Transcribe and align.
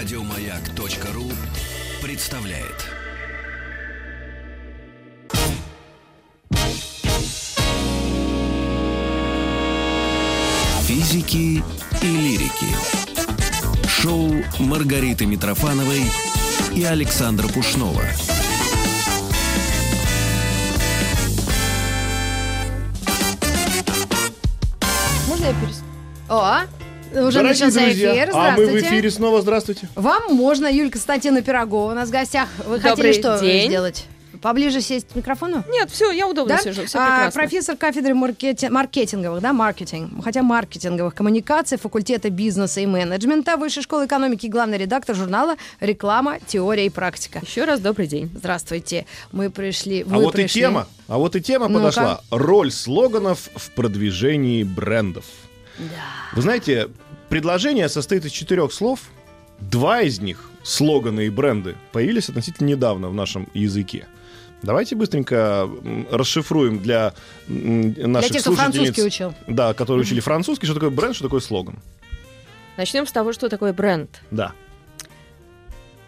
Радиомаяк.ру 0.00 1.30
представляет. 2.00 2.86
Физики 10.84 11.62
и 12.00 12.06
лирики. 12.06 12.66
Шоу 13.86 14.42
Маргариты 14.58 15.26
Митрофановой 15.26 16.04
и 16.74 16.82
Александра 16.84 17.46
Пушнова. 17.48 18.02
Можно 25.28 25.44
я 25.44 25.52
перес... 25.52 25.82
О, 26.30 26.62
уже 27.12 27.38
Дорогие 27.38 27.42
начался 27.42 27.80
друзья, 27.84 28.12
эфир. 28.14 28.30
а 28.34 28.50
мы 28.50 28.52
Здравствуйте. 28.64 28.86
в 28.86 28.90
эфире 28.90 29.10
снова. 29.10 29.42
Здравствуйте. 29.42 29.88
Вам 29.94 30.34
можно, 30.34 30.66
Юлька 30.66 30.92
Константина 30.92 31.42
Пирогова 31.42 31.92
у 31.92 31.94
нас 31.94 32.08
в 32.08 32.12
гостях. 32.12 32.48
Вы 32.58 32.76
Добрый 32.78 32.90
хотели 32.90 33.12
что 33.12 33.38
день. 33.40 33.68
сделать? 33.68 34.06
Поближе 34.40 34.80
сесть 34.80 35.06
к 35.12 35.16
микрофону? 35.16 35.62
Нет, 35.70 35.90
все, 35.90 36.10
я 36.12 36.26
удобно 36.26 36.56
Да? 36.56 36.62
сижу, 36.62 36.86
все 36.86 36.98
А, 36.98 37.04
прекрасно. 37.04 37.40
профессор 37.42 37.76
кафедры 37.76 38.14
маркети- 38.14 38.70
маркетинговых, 38.70 39.42
да, 39.42 39.52
маркетинг, 39.52 40.24
хотя 40.24 40.42
маркетинговых 40.42 41.14
коммуникаций 41.14 41.76
факультета 41.76 42.30
бизнеса 42.30 42.80
и 42.80 42.86
менеджмента 42.86 43.58
Высшей 43.58 43.82
школы 43.82 44.06
экономики 44.06 44.46
и 44.46 44.48
главный 44.48 44.78
редактор 44.78 45.14
журнала 45.14 45.56
«Реклама, 45.80 46.38
теория 46.46 46.86
и 46.86 46.88
практика». 46.88 47.40
Еще 47.44 47.64
раз 47.66 47.80
добрый 47.80 48.06
день. 48.06 48.30
Здравствуйте. 48.34 49.04
Мы 49.30 49.50
пришли, 49.50 50.06
А 50.08 50.14
вы 50.16 50.22
вот 50.22 50.32
пришли. 50.32 50.62
и 50.62 50.64
тема. 50.64 50.86
А 51.06 51.18
вот 51.18 51.36
и 51.36 51.42
тема 51.42 51.68
Ну-ка. 51.68 51.78
подошла. 51.80 52.20
Роль 52.30 52.72
слоганов 52.72 53.50
в 53.54 53.70
продвижении 53.72 54.62
брендов. 54.62 55.26
Вы 56.32 56.40
знаете, 56.42 56.88
предложение 57.30 57.88
состоит 57.88 58.26
из 58.26 58.32
четырех 58.32 58.72
слов. 58.72 59.00
Два 59.60 60.02
из 60.02 60.20
них, 60.20 60.50
слоганы 60.62 61.26
и 61.26 61.30
бренды, 61.30 61.76
появились 61.92 62.28
относительно 62.28 62.66
недавно 62.68 63.08
в 63.08 63.14
нашем 63.14 63.48
языке. 63.54 64.06
Давайте 64.62 64.94
быстренько 64.96 65.68
расшифруем 66.10 66.80
для 66.82 67.14
м, 67.48 67.92
Для 67.94 68.06
наших 68.06 68.32
тех, 68.32 68.40
кто 68.42 68.50
слушательниц, 68.54 68.76
французский 68.94 69.02
учил. 69.06 69.34
да, 69.46 69.72
которые 69.72 70.02
учили 70.02 70.20
французский, 70.20 70.66
что 70.66 70.74
такое 70.74 70.90
бренд, 70.90 71.14
что 71.14 71.24
такое 71.24 71.40
слоган. 71.40 71.78
Начнем 72.76 73.06
с 73.06 73.12
того, 73.12 73.32
что 73.32 73.48
такое 73.48 73.72
бренд. 73.72 74.20
Да. 74.30 74.52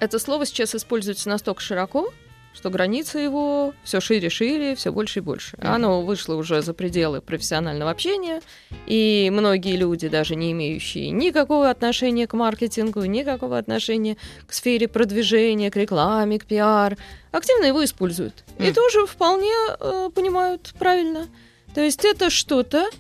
Это 0.00 0.18
слово 0.18 0.44
сейчас 0.46 0.74
используется 0.74 1.28
настолько 1.28 1.60
широко, 1.62 2.12
что 2.54 2.70
границы 2.70 3.18
его 3.18 3.74
все 3.82 4.00
шире, 4.00 4.28
шире, 4.30 4.74
все 4.74 4.92
больше 4.92 5.18
и 5.20 5.22
больше. 5.22 5.56
Оно 5.60 6.02
вышло 6.02 6.34
уже 6.34 6.62
за 6.62 6.74
пределы 6.74 7.20
профессионального 7.20 7.90
общения, 7.90 8.40
и 8.86 9.30
многие 9.32 9.76
люди, 9.76 10.08
даже 10.08 10.34
не 10.36 10.52
имеющие 10.52 11.10
никакого 11.10 11.70
отношения 11.70 12.26
к 12.26 12.34
маркетингу, 12.34 13.04
никакого 13.04 13.58
отношения 13.58 14.16
к 14.46 14.52
сфере 14.52 14.86
продвижения, 14.88 15.70
к 15.70 15.76
рекламе, 15.76 16.38
к 16.38 16.44
пиар, 16.44 16.96
активно 17.30 17.64
его 17.66 17.84
используют. 17.84 18.44
И 18.58 18.64
Мгм. 18.64 18.74
тоже 18.74 19.06
вполне 19.06 19.52
э, 19.80 20.10
понимают 20.14 20.74
правильно. 20.78 21.28
То 21.74 21.80
есть 21.80 22.04
это 22.04 22.28
что-то, 22.30 22.90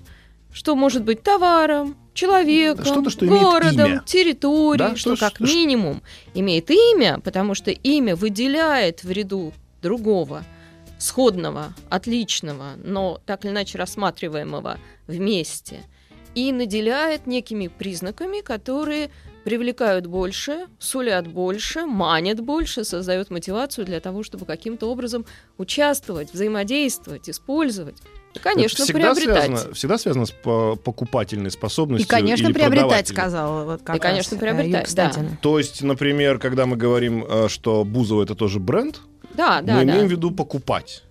что 0.52 0.74
может 0.74 1.04
быть 1.04 1.22
товаром, 1.22 1.96
человеком, 2.14 2.84
Что-то, 2.84 3.10
что 3.10 3.26
имеет 3.26 3.42
городом, 3.42 3.86
имя. 3.92 4.02
территорией, 4.04 4.90
Да, 4.90 4.96
что 4.96 5.16
что- 5.16 5.24
как 5.26 5.34
что- 5.36 5.44
минимум 5.44 6.02
имеет 6.34 6.70
имя, 6.70 7.20
потому 7.24 7.54
что 7.54 7.70
имя 7.70 8.14
выделяет 8.16 9.04
в 9.04 9.10
ряду 9.10 9.52
другого, 9.82 10.44
сходного, 10.98 11.74
отличного, 11.90 12.72
но 12.84 13.20
так 13.26 13.44
или 13.44 13.52
иначе 13.52 13.78
рассматриваемого 13.78 14.78
вместе, 15.06 15.80
и 16.34 16.52
наделяет 16.52 17.26
некими 17.26 17.66
признаками, 17.68 18.40
которые 18.40 19.10
привлекают 19.44 20.06
больше, 20.06 20.66
сулят 20.78 21.26
больше, 21.26 21.84
манят 21.86 22.40
больше, 22.40 22.84
создают 22.84 23.30
мотивацию 23.30 23.84
для 23.84 23.98
того, 23.98 24.22
чтобы 24.22 24.46
каким-то 24.46 24.86
образом 24.88 25.26
участвовать, 25.58 26.32
взаимодействовать, 26.32 27.28
использовать. 27.28 27.96
И, 28.34 28.38
конечно, 28.38 28.82
Это 28.82 28.84
всегда 28.84 29.14
приобретать. 29.14 29.44
Связано, 29.46 29.74
всегда 29.74 29.98
связано 29.98 30.26
с 30.26 30.30
по- 30.30 30.76
покупательной 30.76 31.50
способностью 31.50 32.06
И, 32.06 32.10
конечно, 32.10 32.46
или 32.46 32.52
приобретать, 32.52 33.08
сказала. 33.08 33.64
Вот 33.64 33.82
как 33.82 33.96
И, 33.96 33.98
конечно, 33.98 34.36
раз, 34.36 34.42
э, 34.42 34.44
приобретать, 34.46 34.88
Юлька 34.88 35.20
да. 35.20 35.36
То 35.42 35.58
есть, 35.58 35.82
например, 35.82 36.38
когда 36.38 36.64
мы 36.66 36.76
говорим, 36.76 37.24
э, 37.28 37.48
что 37.48 37.84
Бузова 37.84 38.22
это 38.22 38.34
тоже 38.34 38.58
бренд, 38.58 39.00
Да, 39.34 39.60
да, 39.60 39.74
мы 39.74 39.84
да. 39.84 39.92
имеем 39.92 40.08
в 40.08 40.10
виду 40.10 40.30
покупать. 40.30 41.02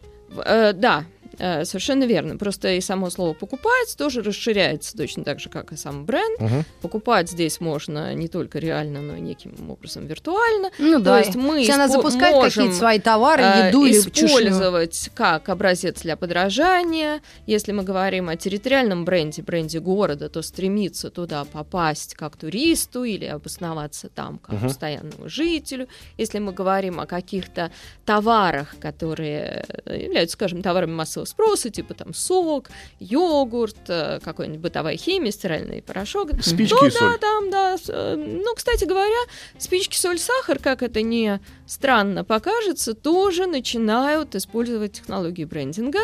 Э, 0.45 0.73
да, 0.73 1.05
э, 1.41 1.65
совершенно 1.65 2.03
верно. 2.05 2.37
Просто 2.37 2.73
и 2.73 2.81
само 2.81 3.09
слово 3.09 3.33
покупать 3.33 3.95
тоже 3.97 4.21
расширяется 4.21 4.95
точно 4.95 5.23
так 5.23 5.39
же, 5.39 5.49
как 5.49 5.71
и 5.71 5.75
сам 5.77 6.05
бренд. 6.05 6.39
Мгм. 6.39 6.65
Покупать 6.81 7.29
здесь 7.29 7.59
можно 7.59 8.13
не 8.13 8.27
только 8.27 8.59
реально, 8.59 9.01
но 9.01 9.15
и 9.15 9.21
неким 9.21 9.53
образом 9.69 10.05
виртуально. 10.07 10.71
Ну 10.79 10.99
То 10.99 11.03
да. 11.05 11.19
есть 11.19 11.35
мы 11.35 11.59
Если 11.59 11.71
она 11.71 11.87
запускает 11.87 12.35
можем, 12.35 12.49
какие-то 12.63 12.75
свои 12.77 12.99
товары, 12.99 13.43
э, 13.43 13.67
еду 13.67 13.85
или 13.85 13.99
чушню. 14.01 14.27
использовать 14.27 15.09
как 15.15 15.49
образец 15.49 16.01
для 16.01 16.15
подражания. 16.15 17.21
Если 17.47 17.71
мы 17.71 17.83
говорим 17.83 18.29
о 18.29 18.35
территориальном 18.35 19.05
бренде, 19.05 19.41
бренде 19.41 19.79
города, 19.79 20.29
то 20.29 20.41
стремиться 20.41 21.09
туда 21.09 21.45
попасть 21.45 22.15
как 22.15 22.37
туристу 22.37 23.03
или 23.03 23.25
обосноваться 23.25 24.09
там 24.09 24.37
как 24.37 24.55
Мгм. 24.55 24.67
постоянному 24.67 25.29
жителю. 25.29 25.87
Если 26.17 26.39
мы 26.39 26.51
говорим 26.53 26.99
о 26.99 27.05
каких-то 27.05 27.71
товарах, 28.05 28.75
которые 28.79 29.65
э, 29.85 30.01
являются, 30.03 30.33
скажем, 30.33 30.61
товарами 30.61 30.91
массового 30.91 31.25
спроса, 31.31 31.69
типа 31.69 31.93
там 31.93 32.13
сок, 32.13 32.69
йогурт, 32.99 33.89
э, 33.89 34.19
какой-нибудь 34.23 34.61
бытовая 34.61 34.97
химия, 34.97 35.31
стиральный 35.31 35.81
порошок, 35.81 36.29
Спички 36.41 36.75
ну 36.79 36.87
и 36.87 36.91
соль. 36.91 37.11
да, 37.11 37.17
там, 37.17 37.49
да. 37.49 37.75
э, 37.87 38.15
Ну, 38.15 38.53
кстати 38.55 38.85
говоря, 38.85 39.21
спички, 39.57 39.95
соль, 39.97 40.19
сахар, 40.19 40.59
как 40.59 40.83
это 40.83 41.01
не 41.01 41.39
странно 41.65 42.23
покажется, 42.23 42.93
тоже 42.93 43.47
начинают 43.47 44.35
использовать 44.35 44.93
технологии 44.93 45.45
брендинга 45.45 45.99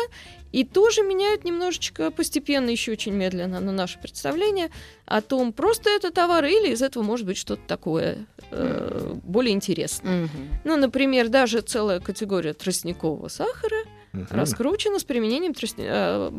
и 0.50 0.64
тоже 0.64 1.02
меняют 1.02 1.44
немножечко 1.44 2.10
постепенно, 2.10 2.70
еще 2.70 2.92
очень 2.92 3.12
медленно, 3.12 3.60
но 3.60 3.70
наше 3.70 3.98
представление 3.98 4.70
о 5.04 5.20
том, 5.20 5.52
просто 5.52 5.90
это 5.90 6.10
товар 6.10 6.44
или 6.46 6.72
из 6.72 6.80
этого 6.80 7.02
может 7.02 7.26
быть 7.26 7.36
что-то 7.36 7.62
такое 7.66 8.26
э, 8.50 9.14
более 9.24 9.54
интересное. 9.54 10.22
Мгм. 10.22 10.60
Ну, 10.64 10.76
например, 10.76 11.28
даже 11.28 11.60
целая 11.60 12.00
категория 12.00 12.54
тростникового 12.54 13.28
сахара 13.28 13.76
Мгм. 14.22 14.38
раскручена 14.38 14.98
с 14.98 15.04
применением 15.04 15.52
тростни- 15.52 15.84
э, 15.86 16.30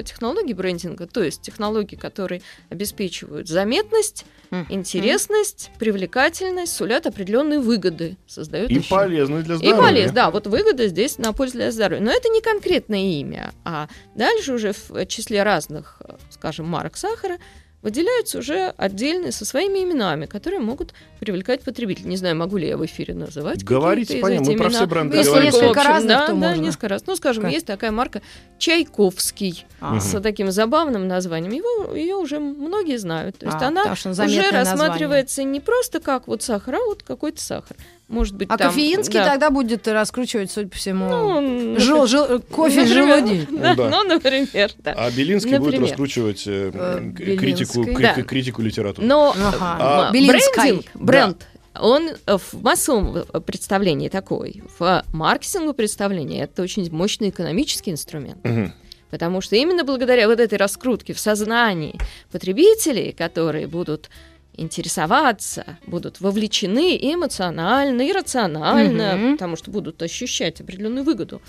э, 0.00 0.02
технологий 0.04 0.54
брендинга, 0.54 1.06
то 1.06 1.22
есть 1.22 1.42
технологий, 1.42 1.96
которые 1.96 2.42
обеспечивают 2.70 3.48
заметность, 3.48 4.24
Мгм. 4.50 4.66
интересность, 4.70 5.70
привлекательность, 5.78 6.74
сулят 6.74 7.06
определенные 7.06 7.58
выгоды, 7.60 8.16
создают 8.26 8.70
И 8.70 8.80
полезно 8.80 9.42
для 9.42 9.54
и 9.54 9.58
здоровья. 9.58 9.82
полез, 9.82 10.12
да, 10.12 10.30
вот 10.30 10.46
выгода 10.46 10.86
здесь 10.88 11.18
на 11.18 11.32
пользу 11.32 11.54
для 11.58 11.70
здоровья. 11.72 12.02
Но 12.02 12.10
это 12.10 12.28
не 12.28 12.40
конкретное 12.40 13.20
имя, 13.20 13.52
а 13.64 13.88
дальше 14.14 14.52
уже 14.54 14.72
в 14.72 15.06
числе 15.06 15.42
разных, 15.42 16.00
э, 16.04 16.14
скажем, 16.30 16.66
марок 16.66 16.96
сахара 16.96 17.38
выделяются 17.82 18.38
уже 18.38 18.74
отдельные 18.76 19.30
со 19.30 19.44
своими 19.44 19.84
именами, 19.84 20.26
которые 20.26 20.60
могут 20.60 20.94
привлекать 21.18 21.62
потребителей. 21.62 22.08
Не 22.08 22.16
знаю, 22.16 22.36
могу 22.36 22.56
ли 22.56 22.68
я 22.68 22.76
в 22.76 22.84
эфире 22.86 23.14
называть 23.14 23.64
Говорите, 23.64 24.18
понятно, 24.20 24.50
мы 24.52 24.56
про 24.58 24.68
все 24.70 24.86
бренды 24.86 25.16
Если 25.16 25.30
говорим. 25.30 25.46
несколько 25.52 25.70
общем, 25.80 25.86
разных, 25.92 26.08
да, 26.16 26.26
то 26.26 26.32
да, 26.32 26.34
можно. 26.48 26.60
несколько 26.62 26.88
раз. 26.88 27.02
Ну, 27.06 27.16
скажем, 27.16 27.42
Как? 27.44 27.52
есть 27.52 27.66
такая 27.66 27.90
марка 27.90 28.22
Чайковский 28.58 29.64
А. 29.80 29.98
с 30.00 30.20
таким 30.20 30.50
забавным 30.50 31.08
названием. 31.08 31.52
Его, 31.52 31.94
ее 31.94 32.14
уже 32.16 32.38
многие 32.38 32.96
знают. 32.98 33.38
То 33.38 33.46
есть 33.46 33.58
А, 33.60 33.68
она 33.68 33.84
уже 33.92 34.12
заметное 34.14 34.52
название. 34.52 34.60
рассматривается 34.60 35.42
не 35.42 35.60
просто 35.60 36.00
как 36.00 36.28
вот 36.28 36.42
сахар, 36.42 36.76
а 36.76 36.78
вот 36.84 37.02
какой-то 37.02 37.40
сахар. 37.40 37.76
Может 38.08 38.36
быть, 38.36 38.48
А 38.50 38.56
там, 38.56 38.68
кофеинский 38.70 39.18
да. 39.18 39.26
тогда 39.32 39.50
будет 39.50 39.86
раскручивать, 39.86 40.50
судя 40.50 40.68
по 40.70 40.76
всему, 40.76 41.10
Ну, 41.42 41.78
жел- 41.78 42.06
жел- 42.06 42.40
кофе 42.40 42.86
желудей. 42.86 43.46
Да, 43.50 43.74
Да. 43.74 43.88
Ну, 43.90 44.02
например, 44.04 44.70
да. 44.78 44.94
А 44.96 45.10
Белинский 45.10 45.50
будет 45.58 45.64
Например. 45.72 45.88
раскручивать 45.90 46.44
э, 46.46 46.70
Э, 46.72 47.36
критику, 47.36 47.82
Белинский. 47.82 47.94
кри- 47.94 48.02
Да. 48.16 48.22
критику 48.22 48.62
литературы. 48.62 49.06
Но 49.06 49.34
Ага. 49.36 49.76
А- 49.78 50.06
м- 50.06 50.12
Белинской. 50.14 50.64
брендинг, 50.72 50.86
бренд, 51.08 51.46
он 51.74 52.10
э, 52.26 52.38
в 52.38 52.54
массовом 52.62 53.16
э, 53.16 53.40
представлении 53.40 54.08
такой, 54.08 54.62
в 54.78 55.04
маркетинговом 55.12 55.74
представлении 55.74 56.40
это 56.42 56.62
очень 56.62 56.90
мощный 56.90 57.28
экономический 57.30 57.90
инструмент. 57.90 58.42
Мгм. 58.44 58.72
Потому 59.10 59.40
что 59.40 59.56
именно 59.56 59.84
благодаря 59.84 60.28
вот 60.28 60.38
этой 60.40 60.58
раскрутке 60.58 61.14
в 61.14 61.18
сознании 61.18 61.98
потребителей, 62.30 63.12
которые 63.12 63.66
будут 63.66 64.10
интересоваться, 64.54 65.78
будут 65.86 66.20
вовлечены 66.20 66.94
и 66.96 67.14
эмоционально, 67.14 68.02
и 68.02 68.12
рационально, 68.12 69.16
Мгм. 69.16 69.32
потому 69.32 69.56
что 69.56 69.70
будут 69.70 70.02
ощущать 70.02 70.60
определенную 70.60 71.04
выгоду. 71.04 71.40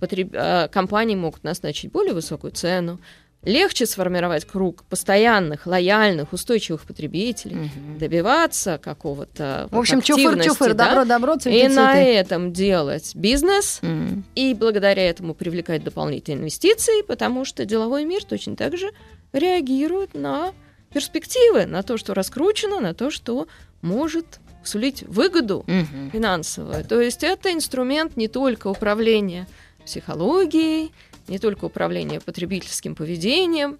Потреб- 0.00 0.30
э, 0.32 0.68
Компании 0.68 1.14
могут 1.16 1.44
назначить 1.44 1.92
более 1.92 2.14
высокую 2.14 2.52
цену, 2.52 2.98
легче 3.44 3.86
сформировать 3.86 4.44
круг 4.44 4.84
постоянных, 4.84 5.66
лояльных, 5.66 6.32
устойчивых 6.32 6.82
потребителей, 6.84 7.56
Мгм. 7.56 7.98
добиваться 7.98 8.78
какого-то 8.78 9.68
В 9.70 9.78
общем, 9.78 10.00
чуфыр-чуфыр, 10.00 10.74
да, 10.74 10.88
добро-добро, 10.90 11.34
и 11.34 11.38
цветы 11.38 11.68
на 11.74 11.92
цветы. 11.92 12.12
этом 12.14 12.52
делать 12.52 13.12
бизнес, 13.16 13.80
М. 13.82 14.24
и 14.36 14.54
благодаря 14.54 15.08
этому 15.08 15.34
привлекать 15.34 15.82
дополнительные 15.82 16.40
инвестиции, 16.42 17.02
потому 17.02 17.44
что 17.44 17.64
деловой 17.64 18.04
мир 18.04 18.22
точно 18.24 18.54
так 18.54 18.76
же 18.76 18.90
реагирует 19.32 20.14
на 20.14 20.52
перспективы, 20.92 21.66
на 21.66 21.82
то, 21.82 21.96
что 21.96 22.14
раскручено, 22.14 22.78
на 22.80 22.94
то, 22.94 23.10
что 23.10 23.48
может 23.80 24.38
сулить 24.62 25.02
выгоду 25.02 25.64
финансовую. 26.12 26.84
То 26.84 27.00
есть 27.00 27.24
это 27.24 27.52
инструмент 27.52 28.16
не 28.16 28.28
только 28.28 28.68
управления 28.68 29.48
психологией, 29.84 30.92
не 31.28 31.38
только 31.38 31.64
управления 31.66 32.20
потребительским 32.20 32.94
поведением, 32.94 33.78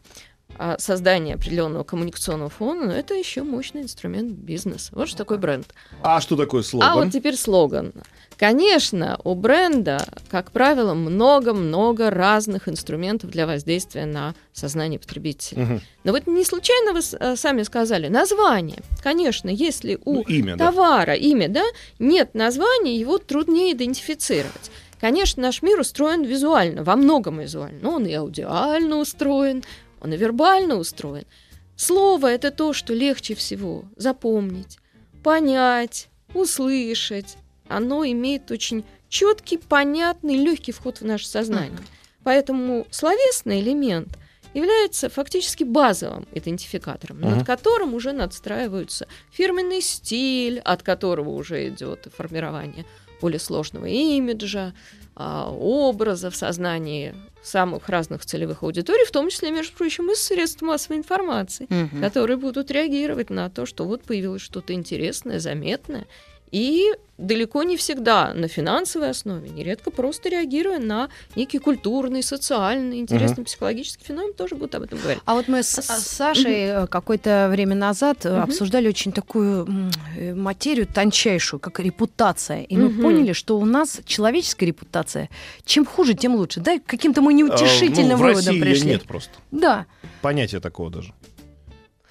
а 0.59 0.77
создание 0.79 1.37
определенного 1.37 1.83
коммуникационного 1.83 2.51
фона, 2.51 2.87
но 2.87 2.93
это 2.93 3.15
еще 3.15 3.43
мощный 3.43 3.83
инструмент 3.83 4.33
бизнеса. 4.33 4.91
Вот 4.93 5.09
что 5.09 5.19
такое 5.19 5.39
бренд. 5.39 5.67
А 6.03 6.21
что 6.21 6.37
такое 6.37 6.63
слоган? 6.63 6.91
А 6.91 6.97
вот 6.97 7.11
теперь 7.11 7.37
слоган. 7.37 7.93
Конечно, 8.37 9.19
у 9.25 9.35
бренда, 9.35 10.05
как 10.31 10.51
правило, 10.51 10.95
много-много 10.95 12.11
разных 12.11 12.69
инструментов 12.69 13.31
для 13.31 13.47
воздействия 13.47 14.05
на 14.05 14.35
сознание 14.53 14.99
потребителя. 14.99 15.63
Мгм. 15.63 15.81
Но 16.05 16.13
вот 16.13 16.27
не 16.27 16.45
случайно 16.45 16.93
вы 16.93 17.01
э, 17.01 17.37
сами 17.37 17.63
сказали 17.63 18.09
название. 18.09 18.83
Конечно, 19.03 19.49
если 19.49 19.99
у 20.05 20.17
Ну, 20.17 20.23
имя, 20.23 20.57
да. 20.57 20.67
товара, 20.67 21.15
имя, 21.15 21.49
да, 21.49 21.65
нет 21.99 22.35
названия, 22.35 22.97
его 22.99 23.19
труднее 23.19 23.73
идентифицировать. 23.73 24.71
Конечно, 25.03 25.43
наш 25.43 25.63
мир 25.63 25.81
устроен 25.81 26.23
визуально, 26.23 26.85
во 26.85 26.95
многом 26.95 27.41
визуально. 27.41 27.81
Но 27.83 27.95
он 27.97 28.07
и 28.07 28.13
аудиально 28.15 28.99
устроен, 28.99 29.65
он 30.01 30.13
и 30.13 30.17
вербально 30.17 30.77
устроен. 30.77 31.25
Слово— 31.75 32.29
это 32.33 32.53
то, 32.53 32.73
что 32.73 32.95
легче 32.95 33.35
всего 33.35 33.85
запомнить, 33.97 34.79
понять, 35.25 36.09
услышать. 36.35 37.37
Оно 37.67 38.05
имеет 38.07 38.49
очень 38.53 38.85
четкий, 39.09 39.59
понятный, 39.59 40.37
легкий 40.37 40.71
вход 40.71 41.01
в 41.01 41.05
наше 41.05 41.27
сознание. 41.27 41.81
Поэтому 42.23 42.87
словесный 42.93 43.61
элемент 43.61 44.17
является 44.55 45.09
фактически 45.09 45.65
базовым 45.65 46.29
идентификатором, 46.33 47.19
Мгм. 47.19 47.39
над 47.39 47.47
которым 47.47 47.95
уже 47.95 48.13
надстраиваются 48.13 49.09
фирменный 49.33 49.81
стиль, 49.81 50.61
от 50.61 50.85
которого 50.85 51.31
уже 51.31 51.67
идет 51.71 52.07
формирование 52.17 52.85
более 53.23 53.39
сложного 53.39 53.87
имиджа, 53.87 54.75
а, 55.15 55.51
образа 55.51 56.31
в 56.31 56.37
сознании 56.37 57.15
самых 57.43 57.89
разных 57.89 58.25
целевых 58.25 58.63
аудиторий, 58.63 59.05
в 59.05 59.11
том 59.11 59.29
числе, 59.31 59.51
между 59.51 59.75
прочим, 59.77 60.11
и 60.11 60.15
средств 60.15 60.63
массовой 60.63 60.99
информации, 60.99 61.67
которые 62.01 62.37
будут 62.37 62.71
реагировать 62.71 63.31
на 63.31 63.51
то, 63.51 63.67
что 63.67 63.85
вот 63.85 64.03
появилось 64.03 64.43
что-то 64.43 64.73
интересное, 64.73 65.41
заметное, 65.41 66.07
и 66.53 66.93
далеко 67.19 67.63
не 67.63 67.77
всегда 67.77 68.35
на 68.35 68.49
финансовой 68.49 69.11
основе, 69.11 69.49
нередко 69.49 69.91
просто 69.91 70.29
реагируя 70.29 70.79
на 70.79 71.09
некий 71.37 71.59
культурный, 71.59 72.23
социальный, 72.23 72.99
интересный 72.99 73.45
психологический 73.45 74.05
феномен, 74.05 74.33
тоже 74.35 74.55
будут 74.57 74.75
об 74.75 74.83
этом 74.83 74.99
говорить. 74.99 75.23
А 75.25 75.35
вот 75.35 75.47
мы 75.49 75.63
с, 75.63 75.69
С- 75.69 75.83
с 75.83 76.07
Сашей 76.09 76.55
э, 76.55 76.87
какое-то 76.89 77.49
время 77.51 77.75
назад 77.77 78.25
Мгм. 78.25 78.43
обсуждали 78.43 78.89
очень 78.89 79.13
такую 79.13 79.67
э, 80.19 80.35
материю 80.35 80.87
тончайшую, 80.87 81.61
как 81.61 81.79
репутация. 81.81 82.63
И 82.63 82.77
мы 82.77 82.89
Мгм. 82.89 83.03
поняли, 83.03 83.33
что 83.33 83.59
у 83.59 83.65
нас 83.65 84.01
человеческая 84.05 84.67
репутация, 84.67 85.29
чем 85.65 85.87
хуже, 85.87 86.15
тем 86.15 86.35
лучше. 86.35 86.61
Да, 86.61 86.79
каким-то 86.85 87.21
мы 87.23 87.35
неутешительным 87.35 88.17
А, 88.17 88.17
ну, 88.17 88.33
в 88.33 88.37
России 88.37 88.61
пришли. 88.61 88.91
нет 88.91 89.05
просто. 89.05 89.31
Да. 89.53 89.87
Понятия 90.23 90.61
такого 90.61 90.91
даже. 90.91 91.13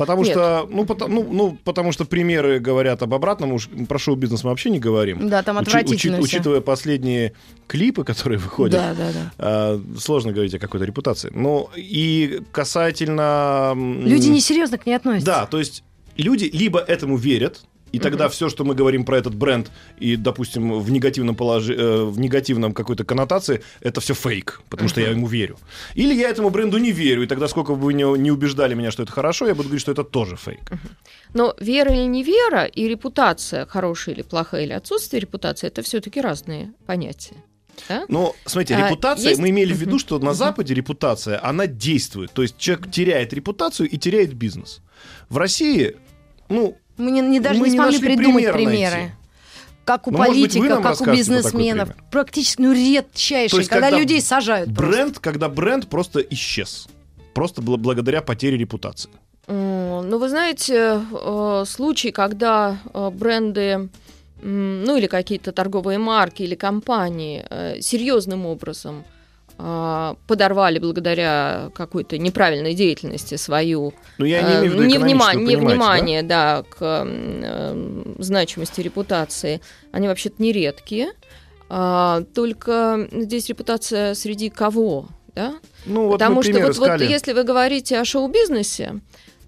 Потому 0.01 0.23
Нет. 0.23 0.31
что, 0.31 0.67
ну, 0.69 0.85
потому, 0.85 1.23
ну, 1.23 1.29
ну, 1.31 1.57
потому 1.63 1.91
что 1.91 2.05
примеры 2.05 2.59
говорят 2.59 3.01
об 3.03 3.13
обратном. 3.13 3.53
Уж 3.53 3.69
про 3.87 3.99
шоу-бизнес 3.99 4.43
мы 4.43 4.49
вообще 4.49 4.69
не 4.69 4.79
говорим. 4.79 5.29
Да, 5.29 5.43
там 5.43 5.57
Учи- 5.57 5.67
отвратительно 5.67 6.17
учит- 6.17 6.27
всё. 6.29 6.37
учитывая 6.37 6.61
последние 6.61 7.33
клипы, 7.67 8.03
которые 8.03 8.39
выходят, 8.39 8.79
Да, 8.79 8.93
да, 8.93 9.11
да. 9.13 9.31
а, 9.37 9.81
сложно 9.99 10.31
говорить 10.31 10.53
о 10.55 10.59
какой-то 10.59 10.85
репутации. 10.85 11.31
Ну, 11.33 11.69
и 11.75 12.41
касательно... 12.51 13.73
Люди 13.75 14.27
несерьезно 14.27 14.77
к 14.77 14.85
ней 14.85 14.93
относятся. 14.95 15.25
Да, 15.25 15.45
то 15.45 15.59
есть 15.59 15.83
люди 16.17 16.49
либо 16.51 16.79
этому 16.79 17.17
верят, 17.17 17.61
и 17.91 17.99
тогда 17.99 18.27
все, 18.29 18.49
что 18.49 18.63
мы 18.63 18.75
говорим 18.75 19.03
про 19.05 19.17
этот 19.17 19.35
бренд, 19.35 19.71
и, 19.99 20.15
допустим, 20.15 20.79
в 20.79 20.91
негативном 20.91 21.35
положи... 21.35 21.73
э, 21.75 22.03
в 22.03 22.19
негативном 22.19 22.73
какой-то 22.73 23.03
коннотации, 23.03 23.61
это 23.81 23.99
все 24.01 24.13
фейк, 24.13 24.61
потому 24.69 24.89
что 24.89 25.01
я 25.01 25.09
ему 25.09 25.27
верю. 25.27 25.57
Или 25.95 26.13
я 26.13 26.29
этому 26.29 26.49
бренду 26.49 26.77
не 26.77 26.91
верю, 26.91 27.23
и 27.23 27.27
тогда 27.27 27.47
сколько 27.47 27.75
бы 27.75 27.81
вы 27.81 27.93
не, 27.93 28.03
не 28.19 28.31
убеждали 28.31 28.73
меня, 28.75 28.91
что 28.91 29.03
это 29.03 29.11
хорошо, 29.11 29.47
я 29.47 29.53
буду 29.55 29.69
говорить, 29.69 29.81
что 29.81 29.91
это 29.91 30.03
тоже 30.03 30.35
фейк. 30.35 30.59
Но 31.33 31.55
вера 31.59 31.93
или 31.93 32.05
не 32.07 32.23
вера, 32.23 32.65
и 32.65 32.87
репутация, 32.87 33.65
хорошая 33.65 34.15
или 34.15 34.21
плохая, 34.21 34.63
или 34.63 34.73
отсутствие 34.73 35.19
репутации, 35.21 35.67
это 35.67 35.81
все-таки 35.81 36.21
разные 36.21 36.71
понятия. 36.85 37.35
Да? 37.89 38.03
Но, 38.09 38.35
смотрите, 38.45 38.75
А, 38.75 38.89
репутация, 38.89 39.29
есть- 39.29 39.41
мы 39.41 39.49
имели 39.49 39.73
в 39.73 39.77
виду, 39.77 39.97
что 39.97 40.19
на 40.19 40.33
Западе 40.33 40.73
репутация, 40.73 41.43
она 41.43 41.67
действует. 41.67 42.31
То 42.31 42.41
есть 42.41 42.57
человек 42.57 42.91
теряет 42.91 43.33
репутацию 43.33 43.89
и 43.89 43.97
теряет 43.97 44.33
бизнес. 44.33 44.81
В 45.29 45.37
России, 45.37 45.95
ну, 46.49 46.77
Мы 46.97 47.11
не, 47.11 47.21
не- 47.21 47.39
даже 47.39 47.59
Мы 47.59 47.67
не 47.67 47.71
не 47.71 47.77
смогли 47.77 47.99
придумать 47.99 48.51
примеры. 48.53 48.95
найти. 48.95 49.11
Как 49.85 50.07
у 50.07 50.11
Ну, 50.11 50.17
политиков, 50.19 50.81
как 50.83 51.01
у 51.01 51.05
бизнесменов. 51.05 51.89
Практически, 52.11 52.61
ну, 52.61 52.71
редчайшие, 52.71 53.49
То 53.49 53.57
есть, 53.57 53.69
когда, 53.69 53.87
когда 53.87 53.99
людей 53.99 54.21
сажают 54.21 54.73
просто. 54.75 54.91
бренд, 54.95 55.19
когда 55.19 55.49
бренд 55.49 55.87
просто 55.89 56.19
исчез. 56.19 56.87
Просто 57.33 57.61
бл- 57.61 57.77
благодаря 57.77 58.21
потере 58.21 58.57
репутации. 58.57 59.09
Ну, 59.47 60.17
вы 60.19 60.29
знаете, 60.29 61.01
э, 61.11 61.63
случай, 61.67 62.11
когда 62.11 62.77
э, 62.93 63.09
бренды, 63.09 63.89
ну 64.43 64.97
или 64.97 65.07
какие-то 65.07 65.51
торговые 65.51 65.97
марки 65.97 66.43
или 66.43 66.55
компании 66.55 67.45
э, 67.49 67.81
серьезным 67.81 68.45
образом 68.45 69.03
подорвали 70.27 70.79
благодаря 70.79 71.71
какой-то 71.75 72.17
неправильной 72.17 72.73
деятельности 72.73 73.35
свою 73.35 73.93
Но 74.17 74.25
я 74.25 74.41
не 74.41 74.53
э, 74.53 74.59
имею 74.59 74.71
в 74.71 74.73
виду 74.75 74.83
невнима- 74.85 75.01
понимаете, 75.01 75.39
да? 75.39 75.51
невнимание, 75.51 76.23
да, 76.23 76.63
к 76.63 76.77
э, 76.81 78.13
значимости 78.19 78.81
репутации, 78.81 79.61
они 79.91 80.07
вообще-то 80.07 80.41
нередкие. 80.41 81.11
А, 81.69 82.23
только 82.33 83.07
здесь 83.11 83.47
репутация 83.49 84.13
среди 84.13 84.49
кого, 84.49 85.07
да? 85.35 85.53
Ну, 85.85 86.07
вот 86.07 86.13
Потому 86.13 86.43
что 86.43 86.59
вот, 86.59 86.77
вот 86.77 87.01
если 87.01 87.33
вы 87.33 87.43
говорите 87.43 87.97
о 87.99 88.05
шоу-бизнесе, 88.05 88.99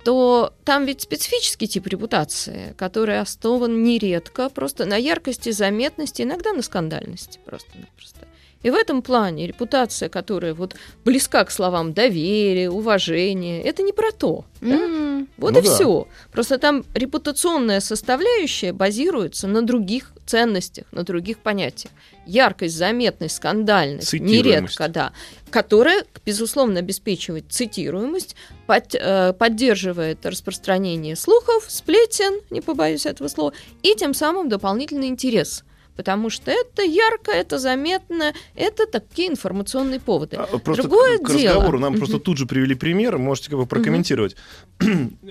то 0.04 0.54
там 0.66 0.86
ведь 0.86 1.02
специфический 1.02 1.68
тип 1.68 1.88
репутации, 1.88 2.74
который 2.78 3.20
основан 3.20 3.84
нередко 3.84 4.50
просто 4.50 4.86
на 4.86 4.96
яркости, 4.96 5.52
заметности, 5.52 6.22
иногда 6.22 6.54
на 6.54 6.62
скандальности 6.62 7.40
просто-напросто. 7.46 8.28
И 8.64 8.70
в 8.70 8.76
этом 8.76 9.02
плане 9.02 9.46
репутация, 9.46 10.10
которая 10.10 10.54
вот 10.54 10.76
близка 11.04 11.44
к 11.44 11.52
словам 11.52 11.94
доверия, 11.94 12.70
уважения, 12.70 13.62
это 13.62 13.84
не 13.84 13.92
про 13.92 14.12
то. 14.12 14.46
да? 14.62 15.13
Вот 15.38 15.54
Ну 15.54 15.60
и 15.60 15.64
да. 15.64 15.74
все. 15.74 16.08
Просто 16.32 16.58
там 16.58 16.84
репутационная 16.94 17.80
составляющая 17.80 18.74
базируется 18.74 19.48
на 19.48 19.62
других 19.62 20.14
ценностях, 20.26 20.86
на 20.92 21.04
других 21.04 21.40
понятиях. 21.40 21.92
Яркость, 22.26 22.76
заметность, 22.78 23.36
скандальность, 23.36 24.14
нередко, 24.14 24.88
да, 24.88 25.12
которая, 25.50 26.06
безусловно, 26.26 26.80
обеспечивает 26.80 27.46
цитируемость, 27.50 28.36
под- 28.66 28.96
э, 28.96 29.34
поддерживает 29.34 30.26
распространение 30.26 31.16
слухов, 31.16 31.66
сплетен, 31.68 32.40
не 32.50 32.62
побоюсь 32.62 33.06
этого 33.06 33.28
слова, 33.28 33.54
и 33.82 33.94
тем 33.96 34.14
самым 34.14 34.48
дополнительный 34.50 35.08
интерес. 35.08 35.64
Потому 35.96 36.30
что 36.30 36.50
это 36.50 36.82
ярко, 36.82 37.32
это 37.32 37.60
заметно, 37.60 38.34
это 38.56 38.88
такие 38.88 39.30
информационные 39.30 40.00
поводы. 40.00 40.38
А, 40.38 40.58
Просто 40.58 40.84
Другое 40.84 41.20
к, 41.20 41.24
к 41.26 41.32
дело. 41.36 41.54
разговору 41.56 41.80
нам 41.80 41.92
Мгм. 41.92 42.00
просто 42.00 42.20
тут 42.20 42.38
же 42.38 42.46
привели 42.48 42.74
пример, 42.76 43.18
можете 43.18 43.50
как 43.52 43.60
бы 43.60 43.66
прокомментировать. 43.68 44.36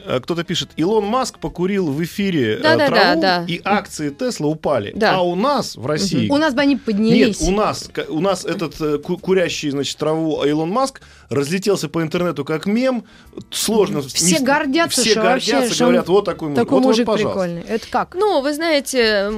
А, 0.06 0.20
Кто-то 0.20 0.44
пишет, 0.44 0.70
Илон 0.76 1.04
Маск 1.04 1.38
покурил 1.38 1.90
в 1.90 2.02
эфире 2.04 2.54
э, 2.54 2.62
Да-да-да, 2.62 2.86
траву, 2.86 3.20
да. 3.20 3.44
и 3.48 3.60
акции 3.64 4.10
Тесла 4.10 4.46
упали. 4.46 4.92
Да. 4.94 5.16
А 5.16 5.22
у 5.22 5.34
нас 5.34 5.76
в 5.76 5.84
России... 5.86 6.28
У 6.28 6.36
нас 6.36 6.54
бы 6.54 6.60
они 6.60 6.74
Нет, 6.74 6.84
поднялись. 6.84 7.40
у 7.42 7.50
нас, 7.50 7.90
у 8.08 8.20
нас 8.20 8.44
этот 8.44 8.80
э, 8.80 8.98
ку- 8.98 9.18
курящий, 9.18 9.70
значит, 9.70 9.96
траву 9.98 10.44
Илон 10.44 10.70
Маск 10.70 11.00
разлетелся 11.28 11.88
по 11.88 12.02
интернету 12.02 12.44
как 12.44 12.66
мем. 12.66 13.04
Сложно. 13.50 14.02
Все 14.02 14.38
не- 14.38 14.44
гордятся, 14.44 15.00
Все 15.00 15.10
что 15.12 15.22
вообще, 15.22 15.52
гордятся, 15.52 15.74
что 15.74 15.84
он 15.84 15.90
говорят, 15.90 16.08
вот 16.08 16.24
такой 16.24 16.48
мужик. 16.50 16.64
Такой 16.64 16.78
вот, 16.80 16.86
мужик 16.86 17.06
вот, 17.06 17.12
пожалуйста. 17.14 17.40
прикольный. 17.48 17.62
Это 17.74 17.86
как? 17.90 18.14
Ну, 18.14 18.40
вы 18.42 18.54
знаете, 18.54 19.30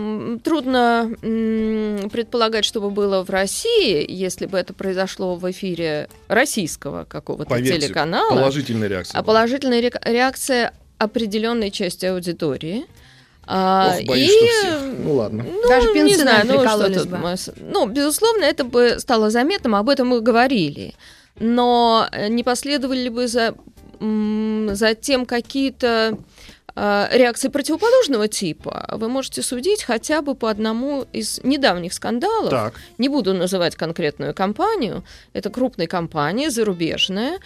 трудно 0.43 1.11
предполагать, 1.21 2.65
что 2.65 2.81
бы 2.81 2.91
было 2.91 3.25
в 3.25 3.31
России, 3.31 4.05
если 4.09 4.47
бы 4.47 4.59
это 4.59 4.73
произошло 4.75 5.37
в 5.37 5.51
эфире 5.51 6.09
российского 6.29 7.05
какого-то 7.05 7.51
Поверьте, 7.51 7.87
телеканала. 7.87 8.29
Положительная 8.31 8.89
реакция. 8.89 9.19
а 9.19 9.23
была. 9.23 9.35
положительная 9.35 9.81
ре- 9.81 10.01
реакция 10.05 10.73
определенной 10.99 11.71
части 11.71 12.07
аудитории. 12.07 12.87
А, 13.47 13.97
Ох, 14.01 14.07
боюсь, 14.07 14.31
и, 14.31 14.35
что 14.37 14.47
всех. 14.47 14.81
Ну 15.01 15.15
ладно. 15.15 15.45
ну, 15.47 15.69
Даже 15.69 15.89
не 15.93 16.15
знаю, 16.15 16.47
ну, 16.47 16.67
что 16.67 16.89
тут 16.91 17.09
бы. 17.09 17.19
Ну, 17.59 17.87
безусловно, 17.87 18.45
это 18.45 18.65
бы 18.65 18.97
стало 18.99 19.31
заметным, 19.31 19.75
об 19.75 19.89
этом 19.91 20.09
мы 20.09 20.21
говорили. 20.23 20.95
Но 21.39 22.09
э, 22.13 22.29
не 22.29 22.43
последовали 22.43 23.01
ли 23.01 23.09
бы 23.11 23.27
за, 23.29 23.55
м, 24.01 24.71
за 24.75 24.95
тем 24.95 25.27
какие-то 25.27 26.17
реакции 26.77 27.49
противоположного 27.49 28.29
типа, 28.29 28.89
вы 28.93 29.09
можете 29.09 29.43
судить 29.43 29.85
хотя 29.85 30.23
бы 30.23 30.35
по 30.35 30.51
одному 30.51 31.07
из 31.13 31.41
недавних 31.45 31.93
скандалов. 31.93 32.51
Так. 32.51 32.75
Не 32.99 33.09
буду 33.09 33.33
называть 33.33 33.77
конкретную 33.77 34.35
компанию. 34.35 35.05
Это 35.33 35.51
крупная 35.51 35.87
компания, 35.87 36.51
зарубежная. 36.51 37.39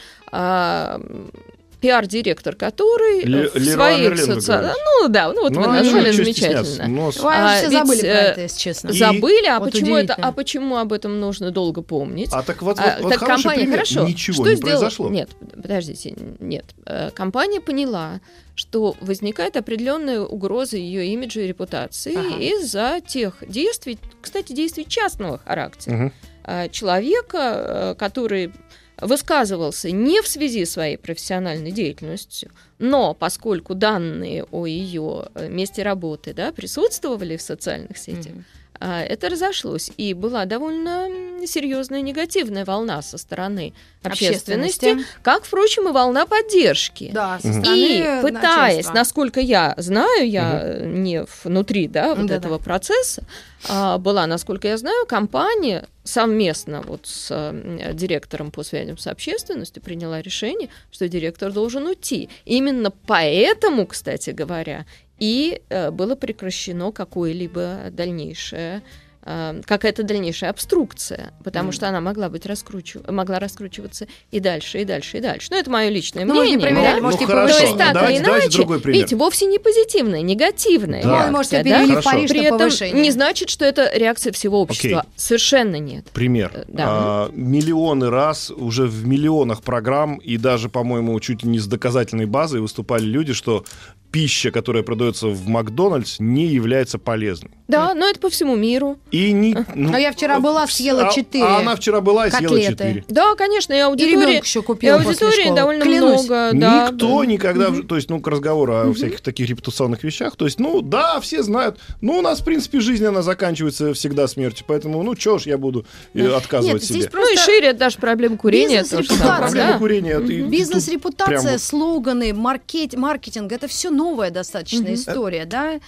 А, 1.78 1.80
пиар-директор, 1.80 2.54
который 2.56 3.22
Ле- 3.24 3.48
в 3.48 3.54
Леруа 3.56 3.94
своих 3.94 4.18
социальных... 4.18 4.74
Ну 5.00 5.08
да, 5.08 5.32
ну 5.32 5.42
вот 5.42 5.52
Ну, 5.52 5.60
вы 5.62 5.66
назвали 5.68 6.10
замечательно. 6.10 6.88
Но 6.88 7.12
с- 7.12 7.20
Ой, 7.24 7.32
А, 7.36 7.56
все 7.58 7.68
ведь, 7.68 7.78
забыли 7.78 8.00
про 8.00 8.06
э, 8.08 8.10
это, 8.12 8.40
если 8.42 8.58
честно. 8.58 8.92
Забыли, 8.92 9.46
а 9.46 9.58
Вот 9.60 9.70
почему 9.72 9.96
это, 9.96 10.14
а 10.14 10.32
почему 10.32 10.76
об 10.76 10.92
этом 10.92 11.20
нужно 11.20 11.50
долго 11.50 11.82
помнить? 11.82 12.30
А 12.32 12.42
так 12.42 12.62
вот, 12.62 12.78
А, 12.80 12.96
вот, 12.96 13.02
вот 13.04 13.10
так 13.12 13.20
компания, 13.20 13.60
пример. 13.62 13.74
хорошо. 13.78 14.06
Ничего 14.08 14.34
что 14.34 14.50
не 14.50 14.56
сделала? 14.56 14.80
произошло. 14.80 15.08
Нет, 15.08 15.30
подождите, 15.54 16.14
нет. 16.40 16.64
Э, 16.84 17.10
Компания 17.14 17.60
поняла, 17.60 18.20
что 18.54 18.96
возникает 19.00 19.56
определенная 19.56 20.20
угроза 20.20 20.76
ее 20.76 21.06
имиджа 21.06 21.40
и 21.42 21.46
репутации 21.46 22.16
Ага. 22.16 22.36
из-за 22.42 23.00
тех 23.06 23.36
действий, 23.46 23.98
кстати, 24.20 24.52
действий 24.52 24.84
частного 24.88 25.38
характера. 25.38 26.12
А, 26.50 26.68
Человека, 26.68 27.94
который 27.98 28.52
высказывался 29.00 29.90
не 29.90 30.20
в 30.20 30.28
связи 30.28 30.64
с 30.64 30.72
своей 30.72 30.96
профессиональной 30.96 31.70
деятельностью, 31.72 32.50
но 32.78 33.14
поскольку 33.14 33.74
данные 33.74 34.44
о 34.44 34.66
ее 34.66 35.26
э, 35.34 35.48
месте 35.48 35.82
работы 35.82 36.34
да, 36.34 36.52
присутствовали 36.52 37.36
в 37.36 37.42
социальных 37.42 37.98
сетях, 37.98 38.34
Мгм. 38.34 38.44
А, 38.80 39.02
это 39.02 39.28
разошлось. 39.28 39.90
И 39.96 40.14
была 40.14 40.44
довольно 40.44 41.08
серьезная 41.46 42.00
негативная 42.02 42.64
волна 42.64 43.02
со 43.02 43.18
стороны 43.18 43.72
общественности, 44.02 44.84
Общественности. 44.86 45.06
как, 45.22 45.44
впрочем, 45.44 45.88
и 45.88 45.92
волна 45.92 46.26
поддержки. 46.26 47.10
Да, 47.12 47.38
со 47.40 47.52
стороны 47.52 47.76
И 47.76 48.00
пытаясь, 48.22 48.76
начальства. 48.76 48.92
насколько 48.94 49.40
я 49.40 49.74
знаю, 49.76 50.28
я 50.28 50.60
э, 50.62 50.86
не 50.86 51.24
внутри 51.44 51.88
да, 51.88 52.14
вот 52.14 52.26
Да-да. 52.26 52.34
этого 52.36 52.58
процесса, 52.58 53.22
а, 53.68 53.98
была, 53.98 54.26
насколько 54.26 54.68
я 54.68 54.76
знаю, 54.76 55.06
компания 55.06 55.86
совместно 56.04 56.82
вот 56.82 57.06
с 57.06 57.52
директором 57.92 58.50
по 58.50 58.62
связям 58.62 58.96
с 58.98 59.06
общественностью 59.06 59.82
приняла 59.82 60.22
решение, 60.22 60.68
что 60.90 61.08
директор 61.08 61.52
должен 61.52 61.86
уйти. 61.86 62.28
Именно 62.46 62.90
поэтому, 63.06 63.86
кстати 63.86 64.30
говоря, 64.30 64.86
и 65.18 65.60
э, 65.68 65.90
было 65.90 66.14
прекращено 66.14 66.92
какое-либо 66.92 67.90
дальнейшее 67.90 68.82
э, 69.30 69.60
какая-то 69.66 70.04
дальнейшая 70.04 70.48
обструкция, 70.50 71.34
потому 71.44 71.66
Мгм. 71.66 71.72
что 71.72 71.88
она 71.88 72.00
могла 72.00 72.30
быть 72.30 72.46
раскручив... 72.46 73.06
могла 73.08 73.38
раскручиваться 73.38 74.06
и 74.30 74.40
дальше, 74.40 74.80
и 74.80 74.84
дальше, 74.86 75.18
и 75.18 75.20
дальше. 75.20 75.48
Но 75.50 75.58
это 75.58 75.70
мое 75.70 75.90
личное 75.90 76.24
Ну, 76.24 76.34
мы 76.34 76.46
не 76.46 76.56
мнение. 76.56 76.72
проверяли, 76.74 76.96
да? 76.96 77.02
может, 77.02 77.20
ну, 77.20 77.26
и 77.26 77.28
хорошо. 77.28 77.58
То 77.58 77.62
есть 77.64 77.76
так 77.76 77.92
давайте- 77.94 78.20
или 78.22 78.24
иначе, 78.24 78.56
другой 78.56 78.80
пример. 78.80 78.96
видите, 79.00 79.16
вовсе 79.16 79.44
не 79.46 79.58
позитивная, 79.58 80.22
негативная 80.22 81.02
Да. 81.02 81.26
Ну, 81.26 81.32
может, 81.36 81.52
реакция, 81.52 81.60
объявили 81.60 81.90
Хорошо. 81.90 82.10
Париж 82.10 82.30
При 82.30 82.44
этом 82.44 82.58
повышение. 82.58 83.02
не 83.02 83.10
значит, 83.10 83.50
что 83.50 83.64
это 83.66 83.90
реакция 83.94 84.32
всего 84.32 84.62
общества. 84.62 85.00
Окей. 85.00 85.10
Совершенно 85.16 85.76
нет. 85.76 86.06
Пример. 86.14 86.50
Э, 86.54 86.64
да. 86.68 86.84
А, 86.88 87.30
миллионы 87.34 88.08
раз, 88.08 88.50
уже 88.50 88.86
в 88.86 89.06
миллионах 89.06 89.62
программ, 89.62 90.16
и 90.18 90.38
даже, 90.38 90.70
по-моему, 90.70 91.18
чуть 91.20 91.42
ли 91.42 91.50
не 91.50 91.58
с 91.58 91.66
доказательной 91.66 92.26
базой 92.26 92.60
выступали 92.62 93.04
люди, 93.04 93.34
что 93.34 93.64
пища, 94.10 94.50
которая 94.50 94.82
продается 94.82 95.28
в 95.28 95.46
Макдональдс, 95.48 96.16
не 96.18 96.46
является 96.46 96.98
полезной. 96.98 97.50
Да, 97.68 97.92
но 97.94 98.06
это 98.08 98.18
по 98.18 98.30
всему 98.30 98.56
миру. 98.56 98.98
И 99.10 99.32
не, 99.32 99.54
ну, 99.74 99.92
А 99.92 100.00
я 100.00 100.10
вчера 100.12 100.40
была, 100.40 100.64
вс- 100.64 100.70
съела 100.72 101.08
а- 101.08 101.12
четыре 101.12 101.44
А 101.44 101.58
она 101.58 101.76
вчера 101.76 102.00
была 102.00 102.26
и 102.26 102.30
съела 102.30 102.58
четыре. 102.60 103.04
Да, 103.08 103.34
конечно, 103.34 103.74
и 103.74 103.76
И 103.76 103.80
аудитория. 103.80 104.12
ребенок 104.26 104.44
еще 104.44 104.60
И 104.60 104.62
купил 104.62 104.96
после 105.02 105.26
аудитории 105.26 105.54
довольно 105.54 105.84
Клянусь. 105.84 106.20
много. 106.24 106.50
да. 106.54 106.88
Никто 106.90 107.24
никогда, 107.24 107.70
то 107.86 107.96
есть, 107.96 108.08
ну, 108.08 108.20
к 108.20 108.26
разговору 108.28 108.74
о 108.74 108.92
всяких 108.94 109.20
таких 109.20 109.48
репутационных 109.50 110.02
вещах, 110.02 110.36
то 110.36 110.46
есть, 110.46 110.58
ну, 110.58 110.80
да, 110.80 111.20
все 111.20 111.42
знают, 111.42 111.78
ну, 112.00 112.18
у 112.18 112.22
нас, 112.22 112.40
в 112.40 112.44
принципе, 112.44 112.80
жизнь, 112.80 113.04
она 113.04 113.20
заканчивается 113.20 113.92
всегда 113.92 114.26
смертью, 114.28 114.64
поэтому, 114.66 115.02
ну, 115.02 115.14
чё 115.14 115.38
ж 115.38 115.42
я 115.42 115.58
буду 115.58 115.84
э, 116.14 116.26
отказывать 116.34 116.74
Нет, 116.74 116.82
здесь 116.84 117.02
себе. 117.02 117.10
просто 117.10 117.34
Ну 117.34 117.34
и 117.34 117.44
шире 117.44 117.72
даже 117.74 117.98
проблем 117.98 118.38
курения. 118.38 118.80
Бизнес, 118.82 118.88
то 118.88 118.96
же 119.02 119.02
репутация. 119.02 119.26
самое, 119.28 119.40
Проблема 119.42 119.72
да. 119.72 119.78
курения. 119.78 120.10
это 120.12 120.32
и- 120.32 120.40
Бизнес, 120.42 120.84
тут 120.86 120.94
репутация, 120.94 121.26
прям 121.42 121.52
вот- 121.52 121.60
слоганы, 121.60 122.32
маркет, 122.32 122.94
маркетинг 122.96 123.52
это 123.52 123.68
все 123.68 123.90
новая 123.98 124.30
достаточно 124.30 124.94
история, 124.94 125.44
да? 125.44 125.80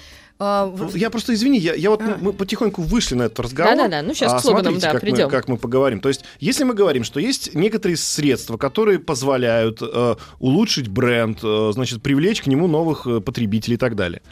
А, 0.43 0.75
Я 0.95 1.11
просто, 1.11 1.35
извини, 1.35 1.59
я, 1.59 1.75
я 1.75 1.91
вот, 1.91 2.01
А. 2.01 2.17
мы 2.19 2.33
потихоньку 2.33 2.81
вышли 2.81 3.15
на 3.15 3.25
этот 3.25 3.41
разговор. 3.41 3.77
Да-да-да, 3.77 4.01
ну, 4.01 4.15
щас 4.15 4.33
а 4.33 4.39
к 4.39 4.41
слоганам, 4.41 4.73
смотрите, 4.73 4.87
да, 4.87 4.93
как, 4.93 5.01
придем. 5.03 5.25
мы, 5.27 5.31
как 5.31 5.49
мы 5.49 5.57
поговорим. 5.59 6.01
То 6.01 6.09
есть, 6.09 6.25
если 6.41 6.65
мы 6.65 6.73
говорим, 6.73 7.05
что 7.05 7.21
есть 7.21 7.55
некоторые 7.55 7.99
средства, 7.99 8.57
которые 8.57 8.99
позволяют 8.99 9.83
э, 9.83 10.15
улучшить 10.39 10.89
бренд, 10.89 11.41
э, 11.43 11.71
значит, 11.75 12.03
привлечь 12.03 12.41
к 12.41 12.47
нему 12.47 12.69
новых 12.69 13.07
э, 13.07 13.21
потребителей 13.21 13.75
и 13.75 13.79
так 13.79 13.97
далее. 13.97 14.23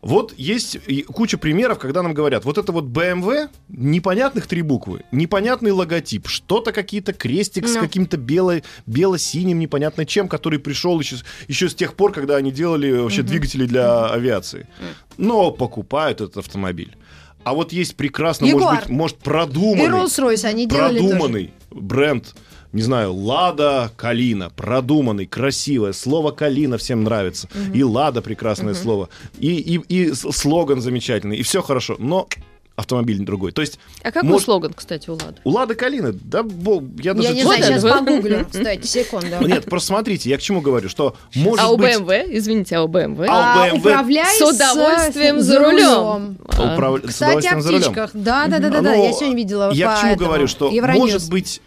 Вот 0.00 0.32
есть 0.36 0.78
и 0.86 1.02
куча 1.02 1.38
примеров, 1.38 1.78
когда 1.78 2.02
нам 2.02 2.14
говорят, 2.14 2.44
вот 2.44 2.56
это 2.56 2.70
вот 2.72 2.84
BMW, 2.84 3.48
непонятных 3.68 4.46
три 4.46 4.62
буквы, 4.62 5.02
непонятный 5.10 5.72
логотип, 5.72 6.28
что-то 6.28 6.72
какие-то 6.72 7.12
крестик 7.12 7.66
с 7.66 7.74
Ну. 7.74 7.80
каким-то 7.80 8.16
бело, 8.16 8.60
бело-синим, 8.86 9.58
непонятно 9.58 10.06
чем, 10.06 10.28
который 10.28 10.58
пришел 10.60 10.98
еще, 11.00 11.16
с- 11.16 11.24
еще 11.48 11.68
с 11.68 11.74
тех 11.74 11.94
пор, 11.94 12.12
когда 12.12 12.36
они 12.36 12.52
делали 12.52 12.90
вообще 12.92 13.22
двигатели 13.22 13.66
для 13.66 14.06
авиации. 14.06 14.68
Но 15.16 15.50
покупают 15.50 16.20
этот 16.20 16.36
автомобиль. 16.38 16.96
А 17.44 17.54
вот 17.54 17.72
есть 17.72 17.96
прекрасно, 17.96 18.46
может 18.46 18.60
Ягуар. 18.60 18.80
быть, 18.82 18.88
может 18.90 19.16
И 19.16 19.20
продуманный, 19.24 19.86
Rolls-Royce 19.86 20.44
они 20.44 20.66
делали 20.66 20.98
тоже. 20.98 21.08
продуманный 21.10 21.52
бренд, 21.70 22.34
не 22.72 22.82
знаю, 22.82 23.14
Лада 23.14 23.90
Калина, 23.96 24.50
продуманный, 24.50 25.26
красивое. 25.26 25.92
Слово 25.92 26.30
Калина 26.32 26.76
всем 26.78 27.02
нравится. 27.04 27.48
И 27.72 27.82
Лада 27.82 28.20
прекрасное 28.22 28.74
слово. 28.74 29.08
И, 29.38 29.56
и, 29.56 29.76
и 29.88 30.14
слоган 30.14 30.80
замечательный. 30.80 31.36
И 31.38 31.42
все 31.42 31.62
хорошо. 31.62 31.96
Но 31.98 32.28
автомобиль 32.76 33.18
другой. 33.18 33.50
То 33.50 33.60
есть 33.60 33.80
А 34.04 34.12
какой 34.12 34.28
Может- 34.28 34.44
слоган, 34.44 34.72
кстати, 34.72 35.10
у 35.10 35.14
Лады? 35.14 35.34
у 35.42 35.50
Лады 35.50 35.74
Калина, 35.74 36.12
да, 36.12 36.44
бо- 36.44 36.80
я 37.02 37.12
даже... 37.12 37.28
Я 37.28 37.34
не 37.34 37.42
знаю, 37.42 37.62
сейчас 37.64 37.82
погуглю. 37.82 38.46
Кстати, 38.48 38.86
секунду. 38.86 39.26
Нет, 39.40 39.64
просто 39.64 39.88
смотрите, 39.88 40.30
я 40.30 40.38
к 40.38 40.40
чему 40.42 40.60
говорю, 40.60 40.88
что 40.88 41.16
может 41.34 41.64
а 41.64 41.70
у 41.70 41.76
быть... 41.76 41.98
БМВ, 41.98 42.10
извините, 42.28 42.76
а 42.76 42.84
у 42.84 42.88
БМВ? 42.88 43.20
А 43.28 43.70
у 43.72 43.76
BMW 43.78 43.78
управляй 43.78 44.26
с 44.38 44.40
удовольствием 44.40 45.40
за 45.40 45.58
рулем. 45.58 46.38
А, 46.50 46.98
Кстати, 47.04 47.48
о 47.48 47.56
удовольствием 47.56 47.60
за 47.62 47.68
рулем. 47.70 47.82
птичках. 47.82 48.10
Да, 48.14 48.46
да, 48.46 48.58
да, 48.60 48.70
да, 48.70 48.80
да. 48.80 48.94
Но 48.94 49.04
Я 49.06 49.12
сегодня 49.12 49.36
видела. 49.36 49.72
Я 49.72 49.96
к 49.96 50.00
чему 50.00 50.14
говорю, 50.16 50.46
что 50.46 50.70
может 50.70 51.28
быть 51.28 51.60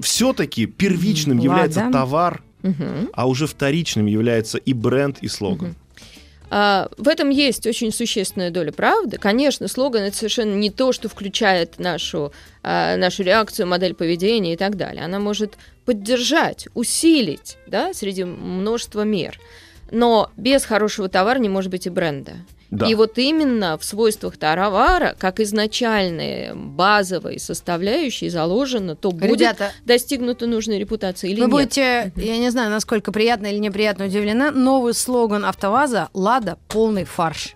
все-таки 0.00 0.66
первичным 0.66 1.38
М, 1.38 1.44
является 1.44 1.80
ладно. 1.80 1.92
товар, 1.92 2.42
Мгм. 2.62 3.10
а 3.12 3.28
уже 3.28 3.46
вторичным 3.46 4.06
является 4.06 4.58
и 4.58 4.72
бренд, 4.72 5.18
и 5.20 5.28
слоган. 5.28 5.74
А, 6.50 6.88
в 6.98 7.08
этом 7.08 7.30
есть 7.30 7.66
очень 7.66 7.90
существенная 7.92 8.50
доля 8.50 8.70
правды. 8.70 9.16
Конечно, 9.18 9.66
слоган 9.66 10.02
это 10.02 10.16
совершенно 10.16 10.54
не 10.54 10.70
то, 10.70 10.92
что 10.92 11.08
включает 11.08 11.78
нашу, 11.78 12.32
а, 12.62 12.96
нашу 12.96 13.22
реакцию, 13.24 13.66
модель 13.66 13.94
поведения 13.94 14.52
и 14.52 14.56
так 14.56 14.76
далее. 14.76 15.04
Она 15.04 15.18
может 15.18 15.56
поддержать, 15.84 16.68
усилить 16.74 17.56
да, 17.66 17.92
среди 17.92 18.24
множества 18.24 19.02
мер. 19.02 19.38
Но 19.90 20.30
без 20.36 20.64
хорошего 20.64 21.08
товара 21.08 21.38
не 21.38 21.48
может 21.48 21.70
быть 21.70 21.86
и 21.86 21.90
бренда. 21.90 22.32
Да. 22.74 22.86
И 22.86 22.94
вот 22.94 23.18
именно 23.18 23.78
в 23.78 23.84
свойствах 23.84 24.36
товара, 24.36 25.14
как 25.18 25.38
изначальные 25.40 26.54
базовые 26.54 27.38
составляющие 27.38 28.30
заложено, 28.30 28.96
то 28.96 29.10
будет 29.12 29.40
Ребята, 29.40 29.72
достигнута 29.84 30.46
нужная 30.46 30.78
репутация 30.78 31.30
или 31.30 31.40
вы 31.40 31.46
нет. 31.46 31.50
будете, 31.50 32.12
я 32.16 32.36
не 32.38 32.50
знаю, 32.50 32.70
насколько 32.70 33.12
приятно 33.12 33.46
или 33.46 33.58
неприятно 33.58 34.06
удивлена, 34.06 34.50
новый 34.50 34.92
слоган 34.94 35.44
АвтоВАЗа 35.44 36.08
«Лада– 36.14 36.58
полный 36.68 37.04
фарш». 37.04 37.54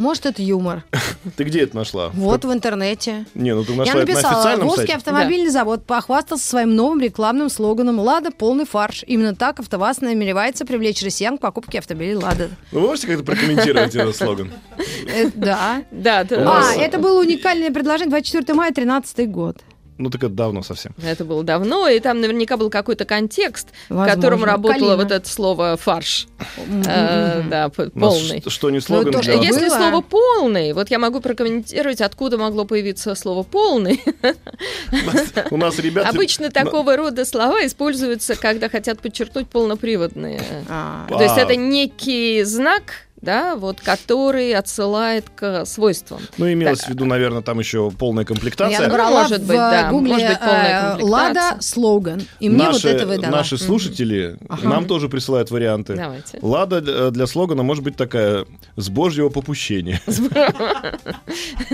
Может, 0.00 0.24
это 0.26 0.42
юмор. 0.42 0.84
Ты 1.36 1.44
где 1.44 1.60
это 1.60 1.76
нашла? 1.76 2.08
Вот 2.14 2.44
в 2.44 2.52
интернете. 2.52 3.26
Не, 3.34 3.54
ну 3.54 3.64
ты 3.64 3.74
нашла 3.74 3.84
Я 3.84 4.00
это 4.00 4.10
на 4.10 4.14
написала, 4.14 4.34
официальном 4.38 4.66
Волжский 4.68 4.86
сайте. 4.86 4.96
автомобильный 4.98 5.50
завод 5.50 5.84
похвастался 5.84 6.48
своим 6.48 6.74
новым 6.74 7.00
рекламным 7.00 7.50
слоганом 7.50 7.98
«Лада– 7.98 8.30
полный 8.36 8.64
фарш». 8.64 9.04
Именно 9.06 9.34
так 9.36 9.60
АвтоВАЗ 9.60 10.00
намеревается 10.00 10.64
привлечь 10.64 11.02
россиян 11.02 11.36
к 11.36 11.42
покупке 11.42 11.78
автомобилей 11.80 12.16
«Лада». 12.16 12.48
Ну, 12.72 12.80
вы 12.80 12.86
можете 12.88 13.08
как-то 13.08 13.24
прокомментировать 13.24 13.94
этот 13.94 14.16
слоган? 14.16 14.50
Э, 15.14 15.28
Да. 15.34 15.84
Да, 15.90 16.26
А, 16.30 16.72
это 16.74 16.98
было 16.98 17.20
уникальное 17.20 17.70
предложение 17.70 18.08
24 18.10 18.54
мая 18.54 18.70
2013 18.72 19.30
год. 19.30 19.58
Ну, 20.02 20.08
так 20.08 20.24
это 20.24 20.32
давно 20.32 20.62
совсем. 20.62 20.94
Это 21.02 21.26
было 21.26 21.44
давно, 21.44 21.86
и 21.86 22.00
там 22.00 22.22
наверняка 22.22 22.56
был 22.56 22.70
какой-то 22.70 23.04
контекст, 23.04 23.68
в 23.88 23.94
Возможно. 23.94 24.14
котором 24.14 24.44
работало 24.44 24.72
Калина. 24.72 24.96
вот 24.96 25.12
это 25.12 25.28
слово 25.28 25.76
фарш. 25.76 26.26
Э, 26.86 27.42
Да, 27.50 27.68
полный. 27.68 28.40
ш- 28.42 28.48
что 28.50 28.70
не 28.70 28.80
слоган 28.80 29.12
то, 29.12 29.20
для... 29.20 29.34
что 29.34 29.42
Если 29.42 29.68
было. 29.68 29.76
слово 29.76 30.00
полный, 30.00 30.72
вот 30.72 30.90
я 30.90 30.98
могу 30.98 31.20
прокомментировать, 31.20 32.00
откуда 32.00 32.38
могло 32.38 32.64
появиться 32.64 33.14
слово 33.14 33.42
полный. 33.42 34.02
У 35.50 35.56
нас 35.56 35.78
ребята... 35.78 36.08
Обычно 36.08 36.50
такого 36.50 36.96
рода 36.96 37.24
слова 37.24 37.64
используются, 37.66 38.36
когда 38.36 38.68
хотят 38.68 39.00
подчеркнуть 39.00 39.48
полноприводные. 39.48 40.40
А, 40.68 41.06
То 41.08 41.20
есть 41.22 41.36
это 41.36 41.56
некий 41.56 42.42
знак, 42.44 43.06
да, 43.22 43.56
вот, 43.56 43.80
который 43.80 44.54
отсылает 44.54 45.26
к 45.34 45.64
свойствам. 45.66 46.20
Ну, 46.38 46.50
имелось 46.52 46.80
в 46.80 46.88
виду, 46.88 47.04
наверное, 47.04 47.42
там 47.42 47.58
еще 47.58 47.90
полная 47.90 48.22
Я 48.22 48.26
комплектация. 48.26 48.86
набрала 48.86 49.22
Может 49.22 49.42
в 49.42 49.46
быть, 49.46 49.56
да, 49.56 49.90
гугле 49.90 50.12
может 50.12 50.28
быть, 50.28 50.38
полная 50.38 50.62
э, 50.62 50.88
комплектация. 50.90 51.10
«Лада» 51.10 51.56
слоган. 51.60 52.22
И 52.40 52.48
мне 52.48 52.64
наши, 52.64 52.88
вот 52.88 52.96
это 52.96 53.06
выдало. 53.06 53.30
наши 53.30 53.58
слушатели 53.58 54.36
Ага. 54.48 54.68
нам 54.68 54.86
тоже 54.86 55.08
присылают 55.08 55.50
варианты. 55.50 55.94
Давайте. 55.96 56.38
Лада 56.42 56.80
для 56.80 57.10
для 57.10 57.26
слогана 57.26 57.62
может 57.62 57.84
быть 57.84 57.96
такая 57.96 58.46
«с 58.76 58.88
божьего 58.88 59.28
попущения». 59.28 60.00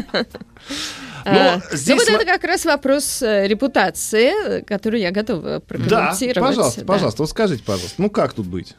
А, 1.28 1.56
Но 1.56 1.62
ну, 1.70 1.76
здесь... 1.76 1.98
вот 1.98 2.08
это 2.08 2.24
как 2.24 2.44
раз 2.44 2.64
вопрос 2.64 3.20
э, 3.20 3.48
репутации, 3.48 4.58
э, 4.60 4.62
который 4.62 5.00
я 5.00 5.10
готова 5.10 5.42
Да, 5.42 5.60
прокомментировать. 5.60 6.48
пожалуйста, 6.50 6.80
Да. 6.82 6.86
пожалуйста, 6.86 7.22
вот 7.22 7.30
скажите, 7.30 7.64
пожалуйста, 7.64 8.00
ну 8.00 8.10
как 8.10 8.32
тут 8.32 8.46
быть? 8.46 8.76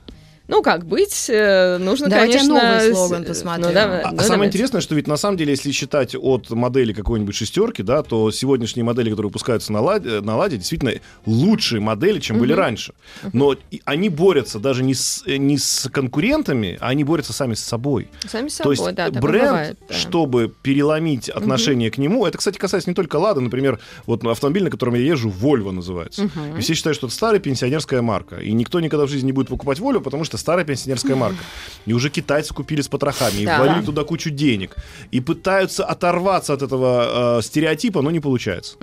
Ну, 0.48 0.62
как 0.62 0.86
быть, 0.86 1.30
э, 1.30 1.78
нужно, 1.78 2.10
Давайте 2.10 2.38
конечно... 2.40 2.54
новый 2.56 2.94
с- 2.94 2.96
слоган 2.98 3.24
э, 3.24 3.28
посмотрим. 3.28 3.66
Ну, 3.68 3.74
да, 3.74 3.84
А, 3.84 4.12
ну, 4.12 4.18
самое 4.18 4.28
давайте. 4.30 4.48
интересное, 4.48 4.82
что 4.82 4.96
ведь 4.96 5.08
на 5.08 5.18
самом 5.18 5.38
деле, 5.38 5.52
если 5.52 5.72
считать 5.72 6.16
от 6.16 6.50
модели 6.50 6.94
какой-нибудь 6.94 7.36
шестерки, 7.36 7.84
да, 7.84 8.02
то 8.02 8.32
сегодняшние 8.32 8.84
модели, 8.86 9.10
которые 9.10 9.28
выпускаются 9.30 9.74
на 9.74 9.82
ладе, 9.82 10.22
на 10.22 10.38
ладе 10.38 10.58
действительно 10.58 10.94
лучшие 11.26 11.82
модели, 11.82 12.20
чем 12.20 12.40
были 12.40 12.54
раньше. 12.54 12.94
Но 13.34 13.56
и 13.72 13.82
они 13.86 14.08
борются 14.10 14.60
даже 14.60 14.84
не 14.84 14.94
с, 14.94 15.24
э, 15.26 15.36
не 15.38 15.58
с 15.58 15.90
конкурентами, 15.92 16.78
а 16.80 16.88
они 16.90 17.04
борются 17.04 17.34
сами 17.34 17.54
с 17.54 17.60
собой. 17.60 18.08
Сами 18.28 18.48
То 18.48 18.54
собой, 18.56 18.76
есть 18.78 18.96
да, 18.96 19.10
бренд, 19.10 19.22
бывает, 19.50 19.78
да. 19.90 19.96
чтобы 19.96 20.54
переломить 20.62 21.28
отношение 21.30 21.92
к 21.92 21.98
нему, 21.98 22.26
это, 22.26 22.38
кстати, 22.38 22.58
касается 22.58 22.90
не 22.90 22.94
только 22.96 23.18
Лада, 23.18 23.42
например, 23.42 23.80
вот 24.06 24.24
автомобиль, 24.26 24.64
на 24.64 24.70
котором 24.70 24.96
я 24.96 25.02
езжу, 25.02 25.30
Volvo 25.30 25.72
называется. 25.72 26.30
И 26.58 26.62
все 26.62 26.74
считают, 26.74 26.96
что 26.96 27.08
это 27.08 27.16
старая 27.16 27.40
пенсионерская 27.42 28.02
марка. 28.02 28.38
И 28.38 28.54
никто 28.54 28.80
никогда 28.80 29.06
в 29.06 29.10
жизни 29.10 29.28
не 29.28 29.32
будет 29.34 29.50
покупать 29.50 29.80
Volvo, 29.80 30.00
потому 30.00 30.24
что 30.24 30.37
старая 30.38 30.66
пенсионерская 30.66 31.16
марка. 31.16 31.40
И 31.86 31.94
уже 31.94 32.10
китайцы 32.10 32.54
купили 32.54 32.82
с 32.82 32.88
потрохами, 32.88 33.42
и 33.42 33.46
Да. 33.46 33.60
ввалили 33.60 33.86
туда 33.86 34.04
кучу 34.04 34.30
денег. 34.30 34.76
И 35.12 35.20
пытаются 35.22 35.86
оторваться 35.86 36.54
от 36.54 36.62
этого 36.62 37.40
э, 37.40 37.42
стереотипа, 37.42 38.02
но 38.02 38.12
не 38.12 38.20
получается. 38.20 38.76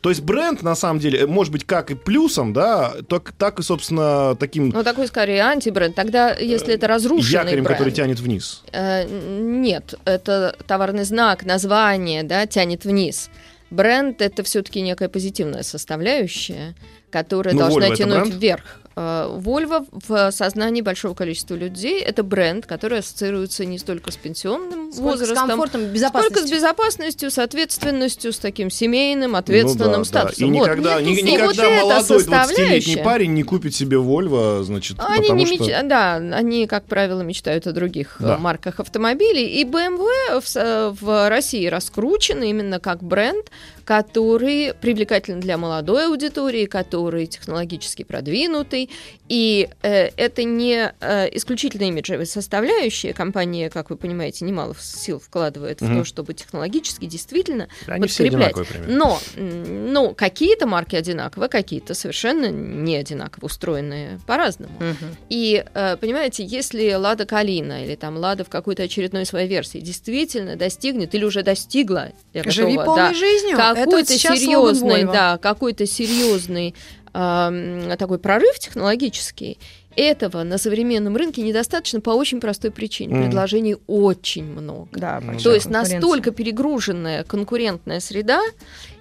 То 0.00 0.08
есть 0.10 0.22
бренд, 0.22 0.62
на 0.62 0.74
самом 0.74 1.00
деле, 1.00 1.20
э, 1.20 1.26
может 1.26 1.52
быть, 1.52 1.64
как 1.64 1.90
и 1.90 1.94
плюсом, 1.94 2.52
да, 2.52 2.92
так, 3.08 3.32
так 3.32 3.58
и, 3.58 3.62
собственно, 3.62 4.34
таким 4.36 4.68
Ну, 4.68 4.82
такой 4.84 5.06
скорее 5.06 5.42
антибренд. 5.42 5.94
Тогда, 5.94 6.34
если 6.34 6.74
это 6.74 6.86
разрушенный 6.88 7.32
якорем, 7.44 7.64
бренд, 7.64 7.78
который 7.78 7.92
тянет 7.92 8.20
вниз. 8.20 8.62
Э, 8.72 9.04
Нет, 9.08 9.94
это 10.04 10.56
товарный 10.66 11.04
знак, 11.04 11.44
название, 11.44 12.22
да, 12.22 12.46
тянет 12.46 12.84
вниз. 12.84 13.30
Бренд 13.70 14.22
это 14.22 14.42
все-таки 14.44 14.80
некая 14.80 15.08
позитивная 15.08 15.62
составляющая, 15.62 16.74
которая 17.10 17.54
Ну, 17.54 17.60
должна 17.60 17.86
это 17.86 17.96
тянуть 17.96 18.34
вверх. 18.34 18.80
Э, 18.96 19.38
Volvo 19.40 19.86
в 20.06 20.30
сознании 20.30 20.80
большого 20.80 21.14
количества 21.14 21.54
людей 21.54 22.00
это 22.00 22.22
бренд, 22.22 22.64
который 22.66 23.00
ассоциируется 23.00 23.64
не 23.64 23.78
столько 23.78 24.12
с 24.12 24.16
пенсионным 24.16 24.92
Сколько 24.92 24.94
с 24.94 24.98
возрастом, 25.20 25.48
комфортом, 25.48 25.80
сколько 25.80 25.90
с 25.90 25.94
безопасностью. 25.94 26.56
безопасностью, 26.56 27.30
с 27.30 27.38
ответственностью, 27.38 28.32
с 28.32 28.38
таким 28.38 28.70
семейным, 28.70 29.34
ответственным 29.34 29.86
Ну 29.86 29.92
да, 29.92 29.98
да. 29.98 30.04
статусом. 30.04 30.48
И 30.54 30.58
Вот. 30.58 30.64
никогда, 30.66 31.02
ни- 31.02 31.18
И 31.18 31.22
никогда 31.22 31.68
вот 31.68 31.82
молодой 31.82 32.18
20-летний 32.18 32.46
составляющая- 32.46 33.02
парень 33.02 33.34
не 33.34 33.42
купит 33.42 33.74
себе 33.74 33.96
Volvo, 33.96 34.62
значит, 34.62 34.96
Они 35.00 35.28
потому 35.28 35.38
не 35.40 35.46
что... 35.46 35.64
меч- 35.64 35.82
Да, 35.88 36.14
они, 36.16 36.66
как 36.66 36.84
правило, 36.84 37.22
мечтают 37.22 37.66
о 37.66 37.72
других 37.72 38.16
э, 38.20 38.24
Да. 38.24 38.38
марках 38.38 38.78
автомобилей. 38.80 39.60
И 39.60 39.64
BMW 39.64 40.40
в, 40.40 40.46
с- 40.46 40.94
в 41.00 41.28
России 41.28 41.66
раскручен 41.66 42.42
именно 42.42 42.78
как 42.78 43.02
бренд, 43.02 43.46
который 43.84 44.74
привлекателен 44.74 45.40
для 45.40 45.58
молодой 45.58 46.06
аудитории, 46.06 46.66
который 46.66 47.26
технологически 47.26 48.02
продвинутый. 48.02 48.90
И 49.28 49.68
э, 49.82 50.08
это 50.16 50.44
не 50.44 50.92
э, 51.00 51.28
исключительно 51.36 51.84
имиджевая 51.84 52.26
составляющая. 52.26 53.12
Компания, 53.12 53.70
как 53.70 53.90
вы 53.90 53.96
понимаете, 53.96 54.44
немало 54.44 54.74
сил 54.78 55.18
вкладывает 55.18 55.80
в 55.80 55.84
Мгм. 55.84 55.98
то, 55.98 56.04
чтобы 56.04 56.34
технологически 56.34 57.06
действительно 57.06 57.68
все 58.06 58.30
подкреплять. 58.30 58.54
Но, 58.88 59.18
ну, 59.36 60.14
какие-то 60.14 60.66
марки 60.66 60.96
одинаковые, 60.96 61.48
какие-то 61.48 61.94
совершенно 61.94 62.50
не 62.50 62.96
одинаково 62.96 63.46
устроенные 63.46 64.20
по-разному. 64.26 64.74
Мгм. 64.78 65.16
И, 65.28 65.64
э, 65.74 65.96
понимаете, 65.96 66.44
если 66.44 66.92
Лада 66.94 67.26
Калина 67.26 67.84
или 67.84 67.94
там 67.94 68.16
Лада 68.16 68.44
в 68.44 68.48
какой-то 68.48 68.82
очередной 68.82 69.26
своей 69.26 69.48
версии 69.48 69.78
действительно 69.78 70.56
достигнет 70.56 71.14
или 71.14 71.24
уже 71.24 71.42
достигла, 71.42 72.12
я 72.32 72.42
Живи 72.44 72.72
готова, 72.76 72.84
полной 72.84 73.08
да, 73.10 73.14
жизнью. 73.14 73.56
Вот 73.56 73.73
какой-то 73.74 74.18
серьезный, 74.18 75.04
да, 75.04 75.38
какой-то 75.38 75.86
серьезный 75.86 76.74
эм, 77.12 77.96
такой 77.96 78.18
прорыв 78.18 78.58
технологический, 78.58 79.58
этого 79.96 80.42
на 80.42 80.58
современном 80.58 81.16
рынке 81.16 81.42
недостаточно 81.42 82.00
по 82.00 82.10
очень 82.10 82.40
простой 82.40 82.70
причине. 82.70 83.14
Мгм. 83.14 83.24
Предложений 83.26 83.76
очень 83.86 84.44
много. 84.44 84.88
Да, 84.92 85.22
То 85.42 85.54
есть 85.54 85.68
настолько 85.68 86.30
перегруженная 86.30 87.24
конкурентная 87.24 88.00
среда, 88.00 88.40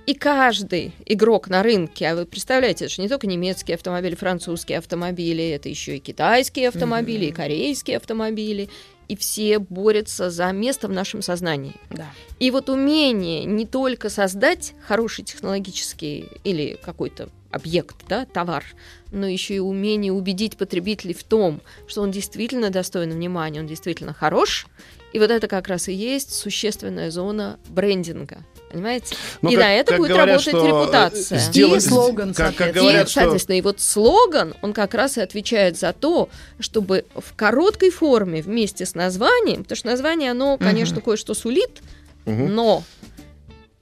и 0.06 0.14
каждый 0.14 0.92
игрок 1.06 1.48
на 1.48 1.64
рынке, 1.64 2.08
а 2.08 2.16
вы 2.16 2.26
представляете, 2.26 2.86
это 2.86 2.94
же 2.94 3.02
не 3.02 3.08
только 3.08 3.26
немецкие 3.26 3.76
автомобили, 3.76 4.16
французские 4.16 4.80
автомобили, 4.80 5.50
это 5.52 5.70
еще 5.70 5.96
и 5.96 6.00
китайские 6.00 6.68
автомобили, 6.68 7.26
и 7.28 7.32
корейские 7.32 7.98
автомобили, 7.98 8.70
и 9.14 9.16
все 9.16 9.60
борются 9.60 10.32
за 10.32 10.52
место 10.52 10.88
в 10.88 10.92
нашем 10.92 11.22
сознании. 11.22 11.76
Да. 11.92 12.08
И 12.40 12.50
вот 12.50 12.68
умение 12.68 13.46
не 13.46 13.68
только 13.68 14.10
создать 14.10 14.74
хороший 14.88 15.24
технологический 15.24 16.30
или 16.44 16.80
какой-то 16.84 17.30
объект, 17.52 17.96
да, 18.10 18.26
товар, 18.26 18.66
но 19.12 19.28
еще 19.28 19.56
и 19.56 19.60
умение 19.60 20.12
убедить 20.12 20.58
потребителей 20.58 21.14
в 21.14 21.24
том, 21.24 21.62
что 21.88 22.02
он 22.02 22.10
действительно 22.10 22.72
достоин 22.72 23.12
внимания, 23.12 23.60
он 23.60 23.68
действительно 23.68 24.14
хорош. 24.14 24.66
И 25.14 25.20
вот 25.20 25.30
это 25.30 25.48
как 25.48 25.68
раз 25.68 25.88
и 25.88 25.94
есть 25.94 26.34
существенная 26.34 27.12
зона 27.12 27.60
брендинга. 27.70 28.40
Понимаете? 28.74 29.16
Ну, 29.42 29.50
и 29.52 29.56
как- 29.56 29.64
на 29.64 29.74
это 29.76 29.92
как 29.92 30.00
будет 30.00 30.10
говорят, 30.10 30.28
работать 30.30 30.50
что, 30.50 30.66
э, 30.66 30.68
репутация. 30.68 31.38
сделать- 31.40 31.86
И 31.86 31.88
слоган, 31.88 32.34
как- 32.34 32.56
как 32.56 32.74
говорят, 32.74 33.08
и, 33.08 33.10
что- 33.12 33.22
соответственно, 33.22 33.58
и 33.58 33.62
вот 33.62 33.80
слоган, 33.80 34.56
он 34.62 34.74
как 34.74 34.94
раз 34.96 35.18
и 35.18 35.22
отвечает 35.22 35.78
за 35.78 35.94
то, 35.94 36.28
чтобы 36.60 37.06
в 37.16 37.36
короткой 37.36 37.92
форме 37.92 38.42
вместе 38.42 38.86
с 38.86 38.96
названием, 38.96 39.62
потому 39.64 39.76
что 39.78 39.88
название, 39.88 40.32
оно, 40.32 40.58
конечно, 40.58 41.02
кое-что 41.02 41.34
сулит, 41.36 41.82
Мгм. 42.26 42.56
но 42.56 42.84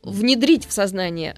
внедрить 0.04 0.68
в 0.68 0.74
сознание 0.74 1.36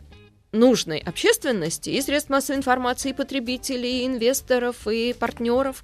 нужной 0.54 1.00
общественности 1.00 1.90
и 1.90 2.02
средств 2.02 2.30
массовой 2.30 2.58
информации, 2.58 3.10
и 3.10 3.14
потребителей, 3.14 4.04
и 4.04 4.06
инвесторов, 4.06 4.88
и 4.88 5.14
партнеров 5.14 5.84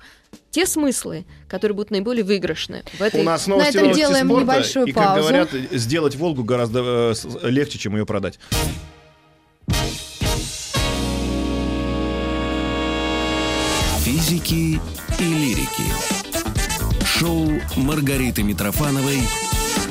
те 0.51 0.65
смыслы, 0.65 1.25
которые 1.47 1.75
будут 1.75 1.91
наиболее 1.91 2.23
выигрышны 2.23 2.83
в 2.97 3.01
этой 3.01 3.21
У 3.21 3.23
нас 3.23 3.47
новости, 3.47 3.69
этом 3.69 3.83
новости 3.83 4.01
делаем 4.01 4.27
спорта, 4.27 4.43
небольшую 4.43 4.85
и, 4.87 4.91
как 4.91 5.03
паузу. 5.03 5.21
говорят, 5.21 5.49
сделать 5.71 6.15
Волгу 6.15 6.43
гораздо 6.43 7.13
э, 7.13 7.49
легче, 7.49 7.77
чем 7.77 7.95
ее 7.95 8.05
продать. 8.05 8.39
Физики 14.03 14.79
и 15.19 15.23
лирики. 15.23 15.83
Шоу 17.05 17.49
Маргариты 17.75 18.43
Митрофановой 18.43 19.19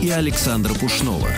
и 0.00 0.10
Александра 0.10 0.74
Пушнова. 0.74 1.28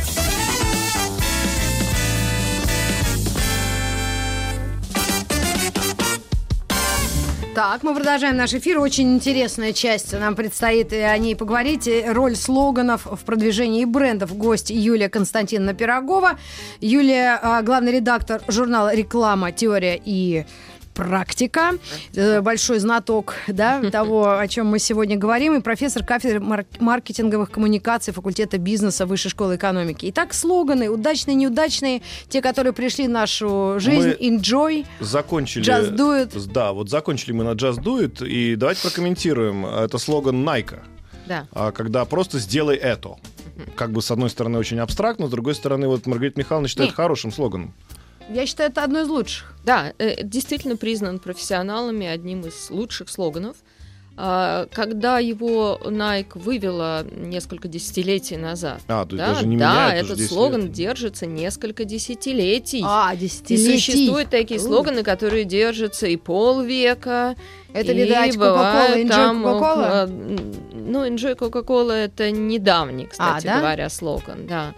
Так, 7.53 7.83
мы 7.83 7.97
продолжаем 7.97 8.37
наш 8.37 8.55
эфир. 8.55 8.79
Очень 8.79 9.13
интересная 9.15 9.73
часть. 9.73 10.13
Нам 10.13 10.37
предстоит 10.37 10.93
э, 10.93 11.05
о 11.05 11.19
ней 11.19 11.35
поговорить. 11.35 11.89
Э, 11.89 12.13
Роль 12.13 12.37
слоганов 12.37 13.07
в 13.07 13.25
продвижении 13.25 13.85
брендов. 13.85 14.37
Гость 14.37 14.71
Юлия 14.71 15.09
Константиновна 15.09 15.75
Пирогова. 15.75 16.39
Юлия, 16.81 17.41
а, 17.43 17.63
главный 17.63 17.91
редактор 17.91 18.41
журнала 18.47 18.95
«Реклама, 18.95 19.51
теория 19.51 20.01
и 20.03 20.47
практика, 20.94 21.72
Э, 22.14 22.40
большой 22.40 22.79
знаток 22.79 23.35
да, 23.48 23.81
того, 23.90 24.38
о 24.38 24.48
чем 24.48 24.66
мы 24.66 24.79
сегодня 24.79 25.16
говорим, 25.16 25.55
и 25.57 25.61
профессор 25.61 26.05
кафедры 26.05 26.40
мар- 26.40 26.66
маркетинговых 26.79 27.50
коммуникаций 27.50 28.12
факультета 28.12 28.59
бизнеса 28.59 29.07
Высшей 29.07 29.31
школы 29.31 29.57
экономики. 29.57 30.07
Итак, 30.11 30.35
слоганы, 30.35 30.88
удачные, 30.90 31.35
неудачные, 31.35 32.03
те, 32.29 32.42
которые 32.42 32.72
пришли 32.72 33.07
в 33.07 33.11
нашу 33.11 33.76
жизнь, 33.79 34.14
Мы- 34.20 34.29
enjoy, 34.38 34.87
Закончили... 35.00 35.64
just 35.64 35.94
do 35.96 36.26
it. 36.26 36.50
Да, 36.53 36.72
вот 36.72 36.90
закончили 36.90 37.33
мы 37.33 37.44
на 37.44 37.50
Just 37.53 37.79
Do 37.83 38.00
It, 38.05 38.26
и 38.26 38.57
давайте 38.57 38.83
прокомментируем. 38.83 39.66
Это 39.66 39.98
слоган 39.98 40.46
Nike. 40.48 40.79
Да. 41.26 41.46
а, 41.53 41.70
когда 41.70 42.05
просто 42.05 42.38
сделай 42.40 42.76
это. 42.76 43.16
Как 43.76 43.92
бы 43.92 44.03
с 44.03 44.11
одной 44.11 44.31
стороны 44.31 44.59
очень 44.59 44.79
абстрактно, 44.81 45.29
с 45.29 45.31
другой 45.31 45.55
стороны 45.55 45.87
вот 45.87 46.07
Маргарита 46.07 46.40
Михайловна 46.40 46.66
считает 46.66 46.90
Не. 46.90 46.96
хорошим 46.96 47.31
слоганом. 47.31 47.72
Я 48.33 48.47
считаю, 48.47 48.71
это 48.71 48.85
одно 48.85 49.01
из 49.01 49.09
лучших. 49.09 49.55
Да, 49.64 49.93
э, 49.99 50.23
действительно 50.23 50.77
признан 50.77 51.19
профессионалами 51.19 52.07
одним 52.07 52.43
из 52.43 52.71
лучших 52.71 53.09
слоганов. 53.09 53.57
А, 54.23 54.66
Когда 54.73 55.19
его 55.19 55.81
Nike 55.83 56.38
вывела 56.38 57.05
несколько 57.11 57.69
десятилетий 57.69 58.37
назад, 58.37 58.83
А, 58.88 59.07
то 59.07 59.16
да, 59.16 59.29
даже 59.29 59.47
не 59.47 59.57
да, 59.57 59.87
меняет 59.87 60.05
этот 60.05 60.19
10 60.19 60.29
слоган 60.31 60.62
лет. 60.64 60.73
держится 60.73 61.25
несколько 61.27 61.85
десятилетий. 61.85 62.83
А, 62.85 63.12
И 63.14 63.16
десятилетий. 63.16 63.79
существуют 63.81 64.29
такие 64.29 64.61
У. 64.61 64.62
слоганы, 64.62 65.03
которые 65.05 65.45
держатся 65.45 66.07
и 66.07 66.16
полвека. 66.16 67.35
Это, 67.73 67.93
и 67.93 67.95
видать, 68.03 68.37
Coca-Cola, 68.37 68.97
Enjoy 68.97 69.09
там, 69.09 69.47
Coca-Cola? 69.47 70.09
м, 70.09 70.55
Ну, 70.93 71.07
Enjoy 71.07 71.37
Coca-Cola 71.37 71.93
это 71.93 72.31
недавний, 72.31 73.07
кстати 73.07 73.47
да? 73.47 73.59
говоря, 73.59 73.88
слоган, 73.88 74.47
да. 74.47 74.75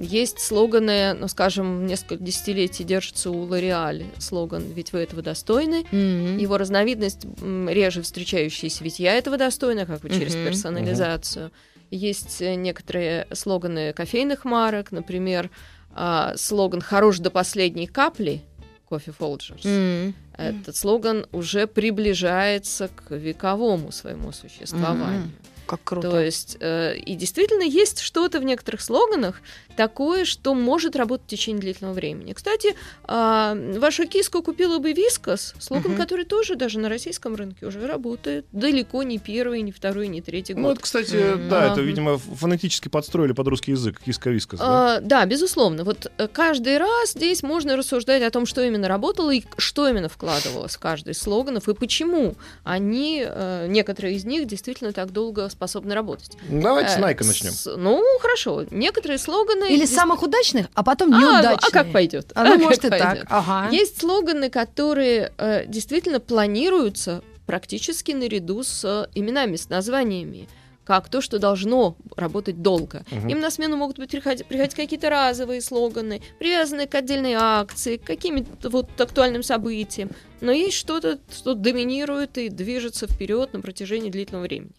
Есть 0.00 0.38
слоганы, 0.38 1.14
ну, 1.14 1.26
скажем, 1.28 1.86
несколько 1.86 2.22
десятилетий 2.22 2.84
держится 2.84 3.30
у 3.30 3.46
L'Oreal 3.48 4.04
слоган 4.18 4.62
«Ведь 4.72 4.92
вы 4.92 5.00
этого 5.00 5.22
достойны». 5.22 5.84
Мгм. 5.90 6.38
Его 6.38 6.56
разновидность 6.56 7.26
реже 7.42 8.02
встречающаяся 8.02 8.84
«Ведь 8.84 9.00
я 9.00 9.14
этого 9.14 9.36
достойна», 9.36 9.86
как 9.86 10.02
бы 10.02 10.10
через 10.10 10.34
Мгм. 10.36 10.44
персонализацию. 10.44 11.50
есть 11.90 12.42
э, 12.42 12.54
некоторые 12.54 13.26
слоганы 13.32 13.92
кофейных 13.92 14.44
марок, 14.44 14.90
например, 14.90 15.50
а, 15.92 16.34
слоган 16.36 16.80
«Хорош 16.80 17.18
до 17.18 17.30
последней 17.30 17.86
капли» 17.86 18.42
кофе 18.88 19.12
Folgers. 19.18 19.64
М. 19.64 20.14
Этот 20.36 20.76
слоган 20.76 21.26
уже 21.32 21.66
приближается 21.66 22.88
к 22.88 23.14
вековому 23.14 23.90
своему 23.92 24.32
существованию. 24.32 25.22
Мгм. 25.22 25.32
Как 25.66 25.82
круто. 25.82 26.10
То 26.10 26.20
есть, 26.20 26.56
э, 26.60 26.96
и 26.96 27.14
действительно 27.14 27.62
есть 27.62 28.00
что-то 28.00 28.40
в 28.40 28.44
некоторых 28.44 28.80
слоганах 28.80 29.40
такое, 29.76 30.24
что 30.24 30.54
может 30.54 30.96
работать 30.96 31.26
в 31.26 31.30
течение 31.30 31.60
длительного 31.60 31.94
времени. 31.94 32.32
Кстати, 32.32 32.74
а, 33.04 33.56
ваша 33.78 34.06
киска 34.06 34.40
купила 34.42 34.78
бы 34.78 34.92
вискас, 34.92 35.54
слоган, 35.58 35.92
Мгм. 35.92 36.00
который 36.00 36.24
тоже 36.24 36.56
даже 36.56 36.78
на 36.78 36.88
российском 36.88 37.34
рынке 37.34 37.66
уже 37.66 37.86
работает. 37.86 38.46
Далеко 38.52 39.02
не 39.02 39.18
первый, 39.18 39.62
не 39.62 39.72
второй, 39.72 40.08
не 40.08 40.20
третий 40.22 40.54
Ну, 40.54 40.62
год. 40.62 40.72
это, 40.74 40.82
кстати, 40.82 41.14
Мгм. 41.34 41.48
да, 41.48 41.72
это, 41.72 41.80
видимо, 41.80 42.18
фонетически 42.18 42.88
подстроили 42.88 43.32
под 43.32 43.48
русский 43.48 43.72
язык, 43.72 44.00
киска-вискас, 44.04 44.60
да? 44.60 44.96
А, 44.96 45.00
да, 45.00 45.24
безусловно. 45.26 45.84
Вот 45.84 46.10
э, 46.18 46.28
каждый 46.32 46.78
раз 46.78 47.12
здесь 47.12 47.42
можно 47.42 47.76
рассуждать 47.76 48.22
о 48.22 48.30
том, 48.30 48.46
что 48.46 48.62
именно 48.62 48.88
работало 48.88 49.32
и 49.34 49.42
что 49.58 49.88
именно 49.88 50.08
вкладывалось 50.08 50.76
в 50.76 50.78
каждый 50.78 51.10
из 51.12 51.18
слоганов 51.20 51.68
и 51.68 51.74
почему 51.74 52.34
они, 52.64 53.24
э, 53.26 53.66
некоторые 53.68 54.14
из 54.16 54.24
них, 54.24 54.46
действительно 54.46 54.92
так 54.92 55.12
долго 55.12 55.48
способны 55.48 55.94
работать. 55.94 56.32
Давайте 56.48 56.90
с 56.90 56.96
Э, 56.96 57.00
Найка 57.00 57.24
начнем. 57.24 57.50
с- 57.52 57.76
ну, 57.76 58.02
хорошо. 58.20 58.64
Некоторые 58.70 59.18
слоганы... 59.18 59.63
Или 59.70 59.84
дес- 59.86 59.94
самых 59.94 60.22
удачных, 60.22 60.66
а 60.74 60.82
потом 60.82 61.12
А, 61.14 61.18
неудачные. 61.20 61.68
а 61.68 61.70
как 61.70 61.92
пойдет? 61.92 62.32
А, 62.34 62.44
ну, 62.44 62.58
может 62.58 62.84
и 62.84 62.88
как 62.88 62.98
так. 62.98 63.08
пойдет. 63.10 63.26
Ага. 63.30 63.68
Есть 63.70 64.00
слоганы, 64.00 64.50
которые 64.50 65.32
э, 65.38 65.66
действительно 65.66 66.20
планируются 66.20 67.22
практически 67.46 68.12
наряду 68.12 68.62
с 68.62 68.84
э, 68.84 69.06
именами, 69.14 69.56
с 69.56 69.68
названиями 69.68 70.48
как 70.84 71.08
то, 71.08 71.22
что 71.22 71.38
должно 71.38 71.96
работать 72.14 72.60
долго. 72.60 73.06
Мгм. 73.10 73.28
Им 73.28 73.40
на 73.40 73.50
смену 73.50 73.76
могут 73.78 73.98
быть 73.98 74.10
приходить, 74.10 74.46
приходить 74.46 74.74
какие-то 74.74 75.08
разовые 75.08 75.62
слоганы, 75.62 76.20
привязанные 76.38 76.86
к 76.86 76.94
отдельной 76.94 77.32
акции, 77.38 77.96
к 77.96 78.04
каким-то 78.04 78.68
вот 78.68 79.00
актуальным 79.00 79.42
событиям. 79.42 80.10
Но 80.42 80.52
есть 80.52 80.76
что-то, 80.76 81.18
что 81.34 81.54
доминирует 81.54 82.36
и 82.36 82.50
движется 82.50 83.06
вперед 83.06 83.54
на 83.54 83.60
протяжении 83.62 84.10
длительного 84.10 84.42
времени. 84.44 84.72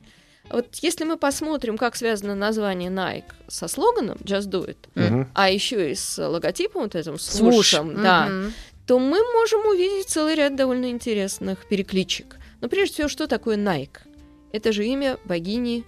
Вот 0.49 0.67
если 0.81 1.03
мы 1.05 1.17
посмотрим, 1.17 1.77
как 1.77 1.95
связано 1.95 2.35
название 2.35 2.89
Nike 2.91 3.23
со 3.47 3.67
слоганом 3.67 4.17
Just 4.23 4.49
Do 4.49 4.67
It, 4.67 4.77
Мгм. 4.95 5.29
а 5.33 5.49
еще 5.49 5.91
и 5.91 5.95
с 5.95 6.17
логотипом 6.25 6.83
вот 6.83 6.95
этим, 6.95 7.17
с 7.17 7.25
Свуш. 7.37 7.53
вушем, 7.55 8.01
да, 8.01 8.29
то 8.85 8.99
мы 8.99 9.19
можем 9.33 9.65
увидеть 9.65 10.07
целый 10.07 10.35
ряд 10.35 10.55
довольно 10.55 10.89
интересных 10.91 11.67
перекличек. 11.67 12.37
Но 12.61 12.69
прежде 12.69 12.93
всего, 12.95 13.07
что 13.07 13.27
такое 13.27 13.57
Nike? 13.57 13.97
Это 14.51 14.71
же 14.71 14.85
имя 14.85 15.17
богини 15.25 15.83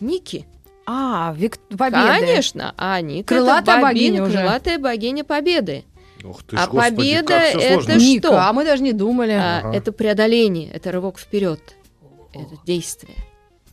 Ники. 0.00 0.46
А, 0.86 1.32
Вик... 1.36 1.58
Победы. 1.68 2.02
Конечно, 2.06 2.74
а 2.76 3.00
Ника 3.00 3.34
Крылатая 3.36 3.76
это 3.76 3.82
богиня 3.86 4.22
уже. 4.24 4.32
крылатая 4.38 4.78
богиня 4.78 5.22
Победы. 5.24 5.84
Ух 6.24 6.42
ты 6.42 6.56
А 6.56 6.66
ж, 6.66 6.68
господи, 6.68 6.96
победа 6.96 7.34
это 7.34 7.94
Ника, 7.96 8.26
что? 8.28 8.42
а 8.42 8.52
мы 8.52 8.64
даже 8.64 8.82
не 8.82 8.92
думали. 8.92 9.32
А, 9.32 9.58
Ага. 9.60 9.74
Это 9.76 9.92
преодоление, 9.92 10.70
это 10.70 10.90
рывок 10.90 11.18
вперед, 11.18 11.60
это 12.34 12.56
действие. 12.66 13.16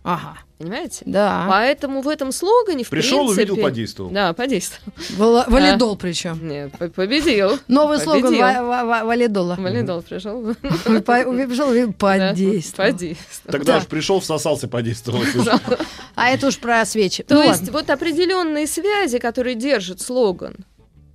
Ага, 0.10 0.38
Понимаете? 0.58 1.04
да. 1.06 1.46
Поэтому 1.50 2.02
в 2.02 2.08
этом 2.08 2.32
слогане, 2.32 2.86
в 2.86 2.89
Пришел, 2.89 3.26
принципе... 3.26 3.52
увидел, 3.52 3.63
подействовал. 3.63 4.10
Да, 4.12 4.32
подействовал. 4.34 4.93
Вала- 5.17 5.46
Валидол 5.50 5.98
причем. 5.98 6.48
Нет, 6.48 6.72
по- 6.78 6.88
победил. 6.88 7.60
Новый 7.67 8.00
слоган 8.00 8.24
Победил. 8.24 8.41
ва- 8.46 8.63
ва- 8.63 8.86
ва- 8.86 9.04
валидола. 9.06 9.56
Валидол 9.60 10.02
пришел. 10.04 10.56
Пришел 10.62 11.74
Да, 11.74 11.91
подействовал. 11.91 12.91
Подействовал. 12.91 13.52
Тогда 13.52 13.74
Да. 13.74 13.78
уж 13.80 13.88
пришел, 13.88 14.20
всосался, 14.22 14.70
подействовал. 14.70 15.20
А 16.15 16.30
это 16.30 16.48
уж 16.48 16.58
про 16.58 16.86
свечи. 16.86 17.24
То 17.24 17.43
есть 17.43 17.70
вот 17.70 17.89
определенные 17.89 18.65
связи, 18.65 19.20
которые 19.20 19.56
держит 19.56 20.00
слоган 20.00 20.56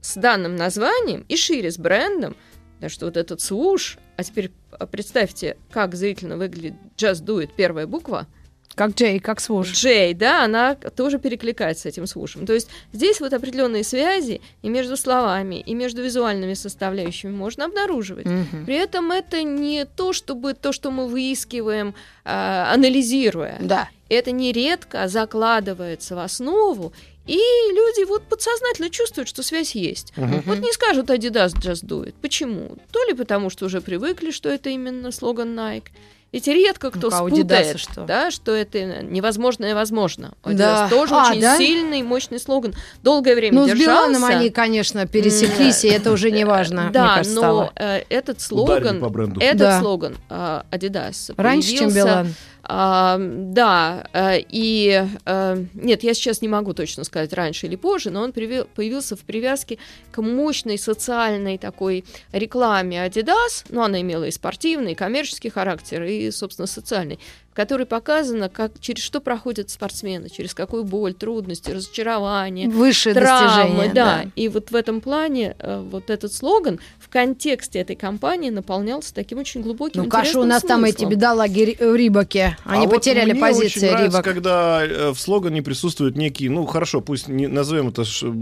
с 0.02 0.16
данным 0.16 0.55
названием 0.55 1.24
и 1.28 1.37
шире 1.37 1.70
с 1.70 1.78
брендом, 1.78 2.37
да 2.81 2.88
что 2.90 3.07
вот 3.07 3.16
этот 3.16 3.40
свуш, 3.40 3.96
а 4.18 4.22
теперь 4.22 4.52
а, 4.72 4.87
представьте, 4.87 5.57
как 5.70 5.94
зрительно 5.94 6.37
выглядит 6.37 6.74
Just 6.98 7.24
Do 7.24 7.42
It, 7.42 7.50
первая 7.57 7.87
буква, 7.87 8.26
Как 8.74 8.94
Джей, 8.94 9.18
как 9.20 9.40
свуш. 9.40 9.72
Джей, 9.72 10.14
да, 10.14 10.44
она 10.44 10.74
тоже 10.74 11.18
перекликается 11.18 11.82
с 11.82 11.87
этим 11.87 12.06
свушем. 12.06 12.46
То 12.46 12.52
есть 12.52 12.68
здесь 12.92 13.20
вот 13.20 13.32
определенные 13.32 13.85
связи 13.85 14.40
и 14.62 14.68
между 14.68 14.96
словами, 14.96 15.56
и 15.61 15.74
между 15.74 16.02
визуальными 16.02 16.54
составляющими 16.54 17.30
можно 17.30 17.66
обнаруживать. 17.66 18.26
Мгм. 18.26 18.64
При 18.66 18.76
этом 18.76 19.12
это 19.12 19.42
не 19.42 19.85
то, 19.85 20.12
чтобы 20.12 20.54
то, 20.54 20.72
что 20.72 20.90
мы 20.90 21.08
выискиваем, 21.08 21.94
а, 22.24 22.72
анализируя. 22.72 23.58
Да. 23.61 23.88
Это 24.08 24.30
нередко 24.30 25.08
закладывается 25.08 26.16
в 26.16 26.18
основу, 26.18 26.92
и 27.26 27.37
люди 27.37 28.04
вот 28.06 28.24
подсознательно 28.24 28.90
чувствуют, 28.90 29.28
что 29.28 29.42
связь 29.42 29.74
есть. 29.74 30.12
Мгм. 30.16 30.42
Вот 30.46 30.58
не 30.58 30.72
скажут 30.72 31.11
Adidas 31.11 31.54
Just 31.54 31.85
Do 31.85 32.04
It. 32.04 32.14
Почему? 32.20 32.76
То 32.90 33.04
ли 33.04 33.14
потому, 33.14 33.48
что 33.48 33.66
уже 33.66 33.80
привыкли, 33.80 34.30
что 34.30 34.48
это 34.48 34.70
именно 34.70 35.12
слоган 35.12 35.56
Nike. 35.58 35.88
Ведь 36.33 36.47
редко 36.49 36.90
кто 36.90 37.09
Ну-ка, 37.09 37.18
а 37.18 37.23
у 37.25 37.29
спутает, 37.29 37.79
что? 37.79 38.05
Да, 38.05 38.31
что 38.31 38.53
это 38.55 39.03
невозможное 39.03 39.75
возможно. 39.75 40.33
У 40.42 40.49
Adidas 40.49 40.57
Да. 40.57 40.88
тоже 40.88 41.14
А, 41.14 41.31
очень 41.31 41.40
да? 41.42 41.59
сильный, 41.59 42.03
мощный 42.03 42.40
слоган. 42.40 42.75
Долгое 43.03 43.35
время 43.35 43.61
Ну, 43.61 43.64
с 43.66 43.71
держался. 43.71 44.09
Биланом 44.09 44.25
они, 44.25 44.49
конечно, 44.51 45.07
пересеклись, 45.07 45.85
и 45.85 45.88
это 45.88 46.11
уже 46.11 46.31
не 46.31 46.45
важно, 46.45 46.88
Да, 46.90 47.05
мне 47.05 47.14
кажется, 47.16 47.40
но 47.40 47.73
э, 47.77 48.03
этот 48.09 48.40
слоган, 48.40 49.01
по 49.01 49.11
бренду. 49.11 49.40
этот 49.40 49.59
Да. 49.59 49.81
слоган 49.81 50.16
э, 50.31 50.62
Adidas 50.71 51.35
Раньше, 51.37 51.77
чем 51.77 51.90
Билан. 51.92 52.35
Да, 52.68 54.07
э, 54.12 54.38
и 54.48 55.05
э, 55.25 55.64
нет, 55.75 56.05
я 56.05 56.14
сейчас 56.14 56.42
не 56.42 56.48
могу 56.48 56.75
точно 56.75 57.03
сказать 57.03 57.33
раньше 57.33 57.66
или 57.66 57.75
позже, 57.75 58.11
но 58.11 58.22
он 58.22 58.33
появился 58.33 59.16
в 59.16 59.20
привязке 59.20 59.79
к 60.12 60.22
мощной 60.22 60.79
социальной 60.79 61.59
такой 61.59 62.05
рекламе 62.31 63.05
Adidas, 63.05 63.66
ну 63.70 63.83
она 63.83 64.01
имела 64.01 64.25
и 64.25 64.31
спортивный, 64.31 64.92
и 64.92 64.94
коммерческий 64.94 65.51
характер, 65.51 66.05
и, 66.05 66.31
собственно, 66.31 66.66
социальный, 66.66 67.18
в 67.53 67.55
которой 67.55 67.85
показано, 67.85 68.49
как, 68.49 68.73
через 68.81 69.03
что 69.03 69.21
проходят 69.21 69.69
спортсмены, 69.69 70.31
через 70.31 70.55
какую 70.55 70.85
боль, 70.85 71.12
трудности, 71.12 71.71
разочарование, 71.71 72.67
Высшие 72.67 73.15
травмы, 73.15 73.67
достижения. 73.67 73.93
да. 73.95 74.25
И 74.37 74.49
вот 74.49 74.71
в 74.71 74.75
этом 74.75 75.03
плане 75.03 75.55
э, 75.59 75.85
вот 75.91 76.09
этот 76.09 76.33
слоган 76.33 76.81
в 76.99 77.11
контексте 77.11 77.81
этой 77.81 77.95
кампании 77.95 78.49
наполнялся 78.49 79.12
таким 79.15 79.37
очень 79.38 79.61
глубоким 79.61 80.05
Ну, 80.05 80.09
Каша, 80.09 80.41
у 80.41 80.45
нас 80.45 80.62
там 80.62 80.85
эти 80.85 80.93
смыслом. 81.01 81.11
бедолаги 81.11 81.61
Ри- 81.61 81.77
Reebok'и. 81.79 82.57
Они 82.65 82.87
А 82.87 82.88
вот 82.88 82.95
потеряли 82.95 83.33
мне 83.33 83.41
позиции 83.43 83.81
очень 83.81 83.91
нравится, 83.91 84.07
Reebok. 84.18 84.25
когда 84.25 84.85
э, 84.87 85.11
в 85.11 85.21
слогане 85.21 85.62
присутствует 85.62 86.17
некий, 86.17 86.49
ну 86.49 86.65
хорошо, 86.65 87.03
пусть 87.03 87.29
не 87.29 87.49
назовем 87.49 87.88
это 87.88 88.07
ш- 88.07 88.33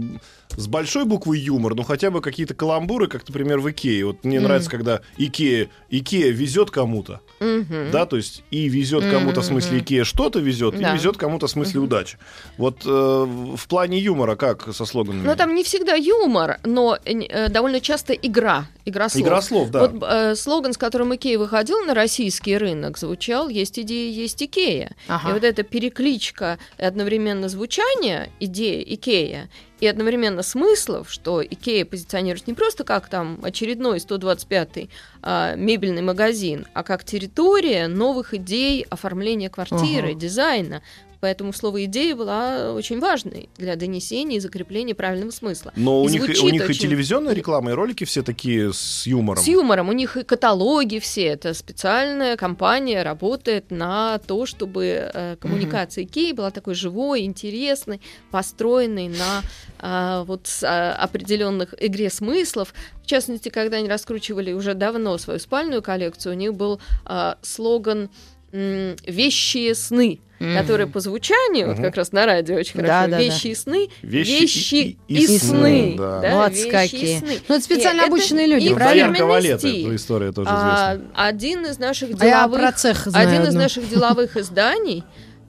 с 0.55 0.67
большой 0.67 1.03
буквы 1.03 1.37
юмор, 1.37 1.75
но 1.75 1.83
хотя 1.83 2.11
бы 2.11 2.21
какие-то 2.21 2.53
каламбуры, 2.53 3.07
как, 3.07 3.27
например, 3.27 3.59
в 3.59 3.69
Икее. 3.69 4.05
Вот 4.05 4.23
мне 4.23 4.37
Мгм. 4.39 4.47
нравится, 4.47 4.69
когда 4.71 5.01
Икея, 5.17 5.69
Икея 5.89 6.31
везет 6.31 6.71
кому-то, 6.71 7.19
Мгм. 7.41 7.89
да, 7.91 8.05
то 8.05 8.17
есть 8.17 8.43
и 8.51 8.69
везет 8.69 9.03
кому-то 9.09 9.41
в 9.41 9.45
смысле. 9.45 9.79
Икея 9.79 10.03
что-то 10.03 10.39
везет, 10.39 10.77
Да. 10.79 10.91
и 10.91 10.93
везет 10.93 11.17
кому-то 11.17 11.47
в 11.47 11.49
смысле 11.51 11.79
удачи. 11.81 12.17
Вот 12.57 12.85
э, 12.85 12.89
в 12.89 13.67
плане 13.67 13.97
юмора 13.99 14.35
как 14.35 14.73
со 14.73 14.85
слоганами? 14.85 15.25
Ну, 15.25 15.35
там 15.35 15.55
не 15.55 15.63
всегда 15.63 15.95
юмор, 15.95 16.59
но 16.63 16.97
э, 17.03 17.49
довольно 17.49 17.81
часто 17.81 18.13
игра, 18.13 18.67
игра 18.85 19.09
слов. 19.09 19.23
Игра 19.25 19.41
слов, 19.41 19.69
да. 19.71 19.87
Вот 19.87 20.03
э, 20.07 20.35
слоган, 20.35 20.73
с 20.73 20.77
которым 20.77 21.15
Икея 21.15 21.39
выходил 21.39 21.79
на 21.85 21.93
российский 21.95 22.55
рынок, 22.57 22.97
звучал 22.99 23.49
«Есть 23.49 23.79
идея, 23.79 24.11
есть 24.11 24.41
Икея». 24.43 24.91
Ага. 25.07 25.29
И 25.29 25.33
вот 25.33 25.43
эта 25.43 25.63
перекличка 25.63 26.59
и 26.77 26.83
одновременно 26.83 27.49
звучания 27.49 28.29
идеи 28.39 28.83
Икея 28.87 29.49
и 29.81 29.87
одновременно 29.87 30.43
смыслов, 30.43 31.11
что 31.11 31.43
Икея 31.43 31.85
позиционирует 31.85 32.47
не 32.47 32.53
просто 32.53 32.83
как 32.83 33.09
там 33.09 33.39
очередной 33.43 33.97
125-й 33.97 34.89
а, 35.23 35.55
мебельный 35.55 36.03
магазин, 36.03 36.67
а 36.73 36.83
как 36.83 37.03
территория 37.03 37.87
новых 37.87 38.33
идей 38.33 38.85
оформления 38.89 39.49
квартиры, 39.49 40.11
Ага. 40.11 40.19
дизайна. 40.19 40.81
Поэтому 41.21 41.53
слово 41.53 41.85
«идея» 41.85 42.15
была 42.15 42.73
очень 42.73 42.99
важной 42.99 43.49
для 43.55 43.75
донесения 43.75 44.37
и 44.37 44.39
закрепления 44.39 44.95
правильного 44.95 45.31
смысла. 45.31 45.71
Но 45.75 46.01
у 46.01 46.07
и 46.07 46.11
них, 46.11 46.23
звучит 46.23 46.43
у 46.43 46.49
них 46.49 46.61
и 46.63 46.65
очень- 46.65 46.81
телевизионная 46.81 47.33
реклама, 47.33 47.71
и 47.71 47.73
ролики 47.73 48.03
все 48.03 48.23
такие 48.23 48.73
с 48.73 49.05
юмором. 49.05 49.41
С 49.41 49.47
юмором. 49.47 49.89
У 49.89 49.91
них 49.93 50.17
и 50.17 50.23
каталоги 50.23 50.97
все. 50.97 51.25
Это 51.25 51.53
специальная 51.53 52.35
компания 52.37 53.03
работает 53.03 53.69
на 53.69 54.19
то, 54.25 54.45
чтобы 54.45 55.11
э, 55.13 55.35
коммуникация 55.39 56.05
Икеи 56.05 56.31
была 56.31 56.49
такой 56.49 56.73
живой, 56.73 57.21
интересной, 57.21 58.01
построенной 58.31 59.07
на 59.07 59.43
а, 59.79 60.23
вот 60.23 60.47
с, 60.47 60.63
а, 60.63 60.93
определенных 60.93 61.75
игре 61.79 62.09
смыслов. 62.09 62.73
В 63.03 63.05
частности, 63.05 63.49
когда 63.49 63.77
они 63.77 63.87
раскручивали 63.87 64.53
уже 64.53 64.73
давно 64.73 65.17
свою 65.17 65.39
спальную 65.39 65.81
коллекцию, 65.83 66.33
у 66.33 66.37
них 66.37 66.55
был 66.55 66.79
а, 67.05 67.37
слоган 67.41 68.09
м, 68.51 68.95
«Вещие 69.07 69.75
сны», 69.75 70.19
Мгм. 70.39 70.57
который 70.57 70.87
по 70.87 70.99
звучанию, 70.99 71.67
вот 71.67 71.75
Мгм. 71.75 71.83
как 71.85 71.95
раз 71.97 72.11
на 72.13 72.25
радио 72.25 72.55
очень 72.55 72.79
Да, 72.81 73.01
хорошо, 73.01 73.11
да, 73.11 73.17
да. 73.17 73.23
«Вещи 73.23 73.47
и 73.47 73.55
сны», 73.55 73.87
Вещи 74.01 74.41
«Вещи 74.41 74.75
и- 74.75 74.97
и, 75.07 75.15
и 75.23 75.27
сны». 75.27 75.39
сны, 75.39 75.95
да. 75.97 76.21
Молодцы 76.31 76.55
«Вещи 76.63 76.67
и 76.67 76.71
какие. 76.71 77.17
сны». 77.19 77.39
Ну, 77.47 77.55
это 77.55 77.63
специально 77.63 78.01
И 78.01 78.05
это 78.05 78.13
обученные 78.13 78.47
люди, 78.47 78.63
их 78.65 78.69
Ну, 78.71 78.75
правильно? 78.77 79.03
Доярка 79.03 79.17
фирменный 79.17 79.33
Валет, 79.35 79.59
стиль. 79.59 79.85
эта 79.85 79.95
история 79.95 80.31
тоже 80.31 80.49
А, 80.51 80.95
известна. 80.95 81.11
один 81.15 81.65
из 81.67 81.77
наших 81.79 82.09
А 82.19 82.25
я 82.25 82.31
деловых, 82.47 82.59
про 82.59 82.71
цех 82.71 82.97
знаю 83.05 83.27
один 83.29 83.41
из 83.43 83.47
одну. 83.49 83.59
наших 83.61 83.89
деловых 83.89 84.37
изданий 84.37 85.03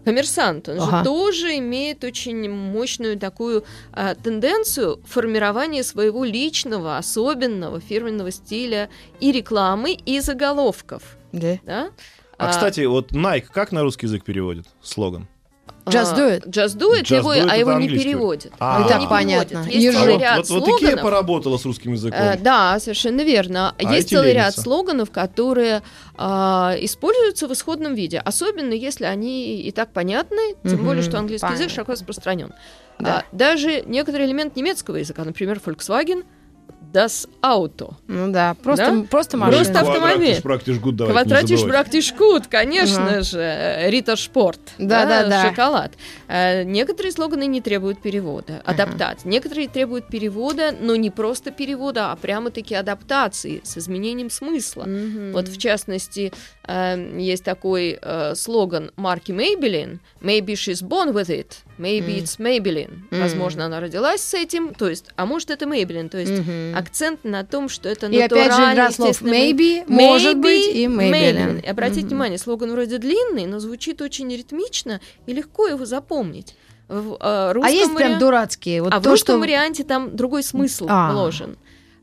Коммерсант, 0.05 0.69
он 0.69 0.81
Ага. 0.81 0.99
же 0.99 1.05
тоже 1.05 1.59
имеет 1.59 2.03
очень 2.03 2.51
мощную 2.51 3.17
такую 3.21 3.65
а, 3.93 4.17
тенденцию 4.17 5.01
формирования 5.07 5.85
своего 5.85 6.25
личного, 6.25 6.99
особенного 6.99 7.79
фирменного 7.81 8.33
стиля 8.33 8.91
и 9.21 9.31
рекламы, 9.31 9.93
и 9.93 10.19
заголовков. 10.19 11.03
Да. 11.31 11.59
Да? 11.65 11.91
А, 12.47 12.51
кстати, 12.51 12.81
вот 12.87 13.13
Nike 13.13 13.47
как 13.53 13.73
на 13.73 13.83
русский 13.83 14.07
язык 14.07 14.25
переводит 14.25 14.67
слоган? 14.83 15.27
Just 15.85 16.17
do 16.17 16.29
it. 16.29 16.45
Just 16.47 16.77
do 16.79 16.93
it, 16.97 17.03
Just 17.03 17.17
его, 17.19 17.35
do 17.35 17.45
it 17.45 17.49
а 17.51 17.57
его 17.57 17.73
не 17.73 17.89
переводит. 17.89 18.53
А. 18.61 18.79
Его 18.79 18.87
И 18.87 18.89
так 18.93 19.01
не 19.01 19.07
понятно. 19.09 19.65
переводят. 19.65 19.75
Есть 19.75 19.97
целый 19.99 20.13
вот, 20.13 20.21
ряд 20.23 20.37
вот, 20.39 20.49
вот 20.51 20.61
такие 20.65 20.79
слоганов. 20.79 21.03
поработала 21.03 21.57
с 21.59 21.65
русским 21.65 21.93
языком. 21.93 22.21
Э, 22.21 22.39
да, 22.39 22.79
совершенно 22.79 23.23
верно. 23.23 23.75
А 23.79 23.93
Есть 23.95 24.11
целый 24.11 24.29
ряд 24.33 24.37
ленятся. 24.53 24.61
слоганов, 24.61 25.11
которые 25.11 25.83
а, 26.17 26.77
используются 26.79 27.49
в 27.49 27.53
исходном 27.53 27.95
виде, 27.95 28.19
особенно 28.21 28.73
если 28.75 29.07
они 29.07 29.61
и 29.61 29.73
так 29.73 29.93
понятны, 29.93 30.55
тем 30.63 30.75
Мгм, 30.75 30.85
более, 30.85 31.03
что 31.03 31.19
английский 31.19 31.47
язык 31.47 31.59
понятно. 31.59 31.75
широко 31.75 31.93
распространен. 31.93 32.53
Да. 33.01 33.25
А, 33.29 33.37
даже 33.37 33.83
некоторый 33.85 34.27
элемент 34.27 34.55
немецкого 34.55 34.97
языка, 34.97 35.25
например, 35.25 35.61
Volkswagen, 35.65 36.25
das 36.93 37.27
Auto. 37.43 37.95
Ну 38.07 38.31
да, 38.31 38.55
просто, 38.63 38.85
Да? 38.87 38.91
просто 39.11 39.39
Просто 39.39 39.39
машина. 39.39 39.81
автомобиль. 39.81 40.41
Квадратиш, 40.41 40.43
практиш, 40.43 40.79
гуд, 40.79 40.99
Квадратиш, 40.99 41.63
брактиш, 41.65 42.13
кут, 42.13 42.47
конечно 42.49 43.07
Ага. 43.09 43.23
же, 43.23 43.79
Рита 43.89 44.17
Шпорт, 44.17 44.61
Да, 44.79 45.07
да, 45.07 45.27
да. 45.29 45.49
шоколад. 45.49 45.93
Э, 46.29 46.63
Некоторые 46.65 47.13
слоганы 47.13 47.47
не 47.47 47.61
требуют 47.61 48.01
перевода, 48.03 48.63
адаптации. 48.65 49.29
Некоторые 49.29 49.69
требуют 49.69 50.07
перевода, 50.09 50.75
но 50.79 50.95
не 50.97 51.11
просто 51.11 51.51
перевода, 51.51 52.13
а 52.13 52.17
прямо-таки 52.17 52.75
адаптации 52.75 53.61
с 53.65 53.79
изменением 53.79 54.31
смысла. 54.31 54.85
Мгм. 54.85 55.33
Вот 55.33 55.49
в 55.49 55.59
частности, 55.59 56.33
э, 56.67 57.19
есть 57.19 57.45
такой 57.45 57.99
э, 58.01 58.35
слоган 58.35 58.91
марки 58.97 59.33
Maybelline 59.33 59.99
«Maybe 60.21 60.53
she's 60.55 60.83
born 60.83 61.13
with 61.13 61.29
it», 61.29 61.59
«Maybe 61.79 62.17
Мгм. 62.17 62.23
it's 62.23 62.39
Maybelline». 62.39 62.99
Мгм. 63.11 63.21
Возможно, 63.21 63.67
она 63.67 63.81
родилась 63.81 64.21
с 64.21 64.35
этим, 64.35 64.75
то 64.75 64.89
есть, 64.89 65.07
а 65.17 65.27
может, 65.27 65.51
это 65.51 65.65
Maybelline, 65.65 66.09
то 66.09 66.19
есть 66.19 66.33
Мгм. 66.33 66.77
акцент 66.77 67.25
на 67.25 67.45
том, 67.45 67.69
что 67.69 67.89
это 67.89 68.07
И 68.07 68.21
опять 68.21 68.53
же 68.53 68.93
слов 68.93 69.09
естественный 69.11 69.53
maybe, 69.53 69.85
может 69.89 70.39
быть, 70.39 70.67
и 70.75 70.87
Maybelline. 70.87 71.63
И 71.65 71.67
обратите 71.69 72.01
Мгм. 72.03 72.09
внимание, 72.11 72.39
слоган 72.39 72.71
вроде 72.73 72.99
длинный, 72.99 73.47
но 73.47 73.59
звучит 73.59 74.01
очень 74.03 74.29
ритмично 74.35 75.01
и 75.27 75.33
легко 75.33 75.67
его 75.67 75.85
запомнить. 75.85 76.55
В 76.89 77.17
э, 77.21 77.53
русском 77.53 77.71
А 77.73 77.75
есть 77.75 77.97
прям 77.97 78.13
вариа- 78.13 78.19
дурацкие. 78.19 78.83
Вот 78.83 78.93
а 78.93 79.01
в 79.01 79.03
то, 79.03 79.11
русском 79.11 79.35
что... 79.37 79.39
варианте 79.41 79.83
там 79.83 80.15
другой 80.15 80.43
смысл 80.43 80.87
А. 80.91 81.11
вложен. 81.13 81.57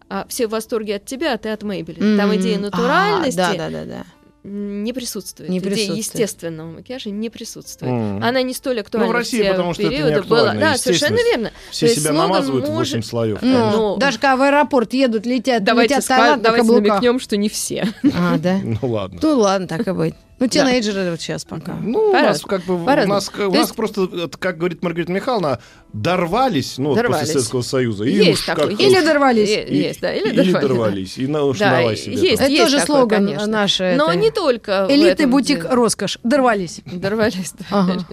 А 0.09 0.25
все 0.27 0.47
в 0.47 0.51
восторге 0.51 0.95
от 0.95 1.05
тебя, 1.05 1.33
а 1.35 1.37
ты 1.37 1.49
от 1.49 1.61
Maybelline. 1.61 2.17
Там 2.17 2.31
М, 2.31 2.37
идея 2.37 2.57
а, 2.57 2.61
натуральности 2.61 3.37
Да, 3.37 3.53
да, 3.55 3.69
да, 3.69 3.85
да. 3.85 4.05
Не 4.43 4.93
присутствует. 4.93 5.49
Не 5.49 5.59
Идея 5.59 5.71
присутствует. 5.71 5.97
естественного 5.99 6.71
макияжа 6.71 7.09
не 7.09 7.29
присутствует. 7.29 7.91
М. 7.91 8.23
Она 8.23 8.41
не 8.41 8.53
столь 8.53 8.79
актуальна 8.79 9.07
Ну, 9.07 9.11
в 9.13 9.15
России, 9.15 9.47
потому 9.49 9.73
что 9.73 9.83
это 9.83 9.91
не 9.91 10.13
актуально, 10.13 10.59
Да, 10.61 10.77
совершенно 10.77 11.17
верно. 11.17 11.51
Все 11.71 11.87
То 11.87 11.95
себя 11.95 12.11
намазывают 12.13 12.67
в 12.67 12.71
может- 12.71 12.93
8 12.93 13.01
слоев. 13.03 13.39
Ну. 13.41 13.71
Ну, 13.71 13.97
даже 13.97 14.17
когда 14.17 14.37
в 14.37 14.41
аэропорт 14.41 14.93
едут, 14.93 15.25
летят, 15.25 15.63
Давайте, 15.63 15.95
летят 15.95 16.09
ска- 16.09 16.39
давайте 16.41 16.67
каблуках. 16.67 16.87
намекнем, 16.87 17.19
что 17.19 17.35
не 17.37 17.49
все. 17.49 17.87
А, 18.17 18.37
да? 18.37 18.59
Ну 18.63 18.77
ладно. 18.89 19.19
Ну 19.21 19.37
ладно, 19.39 19.67
так 19.67 19.87
и 19.87 19.91
быть. 19.91 20.15
Ну, 20.39 20.47
тинейджеры 20.47 21.11
вот 21.11 21.19
сейчас 21.21 21.43
пока. 21.45 21.73
Ну, 21.73 22.09
у 22.09 22.13
нас 22.13 22.41
как 22.41 22.63
бы 22.63 22.81
у 22.81 22.85
По-разному. 22.85 23.13
нас, 23.15 23.31
у 23.37 23.41
нас 23.51 23.53
есть- 23.55 23.75
просто, 23.75 24.29
как 24.39 24.57
говорит 24.57 24.81
Маргарита 24.83 25.11
Михайловна, 25.11 25.59
дорвались, 25.93 26.77
ну, 26.77 26.89
вот 26.89 26.95
Дорвались. 26.95 27.19
после 27.21 27.33
Советского 27.33 27.61
Союза. 27.61 28.03
И 28.05 28.11
Есть 28.13 28.39
уж 28.41 28.45
такой, 28.45 28.69
как- 28.71 28.79
есть. 28.79 28.81
Или 28.95 29.05
дорвались. 29.05 29.49
И- 29.49 29.75
Есть, 29.75 30.01
да, 30.01 30.13
или 30.13 30.29
или 30.29 30.35
дорвались. 30.37 30.53
да. 30.53 30.61
дорвались. 30.61 31.17
И 31.17 31.27
на 31.27 31.43
уж 31.43 31.59
Да, 31.59 31.77
давай 31.77 31.97
себе. 31.97 32.13
есть. 32.15 32.37
там. 32.37 32.47
Это 32.51 32.57
тоже 32.63 32.77
такое, 32.79 32.85
слоган 32.85 33.25
конечно. 33.25 33.47
наш. 33.47 33.79
Но 33.79 33.85
это, 33.85 34.15
не 34.15 34.31
только 34.31 34.71
этом 34.89 35.31
бутик, 35.31 35.65
роскошь. 35.69 36.19
Дорвались. 36.23 36.81
Дорвались. 36.85 37.53
да. 37.57 37.65
Ага. 37.71 38.05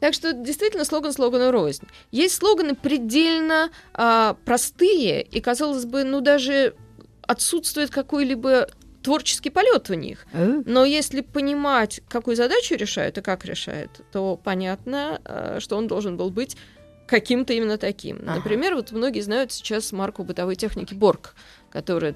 Так 0.00 0.14
что 0.14 0.32
действительно 0.32 0.84
слоган 0.84 1.12
слогану 1.12 1.50
рознь. 1.50 1.84
Есть 2.10 2.34
слоганы 2.36 2.74
предельно 2.74 3.70
а, 3.94 4.36
простые, 4.44 5.22
и, 5.22 5.40
казалось 5.40 5.84
бы, 5.84 6.02
ну 6.04 6.20
даже 6.20 6.74
отсутствует 7.26 7.90
какой-либо 7.90 8.66
творческий 9.02 9.50
полет 9.50 9.88
в 9.88 9.94
них. 9.94 10.26
Но 10.32 10.84
если 10.84 11.20
понимать, 11.20 12.00
какую 12.08 12.36
задачу 12.36 12.74
решают 12.74 13.18
и 13.18 13.20
как 13.22 13.44
решают, 13.44 14.02
то 14.12 14.36
понятно, 14.42 15.20
э, 15.24 15.58
что 15.60 15.76
он 15.76 15.86
должен 15.86 16.16
был 16.16 16.30
быть 16.30 16.56
каким-то 17.06 17.52
именно 17.52 17.76
таким. 17.76 18.20
Ага. 18.22 18.36
Например, 18.36 18.74
вот 18.74 18.92
многие 18.92 19.20
знают 19.20 19.52
сейчас 19.52 19.92
марку 19.92 20.24
бытовой 20.24 20.56
техники 20.56 20.94
Борг, 20.94 21.34
которая 21.70 22.14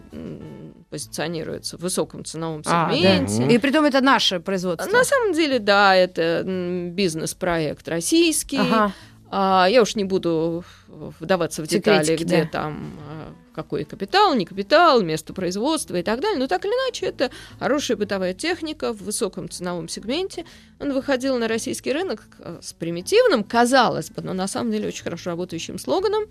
позиционируется 0.90 1.76
в 1.76 1.80
высоком 1.80 2.24
ценовом 2.24 2.62
А, 2.64 2.88
да. 2.88 2.96
сегменте. 2.96 3.54
И 3.54 3.58
притом 3.58 3.84
это 3.84 4.00
наше 4.00 4.40
производство. 4.40 4.90
На 4.90 5.04
самом 5.04 5.34
деле, 5.34 5.58
да, 5.58 5.94
это 5.94 6.42
бизнес-проект 6.44 7.86
российский. 7.88 8.58
Ага. 8.58 8.92
А, 9.30 9.66
я 9.68 9.82
уж 9.82 9.96
не 9.96 10.04
буду 10.04 10.64
вдаваться 10.88 11.62
в 11.62 11.66
детали, 11.66 12.04
Секретики, 12.04 12.24
где 12.24 12.42
да. 12.44 12.48
там 12.48 12.92
а, 13.00 13.32
какой 13.56 13.84
капитал, 13.84 14.34
не 14.34 14.44
капитал, 14.44 15.02
место 15.02 15.32
производства 15.32 15.96
и 15.96 16.02
так 16.02 16.20
далее. 16.20 16.38
Но 16.38 16.46
так 16.46 16.64
или 16.64 16.70
иначе, 16.70 17.06
это 17.06 17.30
хорошая 17.58 17.96
бытовая 17.96 18.34
техника 18.34 18.92
в 18.92 19.02
высоком 19.02 19.48
ценовом 19.48 19.88
сегменте. 19.88 20.44
Он 20.78 20.92
выходил 20.92 21.38
на 21.38 21.48
российский 21.48 21.92
рынок 21.92 22.22
а, 22.38 22.60
с 22.62 22.74
примитивным, 22.74 23.42
казалось 23.42 24.10
бы, 24.10 24.22
но 24.22 24.34
на 24.34 24.46
самом 24.46 24.70
деле 24.70 24.88
очень 24.88 25.04
хорошо 25.04 25.30
работающим 25.30 25.78
слоганом 25.78 26.24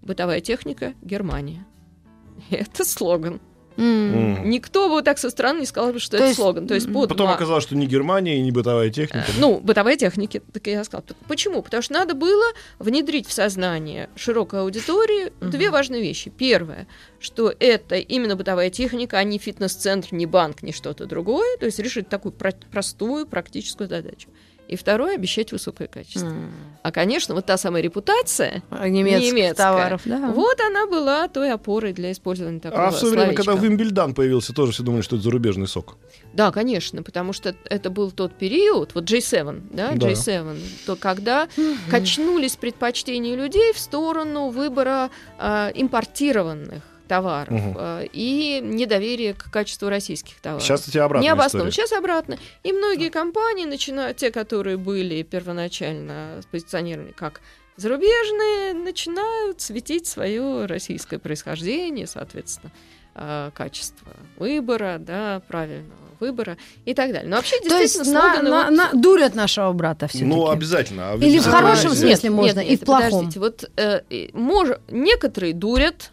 «Бытовая 0.00 0.40
техника 0.40 0.94
Германия». 1.02 1.66
Это 2.50 2.84
слоган. 2.86 3.40
Никто 3.76 4.88
бы 4.88 5.02
так 5.02 5.18
со 5.18 5.30
стороны 5.30 5.60
не 5.60 5.66
сказал, 5.66 5.92
бы, 5.92 5.98
что 5.98 6.12
То 6.12 6.16
это 6.18 6.26
есть, 6.26 6.36
слоган. 6.36 6.66
То 6.66 6.74
есть 6.74 6.92
под 6.92 7.08
Потом 7.08 7.28
оказалось, 7.30 7.62
что 7.62 7.76
ни 7.76 7.86
Германия 7.86 8.36
и 8.36 8.40
ни 8.40 8.50
бытовая 8.50 8.90
техника. 8.90 9.26
ну, 9.38 9.58
бытовой 9.58 9.96
техники, 9.96 10.42
так 10.52 10.66
я 10.66 10.84
сказала. 10.84 11.04
Почему? 11.28 11.62
Потому 11.62 11.82
что 11.82 11.94
надо 11.94 12.14
было 12.14 12.44
внедрить 12.78 13.26
в 13.26 13.32
сознание 13.32 14.08
широкой 14.16 14.60
аудитории 14.60 15.32
две 15.40 15.70
важные 15.70 16.02
вещи. 16.02 16.30
Первое, 16.30 16.86
что 17.18 17.52
это 17.58 17.96
именно 17.96 18.36
бытовая 18.36 18.70
техника, 18.70 19.18
а 19.18 19.24
не 19.24 19.38
фитнес-центр, 19.38 20.08
не 20.12 20.26
банк, 20.26 20.62
не 20.62 20.72
что-то 20.72 21.06
другое. 21.06 21.56
То 21.58 21.66
есть 21.66 21.78
решить 21.78 22.08
такую 22.08 22.32
про- 22.32 22.52
простую 22.70 23.26
практическую 23.26 23.88
задачу. 23.88 24.28
И 24.70 24.76
второе, 24.76 25.16
обещать 25.16 25.50
высокое 25.50 25.88
качество. 25.88 26.28
М. 26.28 26.52
А, 26.84 26.92
конечно, 26.92 27.34
вот 27.34 27.44
та 27.44 27.56
самая 27.56 27.82
репутация, 27.82 28.62
А 28.70 28.88
Немецких 28.88 29.32
Немецкая. 29.32 29.54
товаров, 29.54 30.02
да. 30.04 30.28
вот 30.30 30.60
она 30.60 30.86
была 30.86 31.26
той 31.26 31.52
опорой 31.52 31.92
для 31.92 32.12
использования 32.12 32.60
такого 32.60 32.86
А 32.86 32.90
в 32.92 32.96
свое 32.96 33.14
время, 33.14 33.34
когда. 33.34 33.54
Вимбельдан 33.54 34.14
появился, 34.14 34.52
тоже 34.52 34.70
все 34.70 34.84
думали, 34.84 35.02
что 35.02 35.16
это 35.16 35.24
зарубежный 35.24 35.66
сок. 35.66 35.96
Да, 36.34 36.52
конечно, 36.52 37.02
потому 37.02 37.32
что 37.32 37.52
это 37.64 37.90
был 37.90 38.12
тот 38.12 38.32
период, 38.34 38.94
вот 38.94 39.10
J7, 39.10 39.60
да, 39.72 39.90
Да. 39.96 40.08
J7, 40.08 40.56
то 40.86 40.94
когда 40.94 41.48
качнулись 41.90 42.54
предпочтения 42.54 43.34
людей 43.34 43.72
в 43.72 43.78
сторону 43.80 44.50
выбора 44.50 45.10
а, 45.36 45.72
импортированных 45.74 46.82
товаров 47.10 47.60
а, 47.76 48.02
и 48.04 48.60
недоверие 48.62 49.34
к 49.34 49.50
качеству 49.50 49.88
российских 49.88 50.36
товаров. 50.40 50.62
Сейчас 50.62 50.86
у 50.86 50.92
тебя 50.92 51.04
обратная 51.04 51.26
Не 51.28 51.32
обоснованно. 51.32 51.72
Сейчас 51.72 51.90
обратно. 51.92 52.38
И 52.62 52.72
многие 52.72 53.08
компании, 53.10 53.64
начинают, 53.64 54.16
те, 54.16 54.30
которые 54.30 54.76
были 54.76 55.22
первоначально 55.22 56.40
спозиционированы 56.42 57.12
как 57.12 57.40
зарубежные, 57.76 58.74
начинают 58.74 59.60
светить 59.60 60.06
свое 60.06 60.66
российское 60.66 61.18
происхождение, 61.18 62.06
соответственно, 62.06 62.70
а, 63.16 63.50
качество 63.50 64.06
выбора, 64.36 64.98
да, 65.00 65.42
правильного 65.48 65.98
выбора 66.20 66.58
и 66.84 66.92
так 66.94 67.12
далее. 67.12 67.28
Но 67.28 67.36
вообще, 67.36 67.56
То 67.60 67.76
есть 67.78 67.94
действительно, 67.94 68.12
на, 68.20 68.20
слоганы 68.34 68.50
на- 68.50 68.64
вот- 68.66 68.92
на- 68.94 69.00
дурят 69.02 69.34
нашего 69.34 69.72
брата 69.72 70.06
все 70.06 70.24
Ну, 70.24 70.48
обязательно. 70.48 71.14
Или 71.14 71.38
в 71.38 71.46
обязательно. 71.46 71.56
хорошем 71.56 71.90
смысле 71.94 72.30
можно, 72.30 72.60
и 72.60 72.76
в 72.76 72.80
плохом. 72.80 73.04
Подождите, 73.10 73.40
вот 73.40 73.70
э, 73.76 74.00
мож- 74.34 74.78
некоторые 74.90 75.54
дурят, 75.54 76.12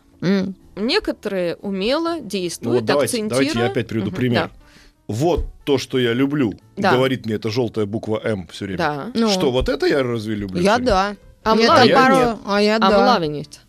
некоторые 0.86 1.56
умело 1.58 2.16
Ну, 2.20 2.28
действуют, 2.28 2.82
вот 2.82 2.86
давайте, 2.86 3.18
акцентируя. 3.18 3.40
давайте 3.40 3.60
я 3.60 3.66
опять 3.68 3.88
приведу 3.88 4.08
Мгм, 4.08 4.16
пример. 4.16 4.42
да. 4.48 4.52
Вот 5.08 5.46
то, 5.63 5.78
что 5.78 5.98
я 6.00 6.13
люблю, 6.13 6.54
Да. 6.76 6.94
говорит 6.94 7.26
мне 7.26 7.36
эта 7.36 7.50
желтая 7.50 7.86
буква 7.86 8.20
М 8.24 8.48
все 8.52 8.66
время. 8.66 8.78
Да. 8.78 9.12
Ну, 9.13 9.30
Что, 9.30 9.52
вот 9.52 9.70
это 9.70 9.86
я 9.86 10.04
разве 10.04 10.36
люблю? 10.36 10.62
Я 10.62 10.78
да. 10.80 11.16
I'm 11.44 11.56
Мне 11.56 11.66
loving 11.66 11.76
там 11.76 11.88
it. 11.88 11.94
пару- 11.94 12.16
Нет. 12.16 12.38
А 12.46 12.62
я 12.62 12.80
да. 12.80 13.18
loving 13.18 13.42
it. 13.42 13.60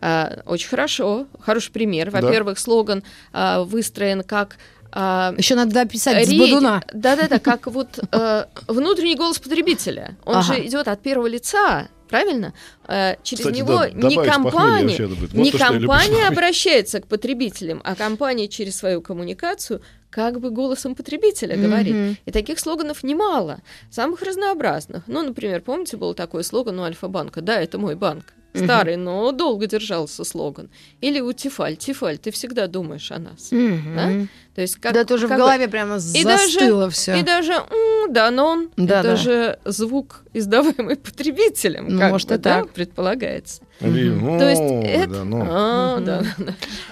А, 0.00 0.42
очень 0.44 0.68
хорошо, 0.68 1.26
хороший 1.40 1.72
пример. 1.72 2.10
Да. 2.10 2.20
Во-первых, 2.20 2.58
слоган 2.58 3.02
а, 3.32 3.62
выстроен 3.64 4.22
как 4.22 4.58
а, 4.92 5.34
Еще 5.36 5.54
надо 5.56 5.72
дописать 5.72 6.24
с 6.26 6.28
речь- 6.30 6.38
Бодуна. 6.38 6.82
Да-да-да, 6.92 7.38
как 7.38 7.66
вот 7.66 7.98
э, 8.12 8.44
внутренний 8.68 9.16
голос 9.16 9.38
потребителя. 9.38 10.16
Он 10.24 10.36
Ага. 10.36 10.54
же 10.54 10.66
идет 10.66 10.88
от 10.88 11.02
первого 11.02 11.26
лица, 11.26 11.88
правильно? 12.08 12.54
Э, 12.88 13.16
через 13.22 13.44
Кстати, 13.44 13.58
него 13.58 13.78
да, 13.78 13.90
не 13.90 14.16
компания. 14.16 15.06
Вот 15.06 15.32
не 15.32 15.50
то, 15.50 15.58
компания 15.58 16.28
обращается 16.28 17.00
к 17.00 17.06
потребителям, 17.06 17.80
а 17.84 17.94
компания 17.94 18.48
через 18.48 18.76
свою 18.76 19.00
коммуникацию 19.00 19.82
как 20.10 20.40
бы 20.40 20.50
голосом 20.50 20.94
потребителя 20.94 21.56
говорит. 21.56 21.94
Мгм. 21.94 22.16
И 22.24 22.30
таких 22.30 22.58
слоганов 22.58 23.02
немало, 23.02 23.60
самых 23.90 24.22
разнообразных. 24.22 25.02
Ну, 25.06 25.22
например, 25.22 25.60
помните, 25.60 25.96
был 25.96 26.14
такой 26.14 26.42
слоган 26.42 26.78
у 26.78 26.84
Альфа-банка 26.84 27.42
«Да, 27.42 27.60
это 27.60 27.78
мой 27.78 27.96
банк». 27.96 28.24
Старый, 28.64 28.96
но 28.96 29.32
долго 29.32 29.66
держался 29.66 30.24
слоган. 30.24 30.68
Или 31.00 31.20
у 31.20 31.32
Тифаль. 31.32 31.76
Тифаль, 31.76 32.18
ты 32.18 32.30
всегда 32.30 32.66
думаешь 32.66 33.10
о 33.12 33.18
нас. 33.18 33.50
Мгм. 33.50 34.28
То 34.54 34.62
есть 34.62 34.76
как, 34.76 34.94
Да, 34.94 35.04
тоже 35.04 35.26
в 35.26 35.28
как 35.28 35.38
бы- 35.38 35.44
голове 35.44 35.68
прямо 35.68 35.96
И 35.96 36.24
даже- 36.24 36.52
застыло 36.52 36.88
все. 36.90 37.16
И 37.18 37.22
даже 37.22 37.52
м, 37.52 38.12
Данон, 38.12 38.70
Да, 38.76 39.00
это 39.00 39.08
да. 39.10 39.16
же 39.16 39.58
звук, 39.66 40.22
издаваемый 40.32 40.96
потребителем, 40.96 41.88
Ну, 41.90 42.00
как 42.00 42.10
может, 42.12 42.28
бы, 42.28 42.34
и 42.36 42.38
да, 42.38 42.60
так. 42.62 42.70
предполагается. 42.70 43.60
Или, 43.80 44.08
ну, 44.08 44.38
То 44.38 44.48
есть 44.48 45.10
да, 45.12 45.24
ну. 45.24 45.46
А, 45.46 46.00
да, 46.00 46.20
да, 46.20 46.34
да. 46.38 46.44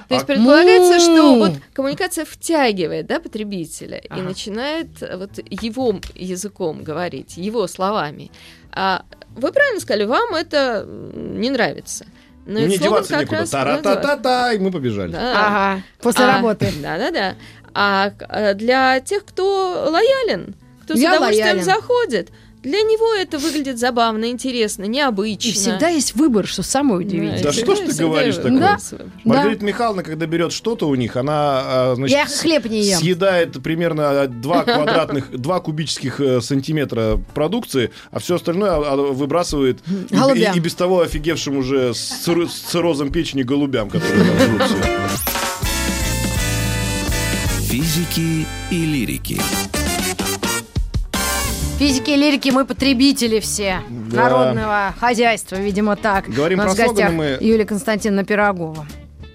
То 0.09 0.14
есть 0.14 0.24
А- 0.24 0.27
предполагается, 0.27 1.00
что 1.00 1.22
Му. 1.22 1.38
вот 1.38 1.53
коммуникация 1.72 2.27
втягивает 2.27 3.07
да, 3.07 3.20
потребителя 3.20 3.96
и 3.96 4.07
Ага. 4.11 4.20
начинает 4.22 5.03
э, 5.03 5.16
вот 5.16 5.31
его 5.48 5.98
языком 6.14 6.83
говорить, 6.83 7.38
его 7.38 7.66
словами. 7.66 8.31
А 8.72 9.05
вы 9.35 9.53
правильно 9.53 9.81
сказали, 9.81 10.05
вам 10.05 10.35
это 10.35 10.85
не 10.87 11.51
нравится. 11.51 12.07
Но 12.47 12.61
Мне 12.61 12.77
деваться 12.77 13.12
как 13.12 13.20
некуда. 13.23 13.40
раз- 13.40 13.51
Тара-та-та-та, 13.51 14.53
и 14.53 14.59
мы 14.59 14.70
побежали. 14.70 15.12
Да. 15.12 15.47
Ага, 15.47 15.83
после 16.01 16.25
А, 16.27 16.37
работы. 16.37 16.70
Да-да-да. 16.83 17.35
А 17.73 18.12
э, 18.29 18.55
для 18.55 19.01
тех, 19.01 19.25
кто 19.25 19.88
лоялен, 19.90 20.55
кто 20.85 20.94
с 20.94 20.99
Я 20.99 21.12
удовольствием 21.12 21.47
лоялен. 21.59 21.64
заходит, 21.64 22.31
для 22.64 22.81
него 22.81 23.14
это 23.14 23.38
выглядит 23.38 23.79
забавно, 23.79 24.24
интересно, 24.31 24.85
необычно. 24.85 25.48
И 25.48 25.53
всегда 25.53 25.88
есть 25.88 26.14
выбор, 26.16 26.46
что 26.46 26.62
самое 26.62 26.98
удивительное. 27.00 27.42
Да 27.42 27.53
всегда- 27.53 27.77
что 27.77 27.85
ж 27.85 27.88
ты 27.88 28.03
говоришь 28.05 28.37
такое? 28.37 28.59
Да. 28.59 28.79
Маргарита 29.24 29.64
Михайловна, 29.64 30.03
когда 30.03 30.27
берет 30.27 30.53
что-то 30.53 30.88
у 30.88 30.94
них, 30.94 31.16
она 31.16 31.61
а, 31.64 31.92
значит, 31.96 32.16
Я 32.16 32.27
хлеб 32.27 32.64
не 32.66 32.83
ем. 32.83 32.98
съедает 32.98 33.62
примерно 33.62 34.27
2 34.27 34.62
квадратных, 34.64 35.31
2 35.31 35.61
кубических 35.61 36.20
э, 36.20 36.40
сантиметра 36.40 37.20
продукции, 37.35 37.90
а 38.11 38.18
все 38.18 38.37
остальное 38.37 38.70
а, 38.72 38.92
а, 38.92 38.96
выбрасывает 38.96 39.81
и- 40.11 40.14
и, 40.40 40.57
и 40.57 40.61
без 40.61 40.74
того 40.74 41.00
офигевшим 41.03 41.59
уже 41.59 41.94
с, 41.94 42.24
цир- 42.27 42.48
с 42.48 42.55
циррозом 42.70 43.11
печени 43.12 43.42
голубям, 43.42 43.90
которые 43.90 44.24
там 44.24 44.68
жрут. 44.68 44.81
Физики 47.68 48.46
и 48.70 48.85
лирики. 48.87 49.40
Физики 51.79 52.11
и 52.11 52.17
лирики 52.17 52.51
мы 52.51 52.65
потребители 52.65 53.41
все 53.41 53.81
Да. 53.91 54.17
народного 54.29 54.95
хозяйства, 54.99 55.57
видимо, 55.57 55.97
так. 55.97 56.29
Говорим 56.29 56.61
У 56.61 56.63
нас 56.63 56.75
про 56.75 56.85
в 56.85 56.87
гостях 56.89 57.09
слоганы 57.11 57.37
мы- 57.41 57.45
Юлия 57.45 57.65
Константиновна 57.65 58.25
Пирогова. 58.25 58.87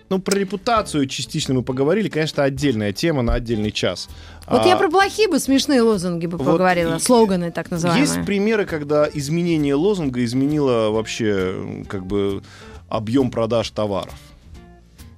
Ну, 0.10 0.19
про 0.19 0.39
репутацию 0.39 1.06
частично 1.08 1.54
мы 1.54 1.62
поговорили. 1.63 2.08
Конечно, 2.10 2.43
отдельная 2.43 2.93
тема 2.93 3.21
на 3.21 3.34
отдельный 3.36 3.71
час. 3.71 4.10
Вот 4.47 4.62
А, 4.63 4.67
я 4.67 4.75
про 4.78 4.89
плохие 4.89 5.28
бы 5.28 5.38
смешные 5.38 5.82
лозунги 5.82 6.25
бы 6.25 6.38
вот 6.38 6.45
поговорила, 6.47 6.95
и- 6.95 6.99
слоганы 6.99 7.52
так 7.52 7.69
называемые. 7.69 8.08
Есть 8.08 8.25
примеры, 8.25 8.65
когда 8.65 9.08
изменение 9.13 9.75
лозунга 9.75 10.23
изменило 10.23 10.89
вообще 10.89 11.84
как 11.88 12.06
бы 12.08 12.41
объем 12.88 13.30
продаж 13.30 13.69
товаров? 13.69 14.15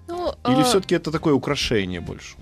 Ну, 0.10 0.34
Или 0.50 0.62
а, 0.62 0.64
все-таки 0.64 0.96
это 0.96 1.10
такое 1.12 1.34
украшение 1.36 2.02
больше? 2.02 2.36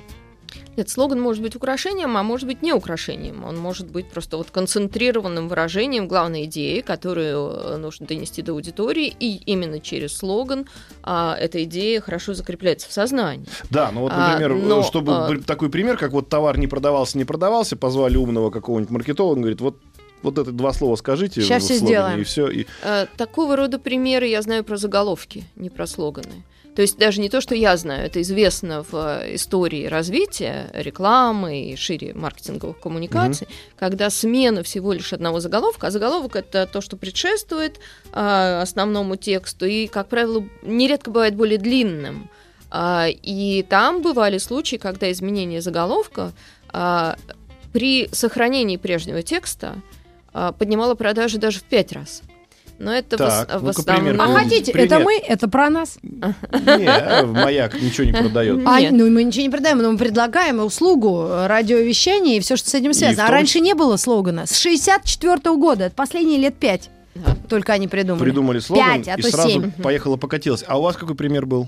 Нет, 0.80 0.88
слоган 0.88 1.20
может 1.20 1.44
быть 1.44 1.58
украшением, 1.58 2.16
а 2.16 2.24
может 2.24 2.48
быть 2.48 2.62
не 2.62 2.72
украшением. 2.72 3.44
Он 3.44 3.58
может 3.58 3.92
быть 3.92 4.08
просто 4.10 4.38
вот 4.38 4.50
концентрированным 4.50 5.50
выражением 5.50 6.08
главной 6.08 6.46
идеи, 6.46 6.80
которую 6.80 7.50
э, 7.50 7.76
нужно 7.76 8.08
донести 8.08 8.42
до 8.42 8.54
аудитории, 8.54 9.14
и 9.20 9.42
именно 9.46 9.82
через 9.82 10.16
слоган 10.16 10.68
а, 11.04 11.36
эта 11.38 11.66
идея 11.66 12.00
хорошо 12.00 12.34
закрепляется 12.34 12.88
в 12.88 12.94
сознании. 12.94 13.46
Да, 13.70 13.92
ну 13.92 14.04
вот, 14.04 14.14
А, 14.16 14.30
например, 14.30 14.56
но, 14.56 14.82
чтобы 14.82 15.12
а- 15.14 15.38
такой 15.46 15.70
пример, 15.70 15.98
как 15.98 16.14
вот 16.14 16.30
товар 16.30 16.58
не 16.58 16.68
продавался, 16.68 17.18
не 17.18 17.26
продавался, 17.26 17.76
позвали 17.76 18.16
умного 18.16 18.50
какого-нибудь 18.50 18.92
маркетолога, 18.92 19.34
он 19.34 19.42
говорит, 19.42 19.60
вот 19.60 19.76
вот 20.22 20.38
это 20.38 20.52
два 20.54 20.72
слова 20.72 20.96
скажите. 20.96 21.42
Щас 21.42 21.64
в 21.64 21.66
всё 21.66 21.80
слогане, 21.80 21.96
сделаем. 21.98 22.22
И 22.22 22.24
все. 22.24 22.50
И... 22.50 22.68
Э, 22.84 23.06
Такого 23.18 23.56
рода 23.58 23.80
примеры 23.80 24.28
я 24.28 24.42
знаю 24.42 24.64
про 24.64 24.78
заголовки, 24.78 25.44
не 25.58 25.70
про 25.70 25.88
слоганы. 25.88 26.46
То 26.80 26.84
есть 26.84 26.98
даже 26.98 27.20
не 27.20 27.28
то, 27.28 27.42
что 27.42 27.56
я 27.56 27.76
знаю, 27.76 28.06
это 28.06 28.22
известно 28.22 28.86
в 28.90 28.96
э, 28.96 29.36
истории 29.36 29.88
развития 29.88 30.70
рекламы 30.72 31.72
и 31.72 31.76
шире 31.76 32.14
маркетинговых 32.14 32.80
коммуникаций, 32.80 33.50
когда 33.76 34.10
смена 34.10 34.64
всего 34.64 34.94
лишь 34.94 35.12
одного 35.12 35.42
заголовка, 35.42 35.88
а 35.88 35.92
заголовок 35.92 36.38
это 36.38 36.66
то, 36.68 36.80
что 36.80 36.96
предшествует 36.96 37.82
э, 38.14 38.62
основному 38.62 39.18
тексту 39.18 39.66
и, 39.66 39.88
как 39.88 40.08
правило, 40.08 40.46
нередко 40.62 41.12
бывает 41.12 41.36
более 41.36 41.58
длинным. 41.58 42.30
А, 42.72 43.08
и 43.10 43.62
там 43.64 44.02
бывали 44.02 44.38
случаи, 44.38 44.78
когда 44.78 45.12
изменение 45.12 45.60
заголовка 45.60 46.32
а, 46.70 47.18
при 47.74 48.08
сохранении 48.14 48.78
прежнего 48.78 49.22
текста 49.22 49.76
а, 50.32 50.54
поднимало 50.54 50.96
продажи 50.96 51.40
даже 51.40 51.60
в 51.60 51.64
пять 51.64 51.92
раз. 51.92 52.22
Но 52.80 52.94
это 52.94 53.18
в 53.18 53.20
Так, 53.20 53.62
в, 53.62 53.84
пример 53.84 54.14
основном... 54.16 54.22
А 54.38 54.40
хотите, 54.40 54.72
пример. 54.72 54.88
это 54.94 55.00
мы, 55.04 55.18
это 55.18 55.50
про 55.50 55.70
нас. 55.70 55.98
Не, 56.02 56.88
а 56.88 57.26
маяк 57.26 57.80
ничего 57.82 58.06
не 58.06 58.14
продает. 58.14 58.62
А, 58.66 58.80
Нет. 58.80 58.94
ну, 58.94 59.10
мы 59.12 59.24
ничего 59.24 59.44
не 59.44 59.50
продаем, 59.50 59.80
но 59.80 59.92
мы 59.92 59.98
предлагаем 59.98 60.60
услугу 60.64 61.26
э, 61.28 61.48
радиовещания 61.48 62.38
и 62.38 62.40
все, 62.40 62.56
что 62.56 62.70
с 62.70 62.74
этим 62.74 62.94
связано. 62.94 63.28
в 63.28 63.30
А 63.30 63.32
раньше 63.32 63.60
не 63.60 63.74
было 63.76 63.98
слогана. 63.98 64.46
С 64.46 64.58
64 64.58 65.38
года, 65.58 65.86
это 65.86 65.96
последние 65.96 66.40
лет 66.40 66.56
пять. 66.56 66.90
Да. 67.16 67.36
Только 67.50 67.74
они 67.74 67.88
придумали. 67.90 68.24
Придумали 68.24 68.60
слоган, 68.60 69.04
Пять, 69.04 69.08
а 69.10 69.20
и 69.20 69.22
то 69.24 69.30
сразу 69.30 69.50
семь. 69.50 69.72
поехала 69.72 70.16
покатилась. 70.16 70.64
А 70.66 70.80
у 70.80 70.84
вас 70.84 70.96
какой 70.96 71.16
пример 71.16 71.46
был? 71.46 71.68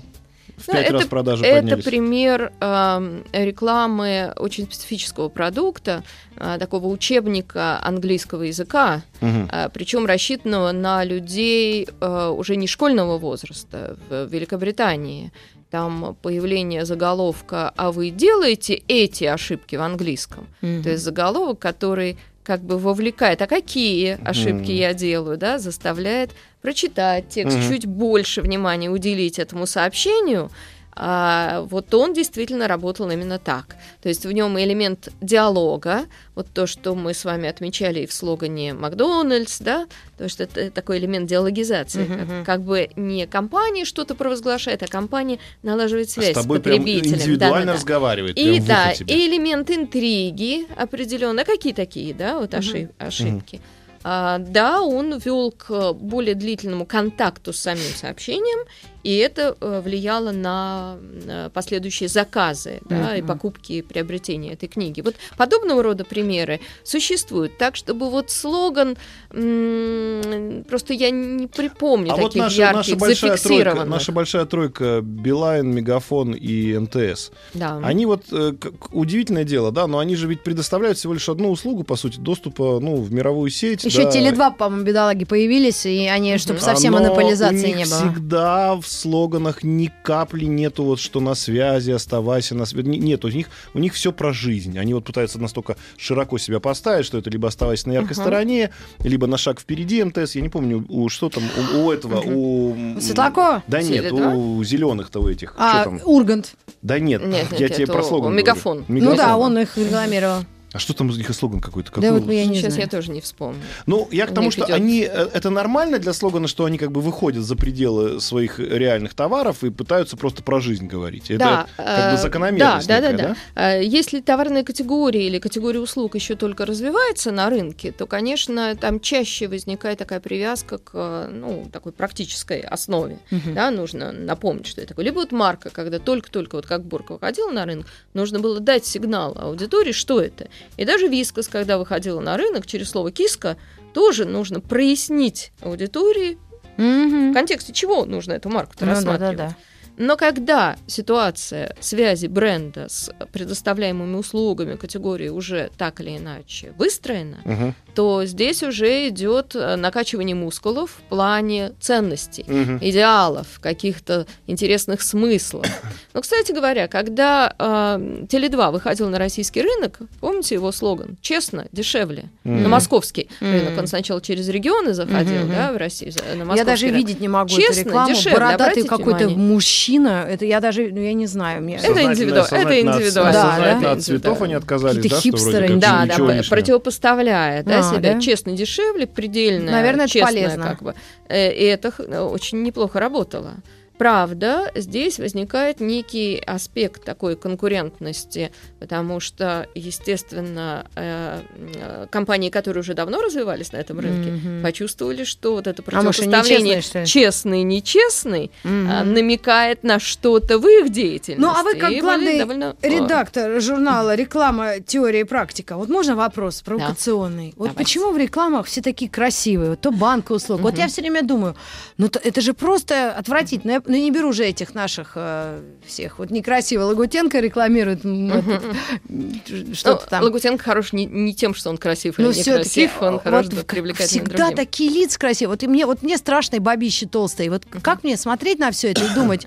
В 0.56 0.68
Ну, 0.68 0.74
пять 0.74 0.84
это- 0.84 0.92
раз 0.94 1.04
продажи 1.06 1.44
Это 1.44 1.60
поднялись. 1.62 1.84
пример 1.84 2.52
эм, 2.60 3.24
рекламы 3.32 4.32
очень 4.36 4.64
специфического 4.64 5.28
продукта, 5.28 6.04
э, 6.36 6.56
такого 6.58 6.86
учебника 6.88 7.78
английского 7.82 8.42
языка, 8.42 9.02
Мгм. 9.20 9.48
причем 9.72 10.06
рассчитанного 10.06 10.72
на 10.72 11.04
людей 11.04 11.88
э, 12.00 12.28
уже 12.28 12.56
не 12.56 12.66
школьного 12.66 13.18
возраста 13.18 13.96
в 14.08 14.26
Великобритании. 14.26 15.32
Там 15.70 16.16
появление 16.20 16.84
заголовка 16.84 17.72
«А 17.76 17.92
вы 17.92 18.10
делаете 18.10 18.74
эти 18.88 19.24
ошибки 19.24 19.76
в 19.76 19.80
английском?» 19.80 20.46
Мгм. 20.60 20.82
То 20.82 20.90
есть 20.90 21.02
заголовок, 21.02 21.58
который 21.58 22.18
как 22.44 22.62
бы 22.62 22.78
вовлекает, 22.78 23.40
а 23.42 23.46
какие 23.46 24.18
ошибки 24.24 24.70
Мгм. 24.70 24.78
я 24.80 24.94
делаю, 24.94 25.36
да, 25.38 25.58
заставляет 25.58 26.30
прочитать 26.60 27.28
текст, 27.28 27.58
Мгм. 27.58 27.68
чуть 27.68 27.86
больше 27.86 28.42
внимания 28.42 28.90
уделить 28.90 29.38
этому 29.38 29.66
сообщению. 29.66 30.50
А 30.94 31.62
вот 31.70 31.92
он 31.94 32.12
действительно 32.12 32.68
работал 32.68 33.10
именно 33.10 33.38
так. 33.38 33.76
То 34.02 34.08
есть 34.10 34.26
в 34.26 34.32
нем 34.32 34.58
элемент 34.58 35.08
диалога, 35.22 36.02
вот 36.34 36.48
то, 36.52 36.66
что 36.66 36.94
мы 36.94 37.14
с 37.14 37.24
вами 37.24 37.48
отмечали 37.48 38.00
и 38.00 38.06
в 38.06 38.12
слогане 38.12 38.74
Макдональдс, 38.74 39.60
да, 39.60 39.86
то 40.18 40.24
есть 40.24 40.40
это 40.40 40.70
такой 40.70 40.98
элемент 40.98 41.28
диалогизации. 41.28 42.04
Мгм, 42.04 42.18
Как, 42.44 42.44
как 42.46 42.62
бы 42.62 42.90
не 42.96 43.26
компания 43.26 43.84
что-то 43.86 44.14
провозглашает, 44.14 44.82
а 44.82 44.86
компания 44.86 45.38
налаживает 45.62 46.10
связь 46.10 46.32
С 46.32 46.40
тобой 46.42 46.58
с 46.58 46.62
прям 46.62 46.78
потребителем. 46.80 47.14
индивидуально 47.16 47.58
Да-да-да. 47.60 47.72
разговаривает. 47.78 48.38
И 48.38 48.44
прям 48.52 48.64
да, 48.66 48.92
и 48.92 49.28
элемент 49.28 49.70
интриги 49.70 50.66
определенно. 50.76 51.44
Какие 51.44 51.72
такие, 51.72 52.12
да, 52.12 52.38
вот 52.38 52.52
ошиб- 52.52 52.90
ошибки. 52.98 53.60
А, 54.04 54.38
да, 54.38 54.82
он 54.82 55.16
вел 55.18 55.52
к 55.52 55.92
более 55.92 56.34
длительному 56.34 56.84
контакту 56.86 57.52
с 57.52 57.58
самим 57.58 57.94
сообщением, 57.94 58.66
и 59.02 59.16
это 59.16 59.56
э, 59.60 59.80
влияло 59.84 60.30
на, 60.32 60.96
на 61.26 61.50
последующие 61.50 62.08
заказы 62.08 62.80
да, 62.88 63.16
и 63.16 63.22
покупки 63.22 63.72
и 63.74 63.82
приобретения 63.82 64.52
этой 64.52 64.68
книги. 64.68 65.00
Вот 65.00 65.16
подобного 65.36 65.82
рода 65.82 66.04
примеры 66.04 66.60
существуют. 66.84 67.58
Так, 67.58 67.76
чтобы 67.76 68.10
вот 68.10 68.30
слоган, 68.30 68.96
м, 69.30 70.64
просто 70.68 70.94
я 70.94 71.10
не 71.10 71.46
припомню 71.46 72.12
А 72.12 72.16
вот 72.16 72.28
таких 72.32 72.42
наша, 72.42 72.56
ярких, 72.62 72.76
наша 72.76 72.96
большая 72.96 73.36
тройка, 73.36 73.84
наша 73.84 74.12
большая 74.12 74.44
тройка 74.46 75.00
Билайн, 75.02 75.70
Мегафон 75.74 76.32
и 76.34 76.76
МТС. 76.78 77.30
Да. 77.54 77.80
Они 77.82 78.06
вот 78.06 78.24
э, 78.32 78.52
как- 78.58 78.94
удивительное 78.94 79.44
дело, 79.44 79.72
да, 79.72 79.86
но 79.86 79.98
они 79.98 80.16
же 80.16 80.26
ведь 80.28 80.42
предоставляют 80.42 80.98
всего 80.98 81.14
лишь 81.14 81.28
одну 81.28 81.50
услугу, 81.50 81.84
по 81.84 81.96
сути, 81.96 82.18
доступа, 82.18 82.78
ну, 82.80 82.96
в 82.96 83.12
мировую 83.12 83.50
сеть. 83.50 83.84
Еще 83.84 84.04
да. 84.04 84.10
Теле2, 84.10 84.56
по-моему, 84.56 84.84
бедолаги 84.84 85.24
появились, 85.24 85.86
и 85.86 86.06
они, 86.06 86.38
чтобы 86.38 86.60
совсем 86.60 86.92
Но 86.92 86.98
монополизации 87.00 87.64
у 87.72 87.76
них 87.76 87.76
не 87.76 87.84
было. 87.84 87.96
всегда 88.12 88.76
в 88.76 88.86
слоганах 88.92 89.62
ни 89.62 89.90
капли 90.02 90.44
нету 90.44 90.84
вот 90.84 91.00
что 91.00 91.20
на 91.20 91.34
связи, 91.34 91.90
оставайся 91.90 92.54
на 92.54 92.66
связи. 92.66 92.86
Нет, 92.86 93.24
у 93.24 93.28
них, 93.28 93.48
у 93.74 93.78
них 93.78 93.94
все 93.94 94.12
про 94.12 94.32
жизнь. 94.32 94.78
Они 94.78 94.94
вот 94.94 95.04
пытаются 95.04 95.38
настолько 95.38 95.76
широко 95.96 96.38
себя 96.38 96.60
поставить, 96.60 97.06
что 97.06 97.18
это 97.18 97.30
либо 97.30 97.48
оставайся 97.48 97.88
на 97.88 97.92
яркой 97.92 98.12
Ага. 98.12 98.22
стороне, 98.22 98.70
либо 99.02 99.26
на 99.26 99.36
шаг 99.36 99.60
впереди 99.60 100.02
МТС. 100.04 100.34
Я 100.34 100.42
не 100.42 100.48
помню, 100.48 100.84
у, 100.88 101.08
что 101.08 101.28
там, 101.28 101.42
у, 101.74 101.78
у 101.86 101.90
этого, 101.92 102.20
у... 102.20 102.76
Светлакова? 103.00 103.62
Да 103.66 103.82
нет, 103.82 104.06
Теле2? 104.12 104.34
у 104.36 104.64
зеленых-то 104.64 105.20
у 105.20 105.28
этих. 105.28 105.54
А, 105.58 105.82
Что 105.82 105.84
там? 105.90 106.00
Ургант. 106.04 106.54
Да 106.82 106.98
нет, 106.98 107.24
Нет, 107.26 107.50
нет, 107.52 107.60
я 107.60 107.68
тебе 107.68 107.84
это 107.84 107.92
про 107.92 108.02
слоган 108.02 108.26
у 108.26 108.30
говорю. 108.30 108.36
Мегафон. 108.46 108.84
Ну 108.88 109.00
да, 109.00 109.12
Мегафон. 109.12 109.40
он 109.42 109.58
их 109.58 109.76
рекламировал. 109.78 110.44
А 110.72 110.78
что 110.78 110.94
там 110.94 111.10
из 111.10 111.18
них 111.18 111.28
и 111.28 111.32
слоган 111.32 111.60
какой-то? 111.60 111.90
Да 111.92 112.00
Какой 112.08 112.20
вот 112.20 112.32
я 112.32 112.46
не 112.46 112.56
Сейчас 112.56 112.74
знаю. 112.74 112.86
я 112.86 112.90
тоже 112.90 113.10
не 113.10 113.20
вспомню. 113.20 113.60
Ну, 113.86 114.08
я 114.10 114.26
к 114.26 114.32
тому, 114.34 114.50
что 114.50 114.62
идет- 114.64 114.74
они 114.74 115.02
э, 115.02 115.28
это 115.32 115.50
нормально 115.50 115.98
для 115.98 116.12
слогана, 116.12 116.48
что 116.48 116.64
они 116.64 116.78
как 116.78 116.92
бы 116.92 117.00
выходят 117.00 117.44
за 117.44 117.56
пределы 117.56 118.20
своих 118.20 118.58
реальных 118.58 119.14
товаров 119.14 119.64
и 119.64 119.70
пытаются 119.70 120.16
просто 120.16 120.42
про 120.42 120.60
жизнь 120.60 120.86
говорить. 120.86 121.30
Это 121.30 121.38
да, 121.38 121.66
как 121.76 122.12
бы 122.12 122.18
э, 122.18 122.22
закономерность 122.22 122.88
Да, 122.88 123.00
да, 123.00 123.12
некая, 123.12 123.28
да, 123.28 123.36
да. 123.54 123.74
Э, 123.76 123.84
Если 123.84 124.20
товарная 124.20 124.64
категория 124.64 125.26
или 125.26 125.38
категория 125.38 125.80
услуг 125.80 126.14
еще 126.14 126.36
только 126.36 126.64
развивается 126.64 127.32
на 127.32 127.50
рынке, 127.50 127.92
то, 127.92 128.06
конечно, 128.06 128.74
там 128.76 129.00
чаще 129.00 129.48
возникает 129.48 129.98
такая 129.98 130.20
привязка 130.20 130.78
к 130.78 131.28
ну, 131.30 131.68
такой 131.72 131.92
практической 131.92 132.60
основе. 132.60 133.18
Мгм. 133.30 133.54
Да, 133.54 133.70
нужно 133.70 134.12
напомнить, 134.12 134.66
что 134.66 134.80
это 134.80 134.88
такое. 134.90 135.04
Либо 135.04 135.16
вот 135.16 135.32
марка, 135.32 135.70
когда 135.70 135.98
только-только, 135.98 136.56
вот 136.56 136.66
как 136.66 136.84
Бурка 136.84 137.12
выходила 137.12 137.50
на 137.50 137.64
рынок, 137.66 137.86
нужно 138.14 138.40
было 138.40 138.58
дать 138.60 138.86
сигнал 138.86 139.36
аудитории, 139.38 139.92
что 139.92 140.20
это. 140.20 140.48
И 140.76 140.84
даже 140.84 141.08
Вискас, 141.08 141.48
когда 141.48 141.78
выходила 141.78 142.20
на 142.20 142.36
рынок, 142.36 142.66
через 142.66 142.90
слово 142.90 143.10
киска, 143.12 143.56
тоже 143.92 144.24
нужно 144.24 144.60
прояснить 144.60 145.52
аудитории, 145.60 146.38
в 146.76 146.80
Мгм. 146.80 147.34
контексте 147.34 147.72
чего 147.72 148.04
нужно 148.06 148.32
эту 148.32 148.48
марку-то 148.48 148.84
Ну 148.84 148.90
да, 148.90 148.94
рассматривать. 148.96 149.36
да, 149.36 149.48
да. 149.48 149.56
Но 149.98 150.16
когда 150.16 150.76
ситуация 150.86 151.76
связи 151.80 152.26
бренда 152.26 152.86
с 152.88 153.10
предоставляемыми 153.32 154.16
услугами 154.16 154.76
категории 154.76 155.28
уже 155.28 155.70
так 155.76 156.00
или 156.00 156.16
иначе 156.16 156.72
выстроена, 156.78 157.40
Мгм, 157.44 157.74
то 157.94 158.24
здесь 158.24 158.62
уже 158.62 159.08
идет 159.08 159.54
э, 159.54 159.76
накачивание 159.76 160.34
мускулов 160.34 160.90
в 160.98 161.02
плане 161.08 161.72
ценностей, 161.80 162.44
мгм. 162.46 162.78
идеалов, 162.80 163.46
каких-то 163.60 164.26
интересных 164.46 165.02
смыслов. 165.02 165.66
Но, 166.14 166.20
кстати 166.22 166.52
говоря, 166.52 166.88
когда 166.88 167.54
э, 167.58 168.24
Теле2 168.28 168.72
выходил 168.72 169.08
на 169.10 169.18
российский 169.18 169.62
рынок, 169.62 169.98
помните 170.20 170.54
его 170.54 170.72
слоган 170.72 171.16
«Честно, 171.20 171.66
дешевле». 171.72 172.24
Мгм. 172.44 172.62
На 172.62 172.68
московский 172.68 173.28
Мгм. 173.40 173.52
рынок 173.52 173.78
он 173.78 173.86
сначала 173.86 174.20
через 174.20 174.48
регионы 174.48 174.94
заходил, 174.94 175.42
Мгм. 175.42 175.50
да, 175.54 175.72
в 175.72 175.76
Россию, 175.76 176.12
на 176.36 176.54
Я 176.54 176.64
даже 176.64 176.86
рынок. 176.86 176.98
видеть 176.98 177.20
не 177.20 177.28
могу 177.28 177.48
Честно, 177.50 177.80
эту 177.80 177.88
рекламу. 177.90 178.14
дешевле, 178.14 178.38
Бородатый 178.38 178.82
какой-то 178.84 179.28
мужчина. 179.28 180.26
Это 180.28 180.44
я 180.46 180.60
даже, 180.60 180.88
ну, 180.90 181.00
я 181.00 181.12
не 181.12 181.26
знаю. 181.26 181.62
Мне... 181.62 181.76
Это 181.76 181.86
Сознательно- 181.88 182.12
индивиду- 182.14 182.40
это 182.50 182.80
индивидуально. 182.80 183.32
Да, 183.32 183.78
да. 183.80 183.92
от 183.92 184.02
цветов 184.02 184.40
они 184.42 184.54
отказались, 184.54 185.02
Какие-то 185.02 185.16
да, 185.16 185.20
что 185.20 185.30
вроде 185.30 185.66
хипстеры. 185.66 185.68
как 185.68 185.78
Да, 185.78 186.06
да, 186.06 186.42
противопоставляя 186.48 187.62
да, 187.62 187.81
А, 187.82 187.90
себя 187.96 188.14
да? 188.14 188.20
честно 188.20 188.52
дешевле, 188.52 189.06
предельно 189.06 189.70
Наверное, 189.72 190.06
это 190.06 190.18
полезно. 190.20 190.64
как 190.64 190.82
бы. 190.82 190.94
Э, 191.28 191.52
И 191.52 191.64
это 191.64 191.90
х- 191.90 192.02
очень 192.26 192.62
неплохо 192.62 193.00
работало. 193.00 193.54
Правда, 194.02 194.72
здесь 194.74 195.20
возникает 195.20 195.78
некий 195.78 196.42
аспект 196.44 197.04
такой 197.04 197.36
конкурентности, 197.36 198.50
потому 198.80 199.20
что, 199.20 199.68
естественно, 199.76 200.86
э, 200.96 201.40
э, 201.76 202.06
компании, 202.10 202.50
которые 202.50 202.80
уже 202.80 202.94
давно 202.94 203.22
развивались 203.22 203.70
на 203.70 203.76
этом 203.76 204.00
рынке, 204.00 204.30
Мгм. 204.32 204.60
почувствовали, 204.64 205.22
что 205.22 205.52
вот 205.52 205.68
это 205.68 205.84
А 205.86 206.02
может, 206.02 206.24
противопоставление 206.24 206.82
ли? 206.94 207.06
честный, 207.06 207.62
нечестный 207.62 208.50
а, 208.64 209.04
намекает 209.04 209.84
на 209.84 210.00
что-то 210.00 210.58
в 210.58 210.66
их 210.66 210.90
деятельности. 210.90 211.40
Ну, 211.40 211.50
а 211.56 211.62
вы 211.62 211.76
как 211.76 211.92
И 211.92 212.00
главный 212.00 212.38
довольно, 212.38 212.74
э, 212.82 212.88
Редактор 212.88 213.60
журнала 213.60 214.16
«Реклама, 214.16 214.80
теория 214.84 215.20
и 215.20 215.24
практика». 215.24 215.76
Вот 215.76 215.88
можно 215.88 216.16
вопрос 216.16 216.60
провокационный? 216.62 217.54
Вот 217.56 217.68
Давайте. 217.68 217.76
почему 217.78 218.10
в 218.10 218.16
рекламах 218.18 218.66
все 218.66 218.82
такие 218.82 219.08
красивые? 219.08 219.70
Вот 219.70 219.80
то 219.80 219.92
банка 219.92 220.32
услуг. 220.32 220.60
Вот 220.60 220.76
я 220.76 220.88
все 220.88 221.02
время 221.02 221.22
думаю, 221.22 221.54
ну 221.98 222.08
то- 222.08 222.18
это 222.18 222.40
же 222.40 222.52
просто 222.52 223.12
отвратительно. 223.12 223.70
Я 223.72 223.91
ну, 223.92 223.98
не 223.98 224.10
беру 224.10 224.32
же 224.32 224.44
этих 224.44 224.74
наших 224.74 225.12
э, 225.16 225.60
всех. 225.86 226.18
Вот 226.18 226.30
некрасиво 226.30 226.84
Лагутенко 226.84 227.38
рекламирует 227.40 228.04
м, 228.04 228.30
что-то 229.74 230.02
Ну, 230.04 230.10
там. 230.10 230.22
Лагутенко 230.24 230.62
хорош 230.64 230.92
не, 230.92 231.04
не 231.06 231.34
тем, 231.34 231.54
что 231.54 231.70
он 231.70 231.78
красив 231.78 232.18
или 232.18 232.26
Ну, 232.26 232.32
некрасив, 232.32 232.66
все-таки 232.70 233.04
он 233.04 233.20
хорош 233.20 233.46
вот 233.50 233.66
привлекательным 233.66 234.26
всегда 234.26 234.46
другим. 234.46 234.56
такие 234.56 234.90
лица 234.90 235.18
красивые. 235.18 235.52
Вот 235.54 235.62
и 235.62 235.66
мне, 235.66 235.86
вот 235.86 236.02
мне 236.02 236.16
страшные 236.18 236.60
бабищи 236.60 237.06
толстые. 237.06 237.50
Вот 237.50 237.64
как 237.82 238.04
мне 238.04 238.16
смотреть 238.16 238.58
на 238.58 238.70
все 238.70 238.92
это 238.92 239.04
и 239.04 239.14
думать, 239.14 239.46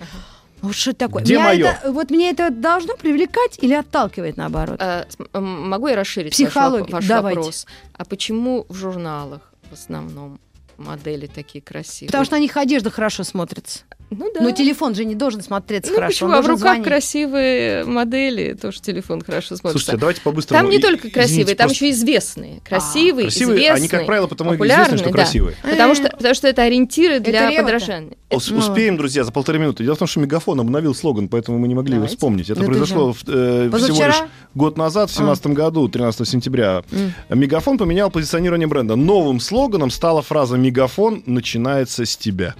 вот 0.61 0.75
что 0.75 0.91
это 0.91 0.99
такое? 0.99 1.23
Где 1.23 1.33
Меня 1.35 1.43
моё? 1.45 1.67
это- 1.67 1.91
вот 1.91 2.09
мне 2.11 2.29
это 2.31 2.49
должно 2.49 2.95
привлекать 2.95 3.57
или 3.61 3.73
отталкивать 3.73 4.37
наоборот? 4.37 4.77
А, 4.79 5.05
могу 5.33 5.87
я 5.87 5.95
расширить 5.95 6.37
ваш, 6.37 6.47
Психология. 6.49 6.85
воп- 6.85 6.91
ваш 6.91 7.05
Давайте. 7.07 7.39
вопрос? 7.39 7.65
А 7.93 8.05
почему 8.05 8.65
в 8.69 8.75
журналах 8.75 9.41
в 9.69 9.73
основном 9.73 10.39
модели 10.77 11.27
такие 11.27 11.61
красивые? 11.61 12.07
Потому 12.07 12.25
что 12.25 12.35
на 12.35 12.39
них 12.39 12.55
одежда 12.57 12.89
хорошо 12.89 13.23
смотрится. 13.23 13.79
Ну, 14.17 14.31
да. 14.33 14.41
Но 14.41 14.51
телефон 14.51 14.95
же 14.95 15.05
не 15.05 15.15
должен 15.15 15.41
смотреться 15.41 15.91
Ну, 15.91 15.95
хорошо. 15.97 16.11
почему? 16.27 16.31
А 16.31 16.41
в 16.41 16.45
руках 16.47 16.59
звонить. 16.59 16.83
красивые 16.85 17.85
модели, 17.85 18.53
тоже 18.53 18.81
телефон 18.81 19.21
хорошо 19.21 19.55
смотрится. 19.55 19.71
Слушайте, 19.71 19.91
а 19.93 19.99
давайте 19.99 20.21
по-быстрому. 20.21 20.61
там 20.63 20.69
не 20.71 20.79
только 20.79 21.09
красивые, 21.09 21.25
извините, 21.43 21.55
там 21.55 21.67
просто 21.67 21.85
еще 21.85 21.93
известные. 21.95 22.61
Красивые, 22.67 23.25
красивые, 23.27 23.57
известные. 23.57 23.75
они, 23.77 23.87
как 23.87 24.05
правило, 24.05 24.27
потому 24.27 24.53
и 24.53 24.55
известны, 24.55 24.67
популярные, 24.75 24.97
что 24.97 25.07
да. 25.09 25.13
красивые. 25.13 25.55
Потому 25.63 25.95
что, 25.95 26.09
потому 26.09 26.35
что 26.35 26.47
это 26.47 26.61
ориентиры 26.63 27.19
для 27.19 27.49
рева-то. 27.49 27.63
подражания. 27.63 28.11
Ус- 28.31 28.49
Ну. 28.49 28.57
Успеем, 28.57 28.97
друзья, 28.97 29.23
за 29.23 29.31
полторы 29.31 29.59
минуты. 29.59 29.83
Дело 29.83 29.95
в 29.95 29.99
том, 29.99 30.07
что 30.07 30.19
Мегафон 30.19 30.59
обновил 30.59 30.95
слоган, 30.95 31.27
поэтому 31.29 31.59
мы 31.59 31.67
не 31.67 31.75
могли 31.75 31.93
его 31.93 32.01
Давайте. 32.01 32.15
вспомнить. 32.15 32.49
Это 32.49 32.59
Да 32.61 32.65
ты 32.65 32.71
произошло 32.71 33.13
в- 33.13 33.23
э, 33.27 33.69
всего 33.73 34.05
лишь 34.07 34.15
год 34.55 34.77
назад, 34.77 35.09
в 35.09 35.13
2017 35.13 35.53
году, 35.53 35.87
13 35.87 36.27
сентября. 36.27 36.83
Мегафон 37.29 37.77
поменял 37.77 38.09
позиционирование 38.09 38.67
бренда. 38.67 38.95
Новым 38.95 39.39
слоганом 39.39 39.91
стала 39.91 40.21
фраза 40.21 40.57
«Мегафон 40.57 41.23
начинается 41.25 42.05
с 42.05 42.15
тебя». 42.17 42.55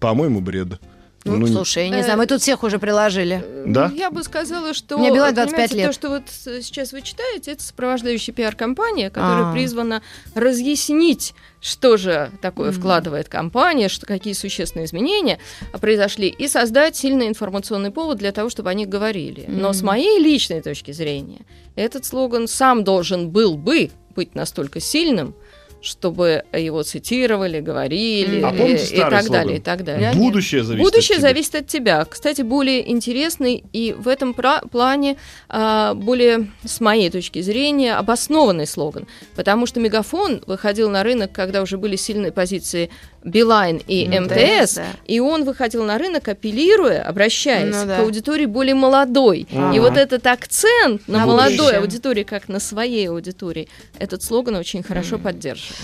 По-моему, 0.00 0.40
бред. 0.40 0.80
Ну, 1.26 1.38
Ну, 1.38 1.46
не- 1.46 1.52
слушай, 1.54 1.84
я 1.88 1.96
не 1.96 2.02
знаю, 2.02 2.18
мы 2.18 2.26
тут 2.26 2.42
всех 2.42 2.62
уже 2.64 2.78
приложили. 2.78 3.42
Да? 3.66 3.90
Я 3.96 4.10
бы 4.10 4.22
сказала, 4.22 4.74
что... 4.74 4.98
Мне 4.98 5.08
понимаете, 5.10 5.36
25 5.36 5.72
лет. 5.72 5.86
То, 5.86 5.92
что 5.94 6.08
вот 6.10 6.22
сейчас 6.28 6.92
вы 6.92 7.00
читаете, 7.00 7.52
это 7.52 7.62
сопровождающая 7.62 8.34
пиар-компания, 8.34 9.08
которая 9.08 9.50
А. 9.50 9.52
призвана 9.54 10.02
разъяснить, 10.34 11.34
что 11.62 11.96
же 11.96 12.30
такое 12.42 12.72
вкладывает 12.72 13.30
компания, 13.30 13.88
что, 13.88 14.04
какие 14.04 14.34
существенные 14.34 14.84
изменения 14.84 15.38
произошли, 15.80 16.28
и 16.28 16.46
создать 16.46 16.94
сильный 16.94 17.26
информационный 17.28 17.90
повод 17.90 18.18
для 18.18 18.30
того, 18.32 18.50
чтобы 18.50 18.68
о 18.68 18.74
них 18.74 18.90
говорили. 18.90 19.46
Но 19.48 19.72
с 19.72 19.80
моей 19.80 20.18
личной 20.22 20.60
точки 20.60 20.90
зрения, 20.92 21.40
этот 21.74 22.04
слоган 22.04 22.46
сам 22.48 22.84
должен 22.84 23.30
был 23.30 23.56
бы 23.56 23.90
быть 24.14 24.34
настолько 24.34 24.78
сильным, 24.78 25.34
чтобы 25.84 26.44
его 26.52 26.82
цитировали, 26.82 27.60
говорили 27.60 28.42
А 28.42 28.52
и- 28.52 28.58
помните 28.58 28.94
и, 28.94 28.98
так 28.98 29.10
слоган? 29.10 29.32
далее, 29.32 29.58
и 29.58 29.60
так 29.60 29.84
далее. 29.84 30.12
Будущее 30.14 30.64
зависит 30.64 30.84
Будущее 30.84 31.16
от 31.16 31.20
тебя. 31.20 31.28
зависит 31.28 31.54
от 31.54 31.66
тебя. 31.68 32.04
Кстати, 32.06 32.42
более 32.42 32.90
интересный 32.90 33.62
и 33.72 33.92
в 33.96 34.08
этом 34.08 34.34
плане 34.34 35.16
а, 35.48 35.94
более, 35.94 36.48
с 36.64 36.80
моей 36.80 37.10
точки 37.10 37.42
зрения, 37.42 37.94
обоснованный 37.96 38.66
слоган. 38.66 39.06
Потому 39.36 39.66
что 39.66 39.78
Мегафон 39.80 40.42
выходил 40.46 40.88
на 40.90 41.02
рынок, 41.02 41.32
когда 41.32 41.60
уже 41.62 41.76
были 41.76 41.96
сильные 41.96 42.32
позиции 42.32 42.88
Билайн 43.24 43.80
и 43.86 44.06
МТС, 44.06 44.32
МТС, 44.62 44.74
да. 44.74 44.84
и 45.06 45.18
он 45.18 45.44
выходил 45.44 45.82
на 45.84 45.96
рынок, 45.98 46.28
апеллируя, 46.28 47.02
обращаясь 47.02 47.74
Ну 47.74 47.86
да. 47.86 47.96
к 47.96 48.00
аудитории 48.00 48.46
более 48.46 48.74
молодой. 48.74 49.48
Ага. 49.52 49.74
И 49.74 49.80
вот 49.80 49.96
этот 49.96 50.26
акцент 50.26 51.08
на, 51.08 51.20
На 51.20 51.26
молодой 51.26 51.56
будущее. 51.56 51.78
аудитории, 51.78 52.22
как 52.22 52.48
на 52.48 52.60
своей 52.60 53.08
аудитории, 53.08 53.68
этот 53.98 54.22
слоган 54.22 54.56
очень 54.56 54.82
хорошо 54.82 55.18
поддерживает. 55.18 55.74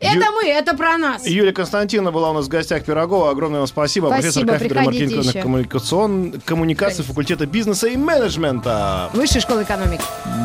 Это 0.00 0.30
мы, 0.30 0.48
это 0.48 0.76
про 0.76 0.96
нас. 0.98 1.26
Юлия 1.26 1.52
Константиновна 1.52 2.12
была 2.12 2.30
у 2.30 2.34
нас 2.34 2.46
в 2.46 2.48
гостях 2.48 2.84
Пирогова. 2.84 3.30
Огромное 3.30 3.58
вам 3.60 3.66
спасибо. 3.66 4.06
Спасибо, 4.06 4.46
Профессор 4.46 4.46
кафедры 4.46 4.80
маркетинговых 4.82 5.42
коммуникацион... 5.42 6.40
коммуникаций 6.44 7.04
факультета 7.04 7.46
бизнеса 7.46 7.88
и 7.88 7.96
менеджмента. 7.96 9.10
Высшая 9.12 9.40
школа 9.40 9.62
экономики. 9.62 10.02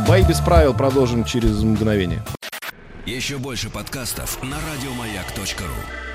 Бои 0.08 0.24
без 0.24 0.40
правил 0.40 0.74
продолжим 0.74 1.24
через 1.24 1.62
мгновение. 1.62 2.24
Еще 3.06 3.38
больше 3.38 3.70
подкастов 3.70 4.42
на 4.42 4.58
радиомаяк.ру. 4.58 6.13